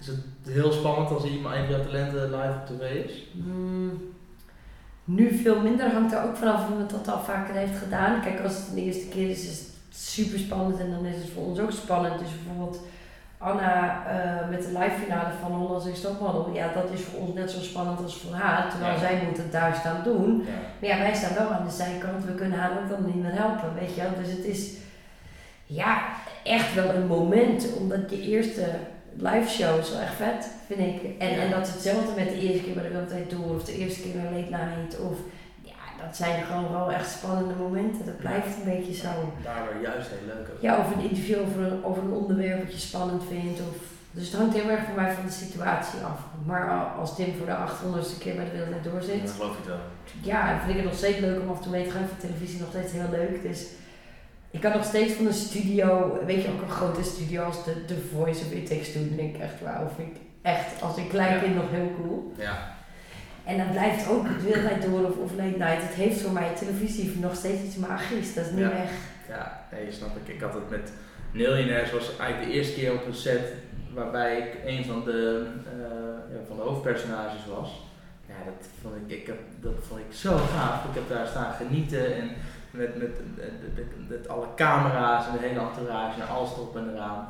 is 0.00 0.06
het 0.06 0.16
heel 0.48 0.72
spannend 0.72 1.10
als 1.10 1.24
iemand 1.24 1.54
een 1.54 1.64
van 1.66 1.74
jouw 1.74 1.84
talenten 1.84 2.22
live 2.30 2.58
op 2.60 2.66
tv 2.78 3.04
is? 3.04 3.26
Mm, 3.32 4.00
nu 5.06 5.38
veel 5.42 5.60
minder 5.60 5.90
hangt 5.92 6.12
er 6.12 6.22
ook 6.24 6.36
vanaf 6.36 6.66
hoe 6.68 6.78
het 6.78 6.90
dat 6.90 7.08
al 7.08 7.20
vaker 7.22 7.54
heeft 7.54 7.78
gedaan. 7.78 8.20
Kijk, 8.20 8.40
als 8.40 8.56
het 8.56 8.74
de 8.74 8.82
eerste 8.82 9.06
keer 9.08 9.30
is, 9.30 9.42
is 9.48 9.58
het 9.58 9.68
super 9.90 10.38
spannend 10.38 10.80
en 10.80 10.90
dan 10.90 11.06
is 11.06 11.16
het 11.16 11.30
voor 11.34 11.44
ons 11.44 11.58
ook 11.58 11.70
spannend. 11.72 12.18
Dus 12.18 12.28
bijvoorbeeld 12.44 12.80
Anna 13.38 14.02
eh, 14.06 14.48
met 14.48 14.62
de 14.62 14.78
live 14.78 14.96
finale 15.04 15.28
van 15.42 15.52
Hollands 15.52 15.84
Next 15.84 16.02
Topmodel, 16.02 16.50
ja, 16.54 16.72
dat 16.72 16.90
is 16.92 17.00
voor 17.00 17.20
ons 17.20 17.34
net 17.34 17.50
zo 17.50 17.60
spannend 17.60 18.02
als 18.02 18.16
voor 18.16 18.34
haar. 18.34 18.70
Terwijl 18.70 18.92
Ja. 18.92 18.98
zij 18.98 19.22
moet 19.28 19.36
het 19.36 19.52
daar 19.52 19.74
staan 19.74 20.00
doen. 20.04 20.44
Ja. 20.46 20.52
Maar 20.80 20.90
ja, 20.90 20.98
wij 20.98 21.14
staan 21.14 21.34
wel 21.34 21.48
aan 21.50 21.64
de 21.66 21.70
zijkant, 21.74 22.24
we 22.24 22.34
kunnen 22.34 22.58
haar 22.58 22.70
ook 22.82 22.88
dan 22.88 23.04
niet 23.06 23.22
meer 23.22 23.34
helpen, 23.34 23.74
weet 23.78 23.94
je 23.94 24.00
wel. 24.02 24.10
Dus 24.22 24.30
het 24.32 24.44
is 24.44 24.70
ja, 25.66 26.02
echt 26.44 26.74
wel 26.74 26.94
een 26.94 27.06
moment, 27.06 27.66
omdat 27.78 28.10
je 28.10 28.20
eerste 28.22 28.64
live 29.18 29.48
show 29.50 29.78
is 29.78 29.90
wel 29.90 30.00
echt 30.00 30.14
vet, 30.14 30.50
vind 30.66 30.80
ik. 30.80 31.18
En, 31.18 31.40
en 31.40 31.50
dat 31.50 31.66
is 31.66 31.72
hetzelfde 31.72 32.12
met 32.16 32.28
de 32.28 32.40
eerste 32.40 32.62
keer 32.64 32.74
bij 32.74 32.82
de 32.82 32.88
Wereldwijd 32.88 33.28
Tour 33.28 33.54
of 33.54 33.64
de 33.64 33.78
eerste 33.78 34.00
keer 34.02 34.12
bij 34.12 34.22
Late 34.40 34.50
Night. 34.64 35.00
Of, 35.00 35.16
ja, 35.62 36.04
dat 36.06 36.16
zijn 36.16 36.44
gewoon 36.44 36.72
wel 36.72 36.90
echt 36.92 37.10
spannende 37.10 37.54
momenten. 37.54 38.06
Dat 38.06 38.18
blijft 38.18 38.56
een 38.56 38.70
beetje 38.74 38.94
zo. 38.94 39.08
Daardoor 39.42 39.82
juist 39.82 40.08
heel 40.10 40.26
leuk 40.26 40.46
ook. 40.52 40.60
Ja, 40.62 40.78
of 40.78 40.94
een 40.94 41.08
interview 41.10 41.40
over 41.40 41.62
een, 41.62 41.84
over 41.84 42.02
een 42.02 42.12
onderwerp 42.12 42.62
wat 42.64 42.72
je 42.72 42.78
spannend 42.78 43.22
vindt. 43.28 43.60
Of, 43.60 43.76
dus 44.10 44.26
het 44.26 44.36
hangt 44.40 44.54
heel 44.54 44.70
erg 44.70 44.84
voor 44.84 44.94
mij 45.02 45.12
van 45.12 45.24
de 45.26 45.32
situatie 45.32 46.00
af. 46.00 46.18
Maar 46.44 46.70
als 46.98 47.14
Tim 47.16 47.34
voor 47.36 47.46
de 47.46 47.56
800ste 47.68 48.18
keer 48.18 48.34
bij 48.34 48.44
de 48.44 48.50
Wereldwijd 48.50 48.84
Door 48.84 49.02
zit, 49.02 49.22
Dat 49.22 49.30
geloof 49.34 49.58
ik 49.58 49.64
wel. 49.64 49.78
ja, 50.22 50.48
dan 50.50 50.58
vind 50.58 50.70
ik 50.70 50.76
het 50.76 50.84
nog 50.84 50.94
steeds 50.98 51.18
leuk 51.18 51.40
om 51.42 51.48
af 51.50 51.56
en 51.56 51.62
toe 51.62 51.70
mee 51.72 51.84
te 51.84 51.90
gaan. 51.90 52.08
Voor 52.08 52.18
televisie 52.28 52.60
nog 52.60 52.68
steeds 52.68 52.92
heel 52.92 53.10
leuk. 53.10 53.42
Dus 53.42 53.60
ik 54.56 54.62
kan 54.62 54.72
nog 54.72 54.84
steeds 54.84 55.12
van 55.12 55.26
een 55.26 55.32
studio, 55.32 56.18
weet 56.26 56.42
je, 56.42 56.48
ook 56.48 56.62
een 56.62 56.68
grote 56.80 57.02
studio 57.02 57.42
als 57.42 57.64
de, 57.64 57.84
de 57.86 58.08
Voice 58.14 58.44
of 58.44 58.50
It. 58.52 58.94
Dan 58.94 59.16
denk 59.16 59.34
ik 59.34 59.40
echt, 59.40 59.60
wauw, 59.62 59.88
vind 59.96 60.08
ik 60.08 60.16
echt 60.42 60.82
als 60.82 60.96
een 60.96 61.08
klein 61.08 61.34
Ja. 61.34 61.40
kind 61.40 61.54
nog 61.54 61.70
heel 61.70 61.92
cool. 62.00 62.32
Ja. 62.38 62.74
En 63.44 63.56
dan 63.58 63.70
blijft 63.70 64.08
ook 64.08 64.26
het 64.28 64.42
wereldwijd 64.42 64.82
door 64.82 65.04
of, 65.04 65.16
of 65.16 65.30
late 65.36 65.56
night. 65.58 65.82
Het 65.82 65.94
heeft 65.94 66.20
voor 66.20 66.32
mij 66.32 66.50
televisie 66.58 67.18
nog 67.20 67.34
steeds 67.36 67.62
iets 67.62 67.76
magisch. 67.76 68.34
Dat 68.34 68.44
is 68.44 68.50
niet 68.50 68.60
Ja. 68.60 68.68
weg. 68.68 68.90
Ja, 69.28 69.66
nee, 69.72 69.92
snap 69.92 70.16
ik. 70.16 70.34
Ik 70.34 70.40
had 70.40 70.54
het 70.54 70.70
met 70.70 70.92
Millionaires, 71.32 71.92
was 71.92 72.16
eigenlijk 72.18 72.50
de 72.50 72.56
eerste 72.58 72.74
keer 72.74 72.92
op 72.92 73.06
een 73.06 73.14
set 73.14 73.52
waarbij 73.94 74.38
ik 74.38 74.50
een 74.66 74.84
van 74.84 75.04
de, 75.04 75.46
eh, 75.66 76.34
ja, 76.36 76.40
van 76.48 76.56
de 76.56 76.62
hoofdpersonages 76.62 77.46
was. 77.56 77.84
Ja, 78.28 78.34
dat 78.44 78.68
vond 78.82 78.94
ik, 79.06 79.18
ik 79.20 79.26
heb, 79.26 79.38
dat 79.60 79.72
vond 79.88 80.00
ik 80.00 80.16
zo 80.16 80.36
gaaf. 80.36 80.84
Ik 80.84 80.94
heb 80.94 81.08
daar 81.08 81.26
staan 81.26 81.52
genieten 81.52 82.14
en 82.16 82.30
met, 82.70 82.98
met, 82.98 83.10
met, 84.08 84.28
alle 84.28 84.46
camera's 84.56 85.26
en 85.26 85.32
de 85.32 85.46
hele 85.46 85.60
entourage 85.60 86.20
en 86.20 86.28
alles 86.28 86.50
erop 86.52 86.76
en 86.76 86.94
eraan. 86.94 87.28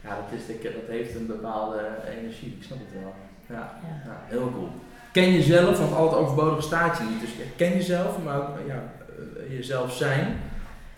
Ja, 0.00 0.08
dat, 0.08 0.38
is, 0.40 0.62
dat 0.62 0.72
heeft 0.88 1.14
een 1.14 1.26
bepaalde 1.26 1.80
energie, 2.18 2.56
ik 2.58 2.62
snap 2.62 2.78
het 2.78 3.02
wel. 3.02 3.14
Ja, 3.56 3.78
Ja. 3.80 4.16
heel 4.28 4.50
cool. 4.52 4.68
Ken 5.12 5.32
jezelf, 5.32 5.78
want 5.78 5.94
al 5.94 6.04
het 6.04 6.18
overbodige 6.18 6.60
staat 6.60 6.98
je 6.98 7.04
niet. 7.04 7.20
Dus 7.20 7.30
ken 7.56 7.72
jezelf, 7.72 8.22
maar 8.24 8.36
ook 8.36 8.48
ja, 8.66 8.82
eh, 9.08 9.56
jezelf 9.56 9.92
zijn. 9.92 10.36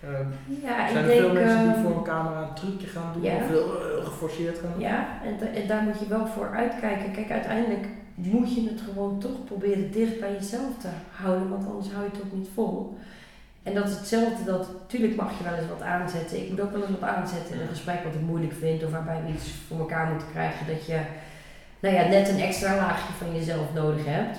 Ehm, 0.02 0.26
Ja, 0.62 0.88
zijn 0.88 1.04
er 1.04 1.10
veel 1.10 1.20
denk... 1.20 1.32
mensen 1.32 1.62
die 1.62 1.72
ehm, 1.72 1.82
voor 1.82 1.96
een 1.96 2.02
camera 2.02 2.42
een 2.42 2.54
trucje 2.54 2.86
gaan 2.86 3.12
doen 3.12 3.22
ja. 3.22 3.36
of 3.36 3.48
heel 3.48 3.80
eh, 3.80 4.04
geforceerd 4.04 4.58
gaan 4.58 4.70
doen? 4.72 4.80
Ja, 4.80 5.06
en, 5.24 5.54
en 5.54 5.66
daar 5.66 5.82
moet 5.82 5.98
je 5.98 6.08
wel 6.08 6.26
voor 6.26 6.50
uitkijken. 6.54 7.12
Kijk, 7.12 7.30
uiteindelijk 7.30 7.86
moet 8.14 8.54
je 8.54 8.68
het 8.68 8.80
gewoon 8.80 9.18
toch 9.18 9.44
proberen 9.44 9.90
dicht 9.90 10.20
bij 10.20 10.32
jezelf 10.32 10.78
te 10.80 10.88
houden, 11.10 11.48
want 11.48 11.66
anders 11.66 11.92
hou 11.92 12.04
je 12.04 12.10
het 12.10 12.20
ook 12.24 12.32
niet 12.32 12.48
vol. 12.54 12.98
En 13.66 13.74
dat 13.74 13.88
is 13.88 13.94
hetzelfde 13.94 14.44
dat, 14.44 14.68
tuurlijk 14.86 15.16
mag 15.16 15.38
je 15.38 15.44
wel 15.44 15.54
eens 15.54 15.68
wat 15.68 15.82
aanzetten. 15.82 16.42
Ik 16.42 16.50
moet 16.50 16.60
ook 16.60 16.72
wel 16.72 16.80
eens 16.80 16.98
wat 17.00 17.08
aanzetten 17.08 17.54
in 17.54 17.60
een 17.60 17.74
gesprek 17.76 18.04
wat 18.04 18.14
ik 18.14 18.20
moeilijk 18.20 18.52
vind 18.52 18.84
of 18.84 18.90
waarbij 18.90 19.22
we 19.22 19.32
iets 19.32 19.50
voor 19.66 19.78
elkaar 19.78 20.06
moeten 20.10 20.30
krijgen. 20.30 20.66
Dat 20.66 20.86
je, 20.86 21.00
nou 21.80 21.94
ja, 21.94 22.08
net 22.08 22.28
een 22.28 22.40
extra 22.40 22.76
laagje 22.76 23.12
van 23.12 23.34
jezelf 23.34 23.72
nodig 23.74 24.04
hebt. 24.04 24.38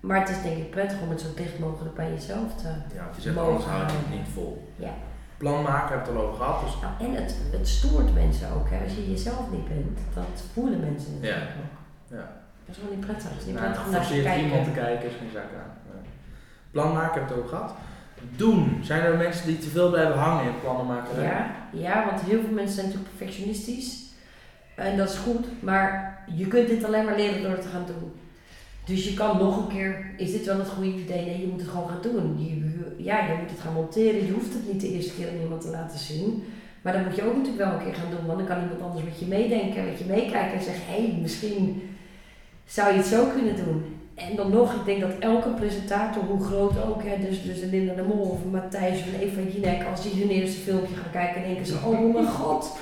Maar 0.00 0.20
het 0.20 0.28
is 0.28 0.42
denk 0.42 0.56
ik 0.56 0.70
prettig 0.70 1.00
om 1.00 1.10
het 1.10 1.20
zo 1.20 1.26
dicht 1.36 1.58
mogelijk 1.58 1.94
bij 1.94 2.10
jezelf 2.10 2.54
te 2.54 2.68
Ja, 2.68 3.02
want 3.02 3.16
je 3.16 3.22
zegt 3.22 3.34
je 3.34 3.96
het 4.02 4.10
niet 4.10 4.28
vol. 4.34 4.72
Ja. 4.76 4.94
Plan 5.36 5.62
maken, 5.62 5.96
heb 5.96 6.06
het 6.06 6.16
al 6.16 6.22
over 6.22 6.36
gehad. 6.36 6.60
Dus 6.60 6.74
Nou, 6.80 7.14
en 7.14 7.22
het, 7.22 7.36
het 7.50 7.68
stoort 7.68 8.14
mensen 8.14 8.50
ook. 8.52 8.70
Hè. 8.70 8.84
Als 8.84 8.94
je 8.94 9.10
jezelf 9.10 9.50
niet 9.50 9.68
bent, 9.68 9.98
dat 10.14 10.44
voelen 10.52 10.80
mensen 10.80 11.12
natuurlijk 11.12 11.56
ook. 11.64 12.16
Ja. 12.18 12.26
Dat 12.66 12.76
is 12.76 12.82
wel 12.82 12.90
niet 12.90 13.06
prettig. 13.06 13.28
Het 13.28 13.38
is 13.38 13.44
niet 13.44 13.54
nou, 13.54 13.66
prettig 13.66 13.84
om 13.86 13.92
naar 13.92 14.06
te 14.06 14.22
kijken. 14.22 14.44
iemand 14.44 14.64
te 14.64 14.70
kijken 14.70 15.08
is 15.08 15.16
geen 15.18 15.30
zak 15.32 15.50
aan. 15.60 15.72
Nee. 15.92 16.02
Plan 16.70 16.92
maken, 16.92 17.20
heb 17.20 17.28
het 17.28 17.38
over 17.38 17.48
gehad. 17.48 17.74
Doen. 18.36 18.78
Zijn 18.82 19.02
er 19.02 19.16
mensen 19.16 19.46
die 19.46 19.58
te 19.58 19.68
veel 19.68 19.90
blijven 19.90 20.18
hangen 20.18 20.44
in 20.44 20.60
plannen 20.60 20.86
maken? 20.86 21.22
Ja, 21.22 21.50
ja, 21.72 22.06
want 22.06 22.20
heel 22.20 22.40
veel 22.40 22.54
mensen 22.54 22.74
zijn 22.74 22.86
natuurlijk 22.86 23.16
perfectionistisch. 23.16 24.00
En 24.74 24.96
dat 24.96 25.08
is 25.08 25.16
goed, 25.16 25.46
maar 25.60 26.18
je 26.34 26.46
kunt 26.46 26.68
dit 26.68 26.84
alleen 26.84 27.04
maar 27.04 27.16
leren 27.16 27.42
door 27.42 27.50
het 27.50 27.62
te 27.62 27.68
gaan 27.68 27.86
doen. 27.86 28.12
Dus 28.84 29.04
je 29.08 29.14
kan 29.14 29.38
nog 29.38 29.56
een 29.56 29.76
keer, 29.76 30.06
is 30.16 30.32
dit 30.32 30.46
wel 30.46 30.58
het 30.58 30.68
goede 30.68 30.88
idee? 30.88 31.24
Nee, 31.24 31.40
je 31.40 31.46
moet 31.46 31.60
het 31.60 31.70
gewoon 31.70 31.88
gaan 31.88 32.02
doen. 32.02 32.36
Je, 32.38 33.04
ja, 33.04 33.18
je 33.26 33.36
moet 33.40 33.50
het 33.50 33.60
gaan 33.60 33.72
monteren. 33.72 34.26
Je 34.26 34.32
hoeft 34.32 34.52
het 34.52 34.72
niet 34.72 34.80
de 34.80 34.92
eerste 34.92 35.14
keer 35.14 35.28
aan 35.28 35.42
iemand 35.42 35.60
te 35.60 35.70
laten 35.70 35.98
zien. 35.98 36.44
Maar 36.82 36.92
dan 36.92 37.04
moet 37.04 37.16
je 37.16 37.24
ook 37.24 37.36
natuurlijk 37.36 37.64
wel 37.64 37.72
een 37.72 37.84
keer 37.84 37.94
gaan 37.94 38.10
doen, 38.10 38.26
want 38.26 38.38
dan 38.38 38.46
kan 38.46 38.62
iemand 38.62 38.82
anders 38.82 39.04
met 39.04 39.18
je 39.18 39.26
meedenken, 39.26 39.84
met 39.84 39.98
je 39.98 40.04
meekijken 40.04 40.58
en 40.58 40.64
zeggen: 40.64 40.84
hé, 40.86 41.06
hey, 41.06 41.18
misschien 41.20 41.82
zou 42.64 42.92
je 42.92 42.98
het 42.98 43.06
zo 43.06 43.26
kunnen 43.26 43.56
doen. 43.56 44.01
En 44.30 44.36
dan 44.36 44.50
nog, 44.50 44.74
ik 44.74 44.84
denk 44.84 45.00
dat 45.00 45.18
elke 45.18 45.48
presentator, 45.48 46.22
hoe 46.22 46.44
groot 46.44 46.82
ook, 46.82 47.02
hè, 47.04 47.26
dus, 47.28 47.42
dus 47.42 47.60
een 47.60 47.70
Linda 47.70 47.94
de 47.94 48.02
Mol 48.02 48.18
of 48.30 48.42
een 48.42 48.50
Matthijs 48.50 49.00
of 49.00 49.06
een 49.06 49.20
Eva 49.20 49.40
Jinek, 49.40 49.86
als 49.90 50.02
die 50.02 50.20
hun 50.20 50.30
eerste 50.30 50.60
filmpje 50.60 50.94
gaan 50.94 51.10
kijken, 51.12 51.42
denken 51.42 51.66
ze, 51.66 51.74
oh 51.84 52.12
mijn 52.14 52.26
god, 52.26 52.76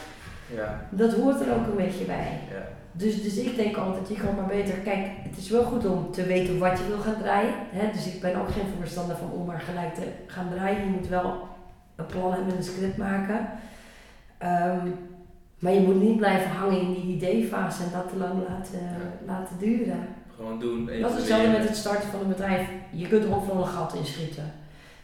Ja. 0.54 0.86
dat 0.90 1.12
hoort 1.12 1.40
er 1.40 1.52
ook 1.54 1.66
een 1.66 1.76
beetje 1.76 2.04
bij. 2.04 2.38
Ja. 2.50 2.62
Dus, 2.92 3.22
dus 3.22 3.36
ik 3.36 3.56
denk 3.56 3.76
altijd, 3.76 4.08
je 4.08 4.14
kan 4.14 4.34
maar 4.34 4.46
beter, 4.46 4.74
kijk, 4.74 5.06
het 5.28 5.38
is 5.38 5.50
wel 5.50 5.62
goed 5.62 5.86
om 5.86 6.10
te 6.12 6.22
weten 6.26 6.58
wat 6.58 6.78
je 6.78 6.86
wil 6.86 6.98
gaan 6.98 7.22
draaien. 7.22 7.52
Hè? 7.70 7.92
Dus 7.92 8.06
ik 8.06 8.20
ben 8.20 8.36
ook 8.40 8.48
geen 8.50 8.64
voorstander 8.78 9.16
van 9.16 9.30
om 9.32 9.46
maar 9.46 9.60
gelijk 9.60 9.94
te 9.94 10.02
gaan 10.26 10.48
draaien. 10.54 10.80
Je 10.84 10.90
moet 10.90 11.08
wel 11.08 11.48
een 11.96 12.06
plan 12.06 12.32
hebben 12.32 12.50
en 12.52 12.56
een 12.56 12.64
script 12.64 12.96
maken. 12.96 13.48
Ehm, 14.38 14.86
maar 15.58 15.72
je 15.72 15.80
moet 15.80 16.02
niet 16.02 16.16
blijven 16.16 16.50
hangen 16.50 16.80
in 16.80 16.92
die 16.94 17.14
ideefase 17.14 17.82
en 17.82 17.88
dat 17.92 18.08
te 18.08 18.16
lang 18.16 18.32
laten, 18.48 18.80
laten 19.26 19.58
duren. 19.58 20.08
Gewoon 20.40 20.58
doen. 20.60 20.86
Dat 21.00 21.10
is 21.10 21.16
hetzelfde 21.16 21.48
met 21.48 21.68
het 21.68 21.76
starten 21.76 22.08
van 22.10 22.20
een 22.20 22.28
bedrijf. 22.28 22.68
Je 22.90 23.08
kunt 23.08 23.24
er 23.24 23.34
overal 23.34 23.62
een 23.62 23.68
gat 23.68 23.94
in 23.94 24.04
schieten. 24.06 24.52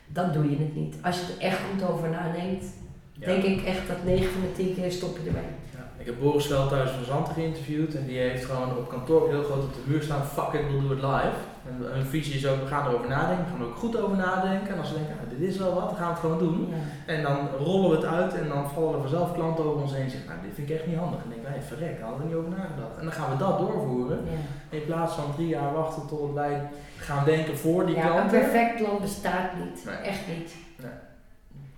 Dan 0.07 0.33
doe 0.33 0.51
je 0.51 0.57
het 0.59 0.75
niet. 0.77 0.95
Als 1.03 1.17
je 1.21 1.23
er 1.39 1.47
echt 1.47 1.59
goed 1.71 1.89
over 1.91 2.09
nadenkt, 2.09 2.65
Ja. 3.13 3.27
denk 3.27 3.43
ik 3.43 3.65
echt 3.65 3.89
dat 3.89 4.05
9 4.05 4.31
van 4.33 4.41
de 4.41 4.53
10 4.53 4.75
keer 4.75 4.93
stop 4.93 5.19
je 5.23 5.27
ermee. 5.27 5.51
Ja. 5.75 5.91
Ik 5.99 6.07
heb 6.07 6.15
Boris 6.21 6.47
Veldhuis 6.47 6.91
van 6.91 7.05
Zanten 7.05 7.35
geïnterviewd 7.35 7.95
en 7.95 8.07
die 8.07 8.19
heeft 8.19 8.45
gewoon 8.45 8.77
op 8.77 8.89
kantoor 8.89 9.29
heel 9.29 9.43
groot 9.43 9.65
op 9.65 9.75
de 9.75 9.81
muur 9.91 10.03
staan, 10.03 10.25
fuck 10.27 10.53
it, 10.61 10.67
we'll 10.71 10.81
do 10.81 10.93
it 10.95 11.03
live. 11.03 11.37
En 11.69 11.93
hun 11.93 12.07
visie 12.07 12.35
is 12.35 12.47
ook, 12.47 12.61
we 12.61 12.67
gaan 12.67 12.87
erover 12.87 13.09
nadenken, 13.09 13.45
we 13.45 13.51
gaan 13.51 13.61
er 13.61 13.67
ook 13.67 13.77
goed 13.77 14.01
over 14.03 14.17
nadenken. 14.17 14.73
En 14.73 14.79
als 14.79 14.89
ze 14.89 14.95
denken, 14.95 15.17
nou, 15.17 15.39
dit 15.39 15.49
is 15.49 15.59
wel 15.59 15.75
wat, 15.75 15.89
dan 15.89 15.99
gaan 15.99 16.07
we 16.07 16.13
het 16.13 16.21
gewoon 16.21 16.39
doen. 16.39 16.69
Ja. 16.71 17.13
En 17.15 17.23
dan 17.23 17.49
rollen 17.59 17.91
we 17.91 17.97
het 17.97 18.05
uit 18.05 18.35
en 18.35 18.49
dan 18.49 18.71
vallen 18.71 18.95
er 18.95 19.01
vanzelf 19.01 19.35
klanten 19.35 19.65
over 19.65 19.83
ons 19.83 19.93
heen 19.93 20.03
en 20.03 20.11
zeggen, 20.11 20.29
nou 20.29 20.41
dit 20.43 20.55
vind 20.55 20.71
ik 20.71 20.77
echt 20.77 20.87
niet 20.87 20.97
handig. 20.97 21.23
En 21.23 21.31
dan 21.31 21.39
denk 21.39 21.55
nee, 21.55 21.63
verrek, 21.63 22.01
hadden 22.01 22.21
we 22.21 22.27
niet 22.27 22.35
over 22.35 22.51
nagedacht. 22.51 22.97
En 22.99 23.05
dan 23.05 23.13
gaan 23.13 23.31
we 23.31 23.37
dat 23.37 23.59
doorvoeren. 23.59 24.19
Ja. 24.25 24.77
In 24.79 24.85
plaats 24.85 25.15
van 25.15 25.35
drie 25.35 25.49
jaar 25.49 25.73
wachten 25.73 26.07
tot 26.07 26.35
wij 26.35 26.69
gaan 26.97 27.25
denken 27.25 27.57
voor 27.59 27.87
die 27.87 27.97
Ja, 27.97 28.21
een 28.21 28.29
perfect 28.41 28.77
plan 28.77 29.01
bestaat 29.01 29.51
niet. 29.65 29.85
Nee. 29.85 29.97
Echt 29.97 30.27
niet. 30.37 30.55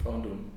Gewoon 0.02 0.22
doen. 0.22 0.52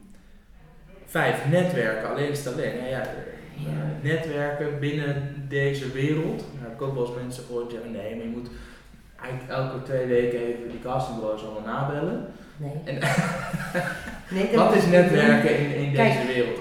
Vijf, 1.06 1.50
netwerken, 1.50 2.10
alleen 2.10 2.30
is 2.30 2.46
het 2.46 2.54
alleen. 2.54 2.88
Ja, 2.90 3.02
eh, 3.02 3.74
netwerken 4.02 4.80
binnen 4.80 5.46
deze 5.50 5.92
wereld. 5.92 6.40
Daar 6.40 6.70
heb 6.70 6.74
ik 6.74 6.82
ook 6.82 6.94
wel 6.94 7.06
eens 7.06 7.16
mensen 7.16 7.44
gehoord 7.44 7.70
die 7.70 7.80
zeggen, 7.80 7.92
nee, 7.98 8.16
maar 8.16 8.26
je 8.26 8.32
moet 8.32 8.50
eigenlijk 9.22 9.52
elke 9.52 9.84
twee 9.84 10.06
weken 10.06 10.40
even 10.40 10.70
die 10.70 10.80
castingbureaus 10.80 11.44
allemaal 11.44 11.74
nabellen. 11.74 12.26
Nee. 12.58 12.72
En- 12.86 13.00
nee 14.36 14.56
Wat 14.58 14.76
is 14.76 14.86
netwerken 14.86 15.58
in, 15.60 15.76
in 15.76 15.94
Kijk. 15.94 16.14
deze 16.14 16.28
wereld? 16.34 16.60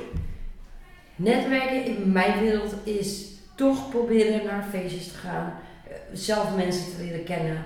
Netwerken 1.17 1.85
in 1.85 2.13
mijn 2.13 2.41
wereld 2.41 2.75
is 2.85 3.25
toch 3.55 3.91
proberen 3.91 4.45
naar 4.47 4.65
feestjes 4.71 5.09
te 5.13 5.19
gaan. 5.19 5.53
eh, 5.89 5.95
Zelf 6.13 6.57
mensen 6.57 6.85
te 6.97 7.03
leren 7.05 7.25
kennen. 7.25 7.57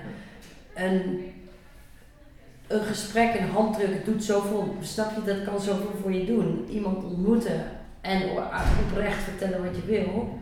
Een, 0.75 1.31
een 2.67 2.83
gesprek, 2.83 3.33
een 3.39 3.49
handdruk, 3.49 3.93
het 3.93 4.05
doet 4.05 4.23
zoveel. 4.23 4.75
Snap 4.81 5.11
je, 5.15 5.33
dat 5.33 5.43
kan 5.43 5.59
zoveel 5.61 5.91
voor 6.01 6.13
je 6.13 6.25
doen. 6.25 6.67
Iemand 6.69 7.03
ontmoeten 7.03 7.63
en 8.01 8.21
oprecht 8.89 9.23
vertellen 9.23 9.63
wat 9.65 9.75
je 9.75 9.85
wil. 9.85 10.39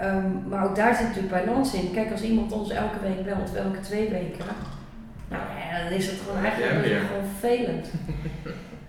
Ehm, 0.00 0.48
maar 0.48 0.64
ook 0.64 0.76
daar 0.76 0.94
zit 0.94 1.06
natuurlijk 1.06 1.44
balans 1.44 1.74
in. 1.74 1.90
Kijk, 1.92 2.10
als 2.12 2.22
iemand 2.22 2.52
ons 2.52 2.70
elke 2.70 2.98
week 3.02 3.24
belt, 3.24 3.50
of 3.50 3.54
elke 3.54 3.80
twee 3.80 4.08
weken, 4.08 4.44
nou 5.28 5.42
ja, 5.72 5.82
dan 5.84 5.92
is 5.98 6.06
het 6.06 6.18
gewoon 6.26 6.44
eigenlijk 6.44 6.86
Ja, 6.86 6.98
gewoon 6.98 7.22
vervelend. 7.38 7.90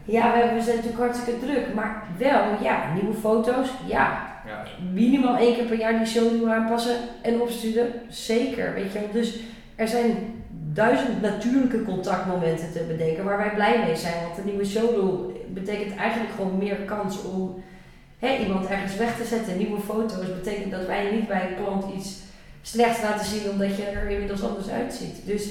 Ja, 0.04 0.32
we, 0.32 0.38
hebben- 0.38 0.56
we 0.56 0.62
zijn 0.62 0.76
natuurlijk 0.76 1.04
hartstikke 1.04 1.40
druk, 1.46 1.74
maar 1.74 2.04
wel, 2.18 2.44
ja, 2.62 2.94
nieuwe 2.94 3.14
foto's, 3.18 3.70
ja. 3.86 4.30
Ja. 4.46 4.64
Minimaal 4.94 5.38
één 5.38 5.56
keer 5.56 5.64
per 5.66 5.78
jaar 5.78 5.98
die 5.98 6.08
showreel 6.08 6.50
aanpassen 6.52 6.96
en 7.22 7.42
opsturen, 7.42 7.88
zeker, 8.10 8.74
weet 8.74 8.92
je 8.94 9.00
wel. 9.00 9.08
Dus 9.12 9.40
er 9.76 9.88
zijn 9.88 10.16
duizend 10.74 11.22
natuurlijke 11.22 11.84
contactmomenten 11.84 12.72
te 12.72 12.84
bedenken 12.88 13.24
waar 13.24 13.38
wij 13.38 13.54
blij 13.54 13.84
mee 13.86 13.96
zijn. 13.96 14.24
Want 14.24 14.38
een 14.38 14.46
nieuwe 14.46 14.66
showreel 14.66 15.44
betekent 15.48 15.96
eigenlijk 15.96 16.32
gewoon 16.36 16.58
meer 16.58 16.76
kans 16.76 17.24
om 17.24 17.64
hè, 18.22 18.36
iemand 18.38 18.66
ergens 18.68 18.96
weg 18.98 19.18
te 19.18 19.24
zetten. 19.26 19.58
Nieuwe 19.58 19.80
foto's 19.82 20.34
betekent 20.36 20.72
dat 20.72 20.86
wij 20.86 21.12
niet 21.12 21.28
bij 21.28 21.48
een 21.48 21.64
klant 21.64 21.86
iets 21.96 22.16
slechts 22.62 23.02
laten 23.02 23.26
zien 23.26 23.50
omdat 23.50 23.76
je 23.78 23.84
er 23.86 24.10
inmiddels 24.10 24.44
anders 24.44 24.70
uitziet. 24.70 25.16
Dus 25.26 25.50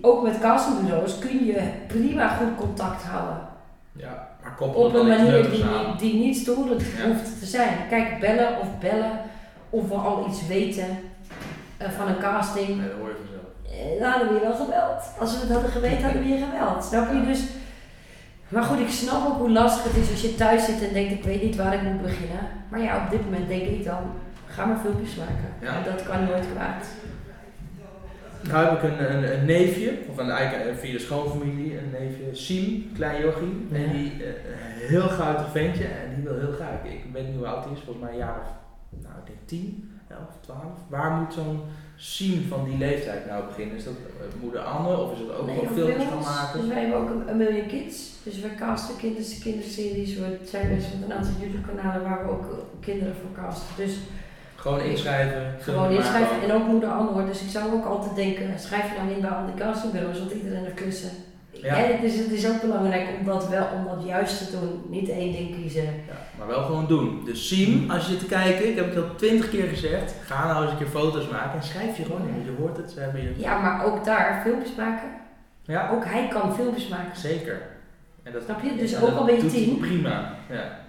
ook 0.00 0.22
met 0.22 0.38
castingbureaus 0.40 1.18
kun 1.18 1.44
je 1.46 1.62
prima 1.86 2.28
goed 2.28 2.56
contact 2.56 3.02
houden. 3.02 3.38
ja, 3.92 4.28
maar 4.42 4.54
koppel 4.56 4.82
Op 4.84 4.94
een 4.94 5.06
manier 5.08 5.50
die, 5.50 5.64
aan. 5.64 5.96
die 5.98 6.14
niet 6.14 6.36
storend 6.36 6.82
Ja. 6.98 7.06
hoeft 7.06 7.38
te 7.38 7.46
zijn. 7.46 7.76
Kijk, 7.88 8.20
bellen 8.20 8.60
of 8.60 8.78
bellen 8.80 9.20
of 9.70 9.88
we 9.88 9.94
al 9.94 10.26
iets 10.28 10.46
weten 10.46 10.86
eh, 11.76 11.90
van 11.90 12.08
een 12.08 12.18
casting. 12.18 12.68
Nee, 12.68 12.76
dat 12.88 12.98
hoor 12.98 13.08
je 13.08 13.14
vanzelf. 13.24 13.92
Eh, 13.94 14.00
Dan 14.00 14.10
hadden 14.10 14.28
we 14.28 14.34
je 14.34 14.40
wel 14.40 14.54
gebeld. 14.56 15.02
Als 15.18 15.32
we 15.32 15.38
het 15.40 15.50
hadden 15.50 15.70
geweten, 15.70 16.02
hadden 16.04 16.22
we 16.22 16.28
je 16.28 16.44
gebeld. 16.44 16.84
Snap 16.84 17.12
je? 17.12 17.24
Dus, 17.26 17.40
maar 18.52 18.62
goed, 18.62 18.80
ik 18.80 18.88
snap 18.88 19.26
ook 19.26 19.38
hoe 19.38 19.50
lastig 19.50 19.84
het 19.84 20.02
is 20.02 20.10
als 20.10 20.22
je 20.22 20.34
thuis 20.34 20.64
zit 20.64 20.82
en 20.82 20.92
denkt, 20.92 21.12
ik 21.12 21.24
weet 21.24 21.42
niet 21.42 21.56
waar 21.56 21.74
ik 21.74 21.82
moet 21.82 22.02
beginnen. 22.02 22.48
Maar 22.68 22.80
ja, 22.80 23.04
op 23.04 23.10
dit 23.10 23.24
moment 23.24 23.48
denk 23.48 23.62
ik 23.62 23.84
dan, 23.84 24.02
ga 24.46 24.64
maar 24.64 24.78
filmpjes 24.78 25.14
maken. 25.14 25.48
Ja. 25.60 25.76
En 25.76 25.84
dat 25.84 26.02
kan 26.02 26.24
nooit 26.24 26.46
kwaad. 26.54 26.86
Nou 28.48 28.64
heb 28.64 28.82
ik 28.82 28.90
een, 28.90 29.14
een, 29.14 29.32
een 29.38 29.44
neefje, 29.44 29.98
of 30.10 30.16
een, 30.18 30.30
eigenlijk 30.30 30.78
via 30.78 30.92
de 30.92 30.98
schoonfamilie, 30.98 31.78
een 31.78 31.90
neefje, 31.90 32.24
Siem, 32.32 32.90
klein 32.94 33.20
jochie. 33.20 33.66
En 33.72 33.90
die, 33.90 34.12
eh, 34.12 34.28
een 34.82 34.88
heel 34.88 35.08
guitig 35.08 35.50
ventje, 35.50 35.84
en 35.84 36.14
die 36.14 36.24
wil 36.24 36.38
heel 36.38 36.52
graag, 36.52 36.84
ik 36.84 37.04
weet 37.12 37.26
niet 37.26 37.36
hoe 37.36 37.46
oud 37.46 37.64
hij 37.64 37.72
is, 37.72 37.80
volgens 37.80 38.04
mij 38.04 38.12
een 38.12 38.18
jaar 38.18 38.40
of, 38.40 38.50
nou 39.02 39.14
ik 39.18 39.26
denk 39.26 39.38
10, 39.44 39.90
11, 40.08 40.20
12. 40.40 40.60
Waar 40.88 41.10
moet 41.10 41.32
zo'n 41.32 41.60
Siem 42.04 42.46
van 42.48 42.64
die 42.64 42.78
leeftijd 42.78 43.26
nou 43.26 43.46
beginnen? 43.46 43.76
Is 43.76 43.84
dat 43.84 43.94
eh, 43.94 44.40
moeder 44.40 44.60
Anne, 44.60 44.96
of 44.96 45.12
is 45.12 45.18
het 45.18 45.36
ook 45.36 45.46
Nee, 45.46 45.58
gewoon 45.58 45.74
filmpjes 45.74 45.96
bij 45.96 46.06
gaan 46.06 46.34
maken? 46.34 46.60
Dus 46.60 46.68
wij 46.68 46.80
hebben 46.80 46.98
ook 46.98 47.10
een, 47.10 47.28
een 47.28 47.36
Million 47.36 47.66
Kids. 47.66 47.96
Dus 48.22 48.40
we 48.40 48.54
casten 48.54 48.96
kinders, 48.96 49.38
kinderseries. 49.38 50.14
We 50.14 50.38
zijn 50.44 50.68
bezig 50.74 50.92
met 50.92 51.10
een 51.10 51.16
aantal 51.16 51.32
YouTube 51.40 51.66
kanalen 51.72 52.02
waar 52.02 52.24
we 52.24 52.30
ook 52.30 52.46
kinderen 52.80 53.14
voor 53.14 53.44
casten. 53.44 53.76
Dus 53.76 53.94
Gewoon 54.56 54.80
inschrijven, 54.80 55.54
gewoon 55.60 55.90
inschrijven. 55.90 56.42
En 56.42 56.52
ook 56.52 56.66
moeder 56.66 56.90
Anne 56.90 57.10
hoor. 57.10 57.26
Dus 57.26 57.42
ik 57.42 57.50
zou 57.50 57.72
ook 57.72 57.84
altijd 57.84 58.14
denken, 58.14 58.58
schrijf 58.58 58.88
je 58.88 58.98
nou 58.98 59.10
in 59.10 59.20
bij 59.20 59.30
al 59.30 59.46
die 59.46 59.54
castingbureaus, 59.54 60.18
want 60.18 60.32
iedereen 60.32 60.64
er 60.64 60.72
klussen. 60.72 61.10
Ja. 61.52 61.86
Dus 62.00 62.14
het 62.18 62.30
is 62.30 62.48
ook 62.48 62.60
belangrijk 62.60 63.08
om 63.20 63.26
dat 63.26 63.48
wel, 63.48 63.66
om 63.76 63.84
dat 63.96 64.06
juist 64.06 64.38
te 64.38 64.58
doen. 64.60 64.82
Niet 64.88 65.08
één 65.08 65.32
ding 65.32 65.54
kiezen. 65.60 65.82
Ja, 65.84 66.16
maar 66.38 66.46
wel 66.46 66.62
gewoon 66.62 66.86
doen. 66.86 67.22
Dus 67.24 67.48
Siem, 67.48 67.90
als 67.90 68.04
je 68.06 68.10
zit 68.10 68.18
te 68.20 68.26
kijken, 68.26 68.68
ik 68.68 68.76
heb 68.76 68.94
het 68.94 69.04
al 69.04 69.14
twintig 69.16 69.50
keer 69.50 69.66
gezegd, 69.66 70.14
ga 70.24 70.46
nou 70.46 70.62
eens 70.62 70.72
een 70.72 70.78
keer 70.78 70.86
foto's 70.86 71.28
maken 71.28 71.58
en 71.58 71.64
schrijf 71.66 71.96
je 71.96 72.04
gewoon 72.04 72.28
in. 72.28 72.44
Je 72.44 72.54
hoort 72.58 72.76
het, 72.76 72.90
ze 72.90 73.00
hebben 73.00 73.22
je... 73.22 73.34
Ja, 73.36 73.58
maar 73.60 73.84
ook 73.84 74.04
daar 74.04 74.40
filmpjes 74.44 74.74
maken. 74.74 75.08
Ja, 75.64 75.90
Ook 75.90 76.04
hij 76.04 76.28
kan 76.28 76.54
filmpjes 76.54 76.88
maken. 76.88 77.16
zeker. 77.20 77.62
En 78.22 78.32
dat, 78.32 78.42
Snap 78.44 78.62
je? 78.62 78.76
Dus 78.76 79.02
ook 79.02 79.14
al 79.16 79.24
ben 79.24 79.36
je 79.36 79.46
tien. 79.46 79.78
Prima, 79.78 80.34
ja. 80.50 80.80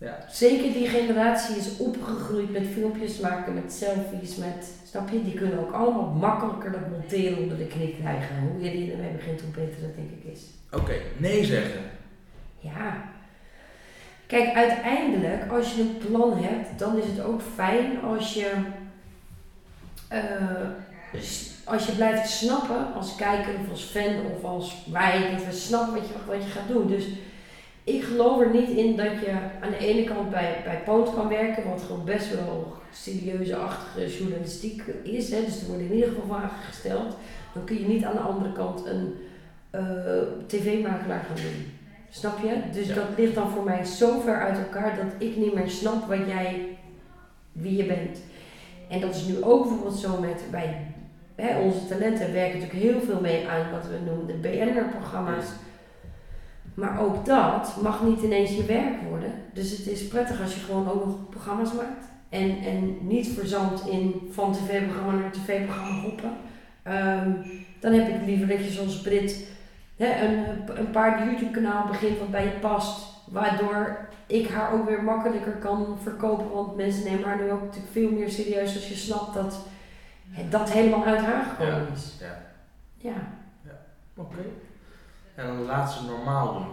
Ja, 0.00 0.18
Zeker 0.30 0.72
die 0.72 0.88
generatie 0.88 1.56
is 1.56 1.76
opgegroeid 1.76 2.52
met 2.52 2.66
filmpjes 2.72 3.18
maken, 3.18 3.54
met 3.54 3.72
selfies, 3.72 4.36
met... 4.36 4.72
Snap 4.88 5.10
je? 5.10 5.24
Die 5.24 5.34
kunnen 5.34 5.58
ook 5.58 5.72
allemaal 5.72 6.08
makkelijker 6.08 6.72
dat 6.72 6.88
monteren 6.90 7.38
onder 7.38 7.56
de 7.58 7.66
knie 7.66 7.96
krijgen. 8.00 8.36
Hoe 8.38 8.60
je 8.62 8.92
ermee 8.92 9.12
begint, 9.12 9.40
hoe 9.40 9.50
beter 9.50 9.80
dat 9.80 9.94
denk 9.96 10.10
ik 10.10 10.32
is. 10.32 10.40
oké, 10.72 10.94
nee 11.16 11.44
zeggen. 11.44 11.80
Ja. 12.58 13.08
Kijk, 14.26 14.54
uiteindelijk, 14.54 15.50
als 15.50 15.74
je 15.74 15.80
een 15.80 15.98
plan 16.06 16.38
hebt, 16.42 16.78
dan 16.78 16.98
is 16.98 17.04
het 17.06 17.20
ook 17.20 17.40
fijn 17.54 18.02
als 18.02 18.34
je... 18.34 18.52
eh, 20.08 20.68
als 21.64 21.86
je 21.86 21.92
blijft 21.92 22.30
snappen 22.30 22.94
als 22.94 23.14
kijker 23.14 23.54
of 23.62 23.70
als 23.70 23.82
fan 23.82 24.16
of 24.36 24.44
als 24.44 24.86
wij, 24.92 25.30
dat 25.30 25.44
we 25.44 25.52
snappen 25.52 25.94
wat 25.94 26.08
je, 26.08 26.14
wat 26.26 26.42
je 26.42 26.50
gaat 26.50 26.68
doen. 26.68 26.86
Dus 26.86 27.04
ik 27.94 28.02
geloof 28.02 28.40
er 28.40 28.50
niet 28.50 28.68
in 28.68 28.96
dat 28.96 29.06
je 29.20 29.32
aan 29.60 29.70
de 29.70 29.78
ene 29.78 30.04
kant 30.04 30.30
bij, 30.30 30.60
bij 30.64 30.82
Poot 30.84 31.14
kan 31.14 31.28
werken, 31.28 31.68
wat 31.70 31.82
gewoon 31.82 32.04
best 32.04 32.34
wel 32.34 32.72
serieuze-achtige 32.92 34.16
journalistiek 34.18 34.82
is. 35.02 35.30
Hè? 35.30 35.44
Dus 35.44 35.60
er 35.60 35.66
worden 35.68 35.86
in 35.86 35.92
ieder 35.94 36.08
geval 36.08 36.36
vragen 36.36 36.62
gesteld. 36.68 37.16
Dan 37.54 37.64
kun 37.64 37.78
je 37.78 37.86
niet 37.86 38.04
aan 38.04 38.12
de 38.14 38.20
andere 38.20 38.52
kant 38.52 38.86
een 38.86 39.14
eh, 39.70 39.82
tv-makelaar 40.46 41.24
gaan 41.26 41.36
doen. 41.36 41.72
Snap 42.10 42.38
je? 42.42 42.54
Dus 42.72 42.86
Ja. 42.88 42.94
dat 42.94 43.04
ligt 43.16 43.34
dan 43.34 43.50
voor 43.50 43.64
mij 43.64 43.84
zo 43.84 44.20
ver 44.20 44.40
uit 44.40 44.58
elkaar 44.58 44.96
dat 44.96 45.28
ik 45.28 45.36
niet 45.36 45.54
meer 45.54 45.70
snap 45.70 46.08
wat 46.08 46.26
jij, 46.26 46.78
wie 47.52 47.76
je 47.76 47.84
bent. 47.84 48.18
En 48.88 49.00
dat 49.00 49.14
is 49.14 49.24
nu 49.26 49.42
ook 49.42 49.62
bijvoorbeeld 49.62 49.98
zo 49.98 50.20
met 50.20 50.42
bij 50.50 50.86
hè, 51.34 51.60
onze 51.60 51.86
talenten 51.86 52.32
werken 52.32 52.60
natuurlijk 52.60 52.84
heel 52.84 53.00
veel 53.00 53.20
mee 53.20 53.48
aan 53.48 53.70
wat 53.70 53.86
we 53.86 53.98
noemen 54.04 54.26
de 54.26 54.48
BN'er-programma's. 54.48 55.46
Maar 56.80 57.00
ook 57.00 57.24
dat 57.26 57.76
mag 57.82 58.02
niet 58.02 58.22
ineens 58.22 58.50
je 58.56 58.64
werk 58.64 59.02
worden. 59.08 59.32
Dus 59.52 59.70
het 59.70 59.86
is 59.86 60.08
prettig 60.08 60.40
als 60.40 60.54
je 60.54 60.60
gewoon 60.60 60.90
ook 60.90 61.04
nog 61.04 61.28
programma's 61.30 61.72
maakt. 61.72 62.04
En, 62.28 62.58
en 62.58 63.06
niet 63.06 63.28
verzandt 63.28 63.86
in 63.88 64.28
van 64.32 64.52
tv-programma 64.52 65.12
naar 65.12 65.32
tv-programma 65.32 66.00
hoppen. 66.00 66.32
Ehm, 66.82 67.30
dan 67.80 67.92
heb 67.92 68.08
ik 68.08 68.26
liever 68.26 68.48
dat 68.48 68.64
je 68.64 68.70
zoals 68.70 69.00
Brit 69.00 69.46
hè, 69.96 70.26
een, 70.26 70.44
een 70.78 70.90
paar 70.90 71.24
YouTube-kanaal 71.24 71.86
begint 71.86 72.18
wat 72.18 72.30
bij 72.30 72.44
je 72.44 72.50
past. 72.50 73.08
Waardoor 73.30 74.08
ik 74.26 74.48
haar 74.48 74.72
ook 74.72 74.88
weer 74.88 75.02
makkelijker 75.02 75.52
kan 75.52 75.98
verkopen. 76.02 76.50
Want 76.50 76.76
mensen 76.76 77.04
nemen 77.04 77.24
haar 77.24 77.42
nu 77.42 77.50
ook 77.50 77.62
natuurlijk 77.62 77.92
veel 77.92 78.10
meer 78.10 78.30
serieus 78.30 78.74
als 78.74 78.88
je 78.88 78.94
snapt 78.94 79.34
dat 79.34 79.58
dat 80.50 80.70
helemaal 80.72 81.04
uit 81.04 81.20
haar 81.20 81.44
gekomen 81.44 81.86
Ja. 81.86 81.92
is. 81.94 82.16
Ja. 82.20 82.42
Ja. 82.96 83.32
Oké. 84.16 84.38
En 85.40 85.46
dan 85.46 85.56
de 85.56 85.62
laatste 85.62 86.04
normaal 86.04 86.52
doen. 86.52 86.66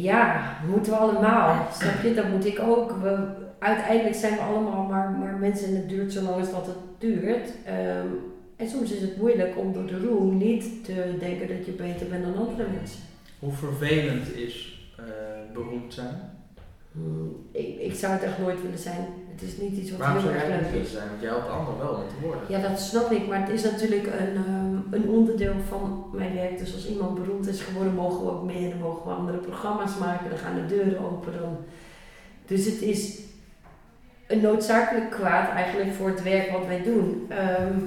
Ja, 0.00 0.56
moeten 0.68 0.92
we 0.92 0.98
allemaal. 0.98 1.66
Snap 1.72 2.02
je? 2.02 2.14
Dat 2.14 2.28
moet 2.28 2.46
ik 2.46 2.60
ook. 2.60 2.90
We, 3.02 3.26
uiteindelijk 3.58 4.14
zijn 4.14 4.34
we 4.34 4.40
allemaal 4.40 4.84
maar, 4.84 5.10
maar 5.10 5.34
mensen 5.34 5.68
en 5.68 5.76
het 5.76 5.88
duurt 5.88 6.12
zo 6.12 6.22
lang 6.22 6.36
als 6.36 6.50
dat 6.50 6.66
het 6.66 6.76
duurt. 6.98 7.50
Ehm, 7.64 8.06
en 8.56 8.68
soms 8.68 8.90
is 8.90 9.00
het 9.00 9.16
moeilijk 9.16 9.58
om 9.58 9.72
door 9.72 9.86
de 9.86 9.98
roem 9.98 10.36
niet 10.36 10.84
te 10.84 11.16
denken 11.18 11.48
dat 11.48 11.66
je 11.66 11.72
beter 11.72 12.06
bent 12.08 12.24
dan 12.24 12.36
andere 12.36 12.66
mensen. 12.78 13.00
Hoe 13.38 13.52
vervelend 13.52 14.34
is 14.34 14.82
eh, 14.96 15.04
beroemd 15.52 15.94
zijn? 15.94 16.30
Hmm, 16.92 17.46
ik, 17.52 17.78
ik 17.78 17.94
zou 17.94 18.12
het 18.12 18.22
echt 18.22 18.38
nooit 18.38 18.62
willen 18.62 18.78
zijn. 18.78 19.06
Het 19.40 19.48
is 19.48 19.56
niet 19.56 19.78
iets 19.78 19.90
wat 19.90 20.00
Waarom 20.00 20.22
heel 20.22 20.32
erg 20.32 20.46
leuk 20.46 20.60
willen 20.60 20.80
is. 20.80 20.90
zijn? 20.90 21.08
Want 21.08 21.20
jij 21.20 21.30
helpt 21.30 21.48
anderen 21.48 21.78
wel 21.78 21.98
met 21.98 22.08
te 22.08 22.26
worden. 22.26 22.42
Ja, 22.48 22.68
dat 22.68 22.80
snap 22.80 23.10
ik, 23.10 23.26
maar 23.28 23.40
het 23.40 23.50
is 23.50 23.62
natuurlijk 23.62 24.06
een, 24.06 24.36
ehm, 24.36 24.94
een 24.94 25.08
onderdeel 25.08 25.54
van 25.68 26.04
mijn 26.12 26.34
werk. 26.34 26.58
Dus 26.58 26.74
als 26.74 26.88
iemand 26.88 27.14
beroemd 27.14 27.48
is 27.48 27.60
geworden, 27.60 27.94
mogen 27.94 28.24
we 28.24 28.30
ook 28.30 28.44
meer. 28.44 28.68
Dan 28.70 28.78
mogen 28.78 29.06
we 29.08 29.14
andere 29.14 29.38
programma's 29.38 29.98
maken, 29.98 30.30
dan 30.30 30.38
gaan 30.38 30.54
de 30.54 30.66
deuren 30.74 31.04
open. 31.04 31.32
Dan. 31.40 31.56
Dus 32.46 32.64
het 32.64 32.82
is 32.82 33.18
een 34.26 34.40
noodzakelijk 34.40 35.10
kwaad 35.10 35.50
eigenlijk 35.50 35.92
voor 35.92 36.08
het 36.08 36.22
werk 36.22 36.50
wat 36.50 36.66
wij 36.66 36.82
doen. 36.82 37.26
Ehm, 37.28 37.78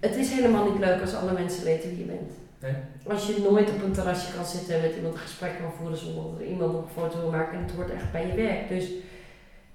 het 0.00 0.16
is 0.16 0.30
helemaal 0.30 0.70
niet 0.70 0.78
leuk 0.80 1.00
als 1.00 1.14
alle 1.14 1.32
mensen 1.32 1.64
weten 1.64 1.88
wie 1.88 1.98
je 1.98 2.04
bent. 2.04 2.30
Nee? 2.58 2.74
Als 3.08 3.26
je 3.26 3.46
nooit 3.50 3.70
op 3.70 3.82
een 3.82 3.92
terrasje 3.92 4.34
kan 4.36 4.44
zitten 4.44 4.74
en 4.74 4.80
met 4.80 4.96
iemand 4.96 5.14
een 5.14 5.20
gesprek 5.20 5.52
kan 5.60 5.72
voeren 5.78 5.98
zonder 5.98 6.22
dat 6.22 6.40
er 6.40 6.46
iemand 6.46 6.72
nog 6.72 6.82
een 6.82 7.02
foto 7.02 7.20
wil 7.20 7.30
maken 7.30 7.58
en 7.58 7.62
het 7.64 7.72
hoort 7.72 7.90
echt 7.90 8.12
bij 8.12 8.26
je 8.26 8.34
werk. 8.34 8.68
Dus 8.68 8.90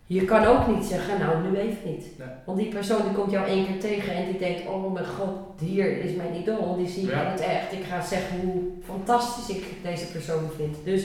je 0.07 0.25
kan 0.25 0.45
ook 0.45 0.67
niet 0.67 0.85
zeggen, 0.85 1.19
nou 1.19 1.49
nu 1.51 1.57
even 1.57 1.77
niet. 1.91 2.05
Nee. 2.17 2.27
Want 2.45 2.57
die 2.57 2.67
persoon 2.67 3.01
die 3.01 3.11
komt 3.11 3.31
jou 3.31 3.47
één 3.47 3.65
keer 3.65 3.79
tegen 3.79 4.13
en 4.13 4.25
die 4.25 4.39
denkt, 4.39 4.67
oh 4.67 4.93
mijn 4.93 5.05
god, 5.05 5.29
hier 5.59 5.97
is 6.03 6.15
mijn 6.15 6.35
idool. 6.35 6.77
Die 6.77 6.87
zie 6.89 7.03
ik 7.03 7.09
Ja. 7.09 7.31
het 7.31 7.39
echt. 7.39 7.71
Ik 7.71 7.83
ga 7.89 8.01
zeggen 8.01 8.39
hoe 8.39 8.61
fantastisch 8.85 9.55
ik 9.55 9.63
deze 9.83 10.05
persoon 10.11 10.49
vind. 10.57 10.75
Dus 10.83 11.03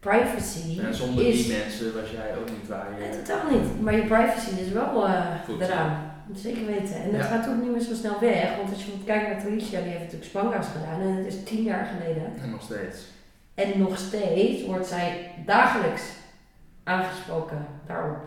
privacy 0.00 0.78
En 0.84 0.94
zonder 0.94 1.26
is... 1.26 1.46
die 1.46 1.56
mensen 1.56 1.94
was 2.00 2.10
jij 2.10 2.36
ook 2.38 2.50
niet 2.50 2.68
waar 2.68 2.86
Nee, 2.98 3.08
je... 3.10 3.22
totaal 3.22 3.50
niet. 3.50 3.80
Maar 3.82 3.94
je 3.96 4.02
privacy 4.02 4.50
is 4.66 4.72
wel 4.72 5.06
Goed. 5.46 5.60
eraan. 5.60 6.08
Zeker 6.34 6.66
weten. 6.66 6.94
En 6.94 7.10
dat 7.10 7.20
Ja. 7.20 7.26
gaat 7.26 7.48
ook 7.48 7.62
niet 7.62 7.70
meer 7.72 7.80
zo 7.80 7.94
snel 7.94 8.20
weg. 8.20 8.56
Want 8.56 8.68
als 8.70 8.78
je 8.78 8.90
bijvoorbeeld 8.90 9.04
kijkt 9.04 9.26
naar 9.28 9.40
Tricia, 9.44 9.78
die 9.80 9.88
heeft 9.88 9.98
natuurlijk 10.04 10.30
Spanga's 10.30 10.66
gedaan. 10.66 11.00
En 11.00 11.16
het 11.16 11.26
is 11.26 11.42
tien 11.44 11.62
jaar 11.62 11.90
geleden. 11.98 12.32
En 12.42 12.50
nog 12.50 12.62
steeds. 12.62 12.98
En 13.54 13.78
nog 13.78 13.98
steeds 13.98 14.64
wordt 14.66 14.86
zij 14.86 15.30
dagelijks 15.46 16.02
aangesproken 16.84 17.66
daarop. 17.86 18.18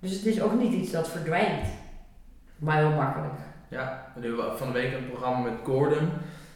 Dus 0.00 0.12
het 0.12 0.26
is 0.26 0.40
ook 0.40 0.52
niet 0.52 0.72
iets 0.72 0.90
dat 0.90 1.08
verdwijnt. 1.08 1.66
Maar 2.58 2.76
heel 2.76 2.90
makkelijk. 2.90 3.38
Ja, 3.68 4.12
we 4.14 4.26
hebben 4.26 4.58
van 4.58 4.66
de 4.66 4.72
week 4.72 4.92
een 4.92 5.08
programma 5.08 5.38
met 5.38 5.58
Gordon. 5.64 6.10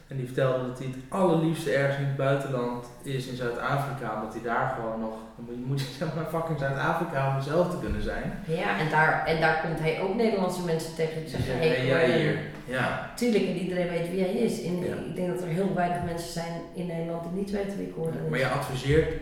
En 0.07 0.19
die 0.19 0.25
vertelde 0.25 0.67
dat 0.67 0.77
hij 0.77 0.87
het 0.87 0.97
allerliefste 1.09 1.71
ergens 1.71 1.97
in 1.97 2.05
het 2.05 2.15
buitenland 2.15 2.87
is 3.03 3.27
in 3.27 3.35
Zuid-Afrika. 3.35 4.15
Omdat 4.15 4.33
hij 4.33 4.43
daar 4.43 4.75
gewoon 4.75 4.99
nog... 4.99 5.13
Je 5.47 5.63
moet 5.65 5.81
zeg 5.97 6.15
maar 6.15 6.25
fucking 6.25 6.59
Zuid-Afrika 6.59 7.29
om 7.29 7.35
jezelf 7.35 7.69
te 7.69 7.79
kunnen 7.79 8.01
zijn. 8.01 8.39
Ja, 8.47 8.79
en 8.79 8.89
daar, 8.89 9.25
en 9.25 9.41
daar 9.41 9.61
komt 9.65 9.79
hij 9.79 10.01
ook 10.01 10.15
Nederlandse 10.15 10.65
mensen 10.65 10.95
tegen. 10.95 11.21
Die 11.21 11.29
zeggen, 11.29 11.49
zeggen, 11.49 11.69
hey, 11.69 11.85
jij 11.85 12.19
hier. 12.19 12.39
Ja. 12.65 13.11
Tuurlijk, 13.15 13.43
en 13.43 13.55
iedereen 13.55 13.89
weet 13.89 14.09
wie 14.09 14.21
hij 14.21 14.33
is. 14.33 14.61
Ja. 14.61 14.69
ik 15.09 15.15
denk 15.15 15.27
dat 15.27 15.41
er 15.41 15.47
heel 15.47 15.73
weinig 15.73 16.03
mensen 16.03 16.31
zijn 16.31 16.61
in 16.73 16.85
Nederland 16.85 17.23
die 17.23 17.31
niet 17.31 17.51
weten 17.51 17.77
wie 17.77 17.93
Gordon 17.95 18.23
is. 18.23 18.29
Maar 18.29 18.39
je 18.39 18.47
adviseert 18.47 19.13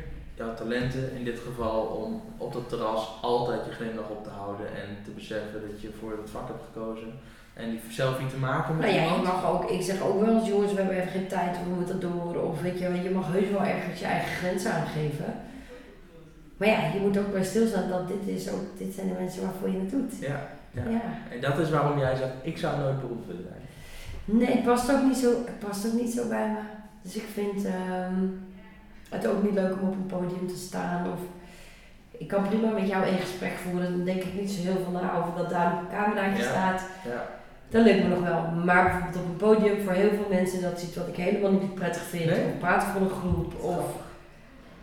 jouw 0.41 0.53
talenten 0.53 1.05
in 1.17 1.23
dit 1.23 1.39
geval 1.47 1.79
om 1.81 2.21
op 2.37 2.53
dat 2.53 2.69
terras 2.69 3.03
altijd 3.21 3.65
je 3.65 3.71
glimlach 3.71 4.09
op 4.09 4.23
te 4.23 4.29
houden. 4.29 4.67
En 4.81 4.87
te 5.03 5.11
beseffen 5.11 5.61
dat 5.67 5.81
je 5.81 5.89
voor 5.99 6.11
het 6.11 6.29
vak 6.29 6.47
hebt 6.47 6.63
gekozen. 6.71 7.11
En 7.53 7.69
die 7.69 7.81
selfie 7.89 8.27
te 8.27 8.37
maken 8.37 8.77
met 8.77 8.85
Nou 8.85 8.97
ja, 8.99 9.15
je 9.15 9.21
mag 9.21 9.45
ook, 9.51 9.63
ik 9.69 9.81
zeg 9.81 10.01
ook 10.01 10.19
wel 10.25 10.35
eens, 10.35 10.47
jongens, 10.47 10.71
we 10.71 10.77
hebben 10.77 10.97
even 10.97 11.11
geen 11.11 11.27
tijd, 11.27 11.57
we 11.63 11.75
moeten 11.75 11.99
door. 11.99 12.35
Of 12.35 12.61
weet 12.61 12.79
je, 12.79 13.01
je 13.03 13.09
mag 13.09 13.31
heus 13.31 13.49
wel 13.49 13.65
ergens 13.75 13.99
je 13.99 14.05
eigen 14.05 14.35
grenzen 14.35 14.73
aangeven. 14.73 15.33
Maar 16.57 16.67
ja, 16.67 16.79
je 16.93 16.99
moet 16.99 17.17
ook 17.17 17.31
bij 17.31 17.43
stilstaan 17.43 17.89
dat 17.89 18.07
dit, 18.07 18.35
is 18.35 18.49
ook, 18.49 18.65
dit 18.77 18.93
zijn 18.93 19.07
de 19.07 19.13
mensen 19.13 19.41
waarvoor 19.41 19.69
je 19.69 19.79
het 19.79 19.89
doet. 19.91 20.13
Ja, 20.19 20.47
ja. 20.71 20.83
Ja. 20.89 21.01
En 21.31 21.41
dat 21.41 21.59
is 21.59 21.69
waarom 21.69 21.99
jij 21.99 22.15
zegt, 22.15 22.33
ik 22.41 22.57
zou 22.57 22.79
nooit 22.79 23.01
beroemd 23.01 23.25
willen 23.25 23.45
zijn. 23.49 23.61
Nee, 24.25 24.55
het 24.55 24.63
past 24.63 24.91
ook 24.91 25.03
niet 25.03 25.17
zo, 25.17 25.29
het 25.29 25.59
past 25.59 25.87
ook 25.87 26.01
niet 26.01 26.13
zo 26.13 26.27
bij 26.27 26.47
me. 26.47 26.59
Dus 27.01 27.15
ik 27.15 27.27
vind 27.33 27.65
ehm, 27.65 28.25
het 29.11 29.27
ook 29.27 29.43
niet 29.43 29.53
leuk 29.53 29.73
om 29.81 29.87
op 29.87 29.93
een 29.93 30.05
podium 30.05 30.47
te 30.47 30.57
staan. 30.57 31.05
Of 31.13 31.19
ik 32.11 32.27
kan 32.27 32.47
prima 32.47 32.69
met 32.69 32.87
jou 32.87 33.07
een 33.07 33.17
gesprek 33.19 33.51
voeren. 33.63 33.91
Dan 33.91 34.05
denk 34.05 34.23
ik 34.23 34.33
niet 34.39 34.51
zo 34.51 34.61
heel 34.61 34.81
veel 34.83 34.91
na 35.01 35.17
over 35.17 35.31
dat 35.37 35.49
daar 35.49 35.71
een 35.77 35.87
cameraatje 35.97 36.43
Ja. 36.43 36.49
staat. 36.49 36.81
Ja. 37.05 37.23
Dat 37.69 37.83
lukt 37.83 38.03
me 38.03 38.09
nog 38.09 38.19
wel. 38.29 38.41
Maar 38.65 38.83
bijvoorbeeld 38.83 39.15
op 39.23 39.29
een 39.29 39.35
podium 39.35 39.83
voor 39.83 39.93
heel 39.93 40.09
veel 40.09 40.27
mensen 40.29 40.61
dat 40.61 40.79
ziet 40.79 40.95
wat 40.95 41.07
ik 41.07 41.15
helemaal 41.15 41.51
niet 41.51 41.75
prettig 41.75 42.01
vind. 42.01 42.25
Nee? 42.25 42.45
Of 42.45 42.59
praten 42.59 42.87
voor 42.87 43.01
een 43.01 43.09
groep. 43.09 43.53
Of 43.61 43.85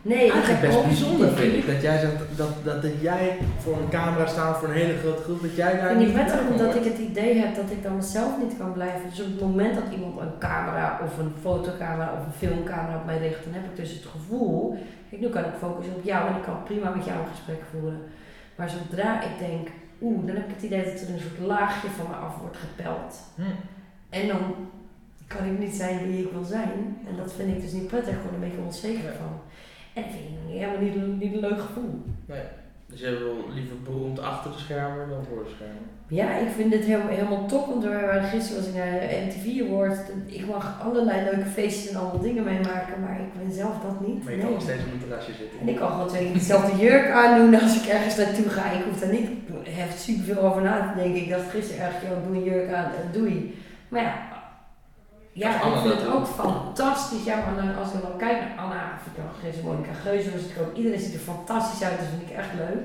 nee, 0.03 0.27
ik 0.27 0.33
Eigenlijk 0.33 0.61
best 0.61 0.85
bijzonder 0.85 1.29
vind 1.29 1.55
ik 1.55 1.67
dat 1.67 1.83
jij 1.83 1.99
zegt 1.99 2.13
dat, 2.37 2.51
dat, 2.65 2.83
dat 2.83 3.01
jij 3.01 3.39
voor 3.59 3.77
een 3.77 3.89
camera 3.89 4.27
staat 4.27 4.59
voor 4.59 4.69
een 4.69 4.75
hele 4.75 4.99
grote 4.99 5.23
groep, 5.23 5.43
dat 5.43 5.57
jij 5.57 5.73
Ik 5.73 5.81
daar 5.81 5.89
het 5.89 5.99
niet 5.99 6.13
prettig 6.13 6.41
omdat 6.51 6.75
ik 6.75 6.85
het 6.85 6.99
idee 6.99 7.39
heb 7.39 7.55
dat 7.55 7.71
ik 7.71 7.83
dan 7.83 7.97
mezelf 7.97 8.39
niet 8.43 8.57
kan 8.59 8.73
blijven. 8.73 9.11
Dus 9.11 9.21
op 9.21 9.27
het 9.27 9.41
moment 9.41 9.75
dat 9.75 9.85
iemand 9.93 10.21
een 10.21 10.39
camera 10.39 11.01
of 11.05 11.19
een 11.19 11.33
fotocamera 11.41 12.13
of 12.13 12.27
een 12.27 12.49
filmcamera 12.49 12.97
op 12.97 13.05
mij 13.05 13.19
richt, 13.19 13.45
dan 13.45 13.53
heb 13.53 13.65
ik 13.65 13.77
dus 13.77 13.91
het 13.91 14.05
gevoel, 14.05 14.79
kijk, 15.11 15.21
nu 15.21 15.29
kan 15.29 15.45
ik 15.45 15.59
focussen 15.59 15.95
op 15.95 16.05
jou 16.05 16.29
en 16.29 16.37
ik 16.37 16.43
kan 16.43 16.63
prima 16.63 16.91
met 16.91 17.05
jou 17.05 17.19
een 17.19 17.35
gesprek 17.35 17.63
voeren. 17.71 18.01
Maar 18.57 18.71
zodra 18.71 19.23
ik 19.23 19.39
denk, 19.49 19.69
oeh, 20.01 20.27
dan 20.27 20.37
heb 20.37 20.49
ik 20.49 20.55
het 20.55 20.63
idee 20.63 20.85
dat 20.85 21.01
er 21.01 21.09
een 21.13 21.21
soort 21.21 21.47
laagje 21.47 21.89
van 21.89 22.07
me 22.09 22.15
af 22.15 22.37
wordt 22.41 22.57
gepeld. 22.57 23.21
Hm. 23.35 23.43
En 24.11 24.29
dan 24.29 24.41
kan 25.27 25.45
ik 25.45 25.59
niet 25.59 25.75
zijn 25.75 26.07
wie 26.07 26.25
ik 26.25 26.33
wil 26.33 26.45
zijn. 26.45 26.99
En 27.09 27.17
dat 27.17 27.33
vind 27.33 27.49
ik 27.55 27.61
dus 27.61 27.73
niet 27.73 27.87
prettig, 27.87 28.15
ik 28.15 28.25
er 28.25 28.35
een 28.35 28.41
beetje 28.41 28.67
onzeker 28.67 29.13
van. 29.19 29.41
En 29.99 30.05
dat 30.05 30.13
vind 30.13 30.55
ik 30.55 30.61
helemaal 30.61 30.81
niet, 30.83 30.95
een- 30.95 31.19
niet 31.19 31.33
een 31.35 31.41
leuk 31.49 31.61
gevoel. 31.61 32.03
Nee. 32.27 32.41
Dus 32.91 33.01
jij 33.01 33.19
wil 33.19 33.37
liever 33.55 33.77
beroemd 33.85 34.21
achter 34.21 34.51
de 34.53 34.59
schermen 34.59 35.09
dan 35.09 35.25
voor 35.29 35.45
de 35.45 35.51
schermen. 35.55 35.85
Ja, 36.21 36.29
ik 36.45 36.49
vind 36.57 36.71
dit 36.71 36.85
helemaal, 36.85 37.09
helemaal 37.19 37.47
top, 37.47 37.67
want 37.67 37.85
gisteren 38.33 38.59
was 38.61 38.69
ik 38.71 38.75
naar 38.75 39.01
MTV 39.27 39.47
Awards. 39.67 39.99
Ik 40.27 40.47
mag 40.47 40.81
allerlei 40.85 41.25
leuke 41.31 41.51
feestjes 41.51 41.91
en 41.91 41.97
allemaal 41.99 42.21
dingen 42.21 42.45
meemaken, 42.45 43.01
maar 43.01 43.21
ik 43.21 43.33
ben 43.43 43.53
zelf 43.53 43.75
dat 43.87 44.07
niet. 44.07 44.25
Maar 44.25 44.33
je 44.33 44.39
kan 44.41 44.53
nog 44.53 44.63
steeds 44.63 44.85
op 44.87 44.93
een 44.93 44.99
terrasje 45.07 45.33
zitten. 45.33 45.61
En 45.61 45.69
ik 45.69 45.77
kan 45.77 45.91
gewoon 45.91 46.09
twee 46.09 46.25
keer 46.25 46.33
dezelfde 46.33 46.77
jurk 46.85 47.11
aandoen 47.11 47.61
als 47.61 47.83
ik 47.83 47.89
ergens 47.89 48.17
naartoe 48.17 48.49
ga. 48.49 48.71
Ik 48.73 48.85
hoef 48.85 49.01
daar 49.01 49.11
niet 49.13 49.29
echt 49.79 49.99
super 50.01 50.25
veel 50.25 50.43
over 50.43 50.63
na 50.63 50.75
te 50.93 51.03
denken. 51.03 51.21
Ik 51.23 51.29
dacht 51.31 51.51
gisteren 51.51 51.83
eigenlijk, 51.83 52.15
joh, 52.15 52.25
doe 52.27 52.37
een 52.37 52.45
jurk 52.51 52.73
aan 52.73 52.85
en 53.03 53.09
doei. 53.13 53.55
Maar 53.89 54.03
ja, 54.03 54.15
ja, 55.39 55.57
ik 55.57 55.63
Anna 55.63 55.81
vind 55.81 55.89
dat 55.93 56.03
het 56.03 56.11
doet. 56.11 56.17
ook 56.17 56.27
fantastisch. 56.27 57.25
Ja, 57.25 57.37
maar 57.45 57.57
dan, 57.61 57.77
als 57.83 57.93
ik 57.93 58.03
dan 58.03 58.17
kijk 58.25 58.39
naar 58.41 58.55
Anna, 58.65 58.83
of 58.99 59.07
ik 59.11 59.17
dan 59.17 59.31
gisteren 59.43 59.71
Monica 59.71 59.93
Geuze, 60.05 60.31
was 60.31 60.41
ik 60.51 60.59
ook, 60.63 60.77
iedereen 60.77 61.01
ziet 61.01 61.15
er 61.15 61.31
fantastisch 61.33 61.83
uit, 61.87 61.99
dat 61.99 62.09
vind 62.13 62.31
ik 62.31 62.37
echt 62.37 62.55
leuk. 62.65 62.83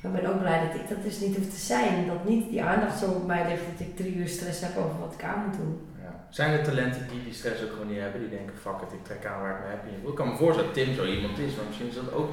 Maar 0.00 0.12
ik 0.14 0.20
ben 0.20 0.30
ook 0.32 0.40
blij 0.40 0.60
dat 0.66 0.80
ik 0.80 0.88
dat 0.88 1.02
dus 1.02 1.20
niet 1.20 1.36
hoef 1.36 1.50
te 1.50 1.64
zijn. 1.74 2.06
Dat 2.06 2.24
niet 2.28 2.50
die 2.50 2.62
aandacht 2.62 2.98
zo 2.98 3.06
op 3.10 3.26
mij 3.26 3.44
ligt 3.48 3.62
dat 3.70 3.86
ik 3.86 3.96
drie 3.96 4.14
uur 4.14 4.28
stress 4.28 4.60
heb 4.60 4.76
over 4.76 4.98
wat 5.00 5.14
ik 5.18 5.24
aan 5.24 5.44
moet 5.44 5.56
doen. 5.56 5.74
Ja. 6.02 6.12
Zijn 6.30 6.52
er 6.52 6.64
talenten 6.64 7.02
die 7.10 7.24
die 7.24 7.34
stress 7.34 7.62
ook 7.62 7.72
gewoon 7.72 7.90
niet 7.92 8.00
hebben, 8.00 8.20
die 8.20 8.30
denken, 8.38 8.54
fuck 8.64 8.78
it, 8.84 8.92
ik 8.92 9.04
trek 9.04 9.26
aan 9.26 9.40
waar 9.40 9.54
ik 9.56 9.60
me 9.64 9.70
happy 9.74 9.88
in 9.88 10.00
voel? 10.00 10.10
Ik 10.10 10.16
kan 10.16 10.28
me 10.28 10.36
voorstellen 10.36 10.74
dat 10.74 10.84
Tim 10.84 10.94
zo 10.94 11.04
iemand 11.04 11.38
is, 11.38 11.54
maar 11.56 11.66
misschien 11.66 11.88
is 11.88 11.94
dat 11.94 12.12
ook, 12.12 12.30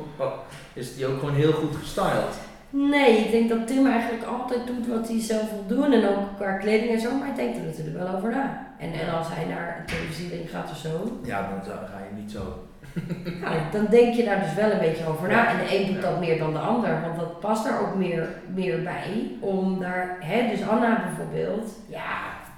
is 0.73 0.95
die 0.95 1.05
ook 1.07 1.19
gewoon 1.19 1.35
heel 1.35 1.53
goed 1.53 1.75
gestyled. 1.75 2.35
Nee, 2.69 3.17
ik 3.17 3.31
denk 3.31 3.49
dat 3.49 3.67
Tim 3.67 3.85
eigenlijk 3.87 4.23
altijd 4.23 4.67
doet 4.67 4.87
wat 4.87 5.07
hij 5.07 5.21
zelf 5.21 5.49
wil 5.51 5.65
doen. 5.77 5.91
En 5.91 6.07
ook 6.09 6.35
qua 6.35 6.51
kleding 6.51 6.91
en 6.91 6.99
zo. 6.99 7.15
Maar 7.15 7.27
hij 7.27 7.35
denkt 7.35 7.57
er 7.57 7.63
natuurlijk 7.63 7.97
wel 7.97 8.15
over 8.15 8.29
na. 8.29 8.64
En, 8.79 8.93
en 8.93 9.13
als 9.13 9.27
hij 9.29 9.45
naar 9.45 9.77
een 9.79 9.85
televisiering 9.85 10.49
gaat 10.49 10.71
of 10.71 10.77
zo. 10.77 11.19
Ja, 11.23 11.49
dan 11.65 11.73
ga 11.87 11.97
je 12.09 12.21
niet 12.21 12.31
zo. 12.31 12.67
Nou, 13.41 13.55
dan 13.71 13.85
denk 13.89 14.13
je 14.15 14.23
daar 14.23 14.39
dus 14.39 14.53
wel 14.53 14.71
een 14.71 14.79
beetje 14.79 15.07
over 15.07 15.27
na. 15.27 15.49
En 15.49 15.57
de 15.57 15.75
een 15.79 15.93
doet 15.93 16.01
dat 16.01 16.19
meer 16.19 16.37
dan 16.37 16.53
de 16.53 16.59
ander. 16.59 17.01
Want 17.01 17.15
dat 17.19 17.39
past 17.39 17.65
er 17.65 17.79
ook 17.79 17.95
meer, 17.95 18.27
meer 18.53 18.83
bij. 18.83 19.31
Om 19.39 19.79
daar, 19.79 20.17
hè, 20.19 20.49
dus 20.49 20.67
Anna 20.67 21.03
bijvoorbeeld. 21.03 21.71
Ja, 21.87 22.17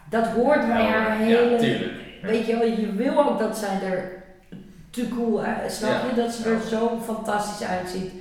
dat 0.10 0.28
hoort 0.28 0.68
bij 0.68 0.86
haar 0.86 1.18
hele... 1.18 1.58
Tuurlijk. 1.58 1.94
Weet 2.22 2.46
je 2.46 2.58
wel, 2.58 2.68
je 2.68 2.92
wil 2.94 3.28
ook 3.30 3.40
dat 3.40 3.58
zij 3.58 3.82
er 3.84 4.12
te 4.90 5.10
cool 5.10 5.42
uit, 5.44 5.72
snap 5.72 6.10
je? 6.10 6.16
Dat 6.22 6.32
ze 6.34 6.50
er 6.50 6.62
zo 6.62 7.00
fantastisch 7.04 7.68
uitziet. 7.68 8.12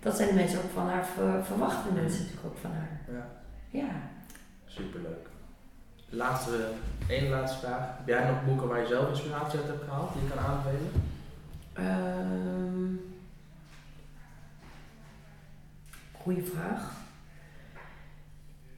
Dat 0.00 0.16
zijn 0.16 0.28
de 0.28 0.34
mensen 0.34 0.58
ook 0.58 0.70
van 0.74 0.88
haar, 0.88 1.04
ver- 1.14 1.44
verwachten 1.44 1.94
mensen 1.94 2.20
natuurlijk 2.22 2.46
ook 2.46 2.58
van 2.60 2.70
haar. 2.70 2.90
Ja, 3.16 3.26
Ja. 3.80 3.86
superleuk. 4.66 5.26
Laatste, 6.16 6.68
één 7.08 7.28
laatste 7.30 7.58
vraag. 7.58 7.80
Heb 7.96 8.06
jij 8.06 8.30
nog 8.30 8.44
boeken 8.44 8.68
waar 8.68 8.80
je 8.80 8.86
zelf 8.86 9.08
inspiratie 9.08 9.58
uit 9.58 9.68
hebt 9.68 9.84
gehaald, 9.84 10.12
die 10.12 10.22
je 10.22 10.28
kan 10.28 10.44
aanbevelen? 10.44 10.90
Ehm 11.72 12.64
goeie 16.24 16.42
vraag. 16.42 16.92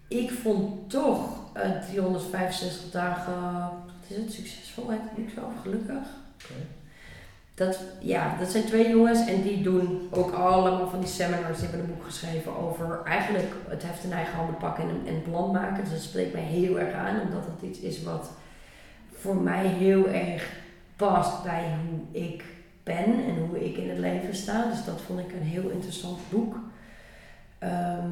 Ik 0.08 0.30
vond 0.30 0.90
toch 0.90 1.54
eh 1.54 1.80
365 1.80 2.90
dagen, 2.90 3.42
wat 3.70 4.04
is 4.08 4.16
het, 4.16 4.32
succesvol, 4.32 4.90
het 4.90 5.16
niet 5.16 5.30
zo, 5.34 5.52
gelukkig. 5.62 6.06
Oké. 6.44 6.54
Dat, 7.56 7.80
ja, 8.00 8.36
dat 8.38 8.50
zijn 8.50 8.64
twee 8.64 8.88
jongens 8.88 9.26
en 9.26 9.42
die 9.42 9.62
doen 9.62 10.08
ook 10.10 10.32
allemaal 10.32 10.88
van 10.88 11.00
die 11.00 11.08
seminars. 11.08 11.58
Die 11.58 11.68
hebben 11.68 11.86
een 11.86 11.94
boek 11.94 12.04
geschreven 12.04 12.56
over 12.56 13.00
eigenlijk 13.04 13.52
het 13.68 13.82
heft 13.82 14.04
in 14.04 14.12
eigen 14.12 14.34
handen 14.34 14.56
pakken 14.56 14.84
en, 15.06 15.22
plan 15.22 15.50
maken. 15.50 15.84
Dus 15.84 15.92
dat 15.92 16.02
spreekt 16.02 16.32
mij 16.32 16.42
heel 16.42 16.78
erg 16.78 16.94
aan, 16.94 17.20
omdat 17.20 17.44
dat 17.44 17.68
iets 17.70 17.80
is 17.80 18.02
wat 18.02 18.30
voor 19.14 19.36
mij 19.36 19.66
heel 19.66 20.08
erg 20.08 20.52
past 20.96 21.42
bij 21.42 21.64
hoe 21.88 22.22
ik 22.22 22.44
ben 22.82 23.04
en 23.04 23.46
hoe 23.48 23.64
ik 23.64 23.76
in 23.76 23.88
het 23.88 23.98
leven 23.98 24.34
sta. 24.34 24.70
Dus 24.70 24.84
dat 24.84 25.00
vond 25.00 25.20
ik 25.20 25.32
een 25.32 25.46
heel 25.46 25.68
interessant 25.68 26.18
boek. 26.30 26.56
Ehm, 27.58 28.10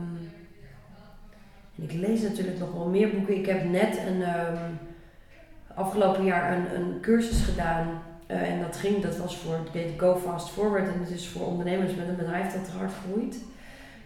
en 1.76 1.82
ik 1.82 1.92
lees 1.92 2.22
natuurlijk 2.22 2.59
nog 2.59 2.72
wel 2.72 2.88
meer 2.88 3.11
boeken. 3.11 3.36
Ik 3.36 3.47
heb 3.47 3.64
net 3.64 3.99
een, 4.07 4.22
ehm, 4.22 4.70
afgelopen 5.74 6.24
jaar 6.24 6.57
een, 6.57 6.74
een 6.74 7.01
cursus 7.01 7.42
gedaan. 7.42 8.03
Uh, 8.35 8.51
en 8.51 8.61
dat 8.61 8.76
ging, 8.76 9.03
dat 9.03 9.16
was 9.16 9.37
voor 9.37 9.55
het 9.55 9.91
Go 9.97 10.16
Fast 10.16 10.49
Forward. 10.49 10.89
En 10.89 11.01
het 11.01 11.11
is 11.11 11.28
voor 11.28 11.47
ondernemers 11.47 11.95
met 11.95 12.09
een 12.09 12.16
bedrijf 12.16 12.53
dat 12.53 12.68
hard 12.78 12.93
groeit. 13.05 13.37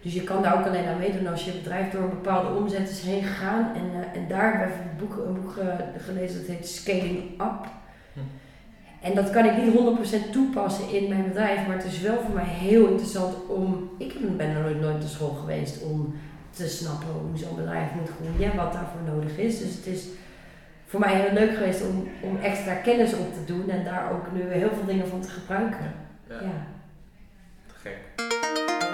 Dus 0.01 0.13
je 0.13 0.23
kan 0.23 0.41
daar 0.41 0.57
ook 0.59 0.65
alleen 0.65 0.85
aan 0.85 0.97
meedoen 0.97 1.27
als 1.27 1.45
je 1.45 1.51
bedrijf 1.51 1.91
door 1.91 2.01
een 2.01 2.09
bepaalde 2.09 2.59
omzet 2.59 2.89
is 2.89 3.01
heen 3.01 3.23
gegaan. 3.23 3.75
En, 3.75 3.83
uh, 3.85 4.21
en 4.21 4.27
daar 4.27 4.59
heb 4.59 4.69
ik 4.69 4.75
een 4.75 4.97
boek, 4.97 5.25
een 5.25 5.41
boek 5.41 5.53
gelezen 5.97 6.39
dat 6.39 6.55
heet 6.55 6.67
Scaling 6.67 7.17
Up. 7.41 7.67
Hm. 8.13 8.19
En 9.01 9.15
dat 9.15 9.29
kan 9.29 9.45
ik 9.45 9.57
niet 9.57 9.73
100% 9.73 10.31
toepassen 10.31 10.89
in 10.89 11.09
mijn 11.09 11.23
bedrijf, 11.23 11.67
maar 11.67 11.75
het 11.75 11.85
is 11.85 12.01
wel 12.01 12.19
voor 12.25 12.35
mij 12.35 12.47
heel 12.47 12.87
interessant 12.87 13.35
om. 13.47 13.89
Ik 13.97 14.37
ben 14.37 14.49
er 14.49 14.61
nooit, 14.61 14.81
nooit 14.81 14.99
naar 14.99 15.07
school 15.07 15.33
geweest 15.33 15.83
om 15.83 16.13
te 16.49 16.67
snappen 16.67 17.07
hoe 17.09 17.37
zo'n 17.37 17.55
bedrijf 17.55 17.89
moet 17.95 18.09
groeien, 18.09 18.55
wat 18.55 18.73
daarvoor 18.73 19.01
nodig 19.13 19.37
is. 19.37 19.59
Dus 19.59 19.75
het 19.75 19.85
is 19.85 20.05
voor 20.89 20.99
mij 20.99 21.15
heel 21.15 21.33
leuk 21.33 21.53
geweest 21.57 21.81
om, 21.81 22.09
om 22.21 22.37
extra 22.41 22.73
kennis 22.73 23.13
op 23.13 23.33
te 23.33 23.45
doen 23.45 23.69
en 23.69 23.83
daar 23.83 24.11
ook 24.11 24.31
nu 24.31 24.41
heel 24.41 24.73
veel 24.73 24.85
dingen 24.85 25.07
van 25.07 25.21
te 25.21 25.29
gebruiken. 25.29 25.93
Ja. 26.27 26.39
ja. 26.41 26.65
Te 27.67 27.73
gek. 27.81 28.88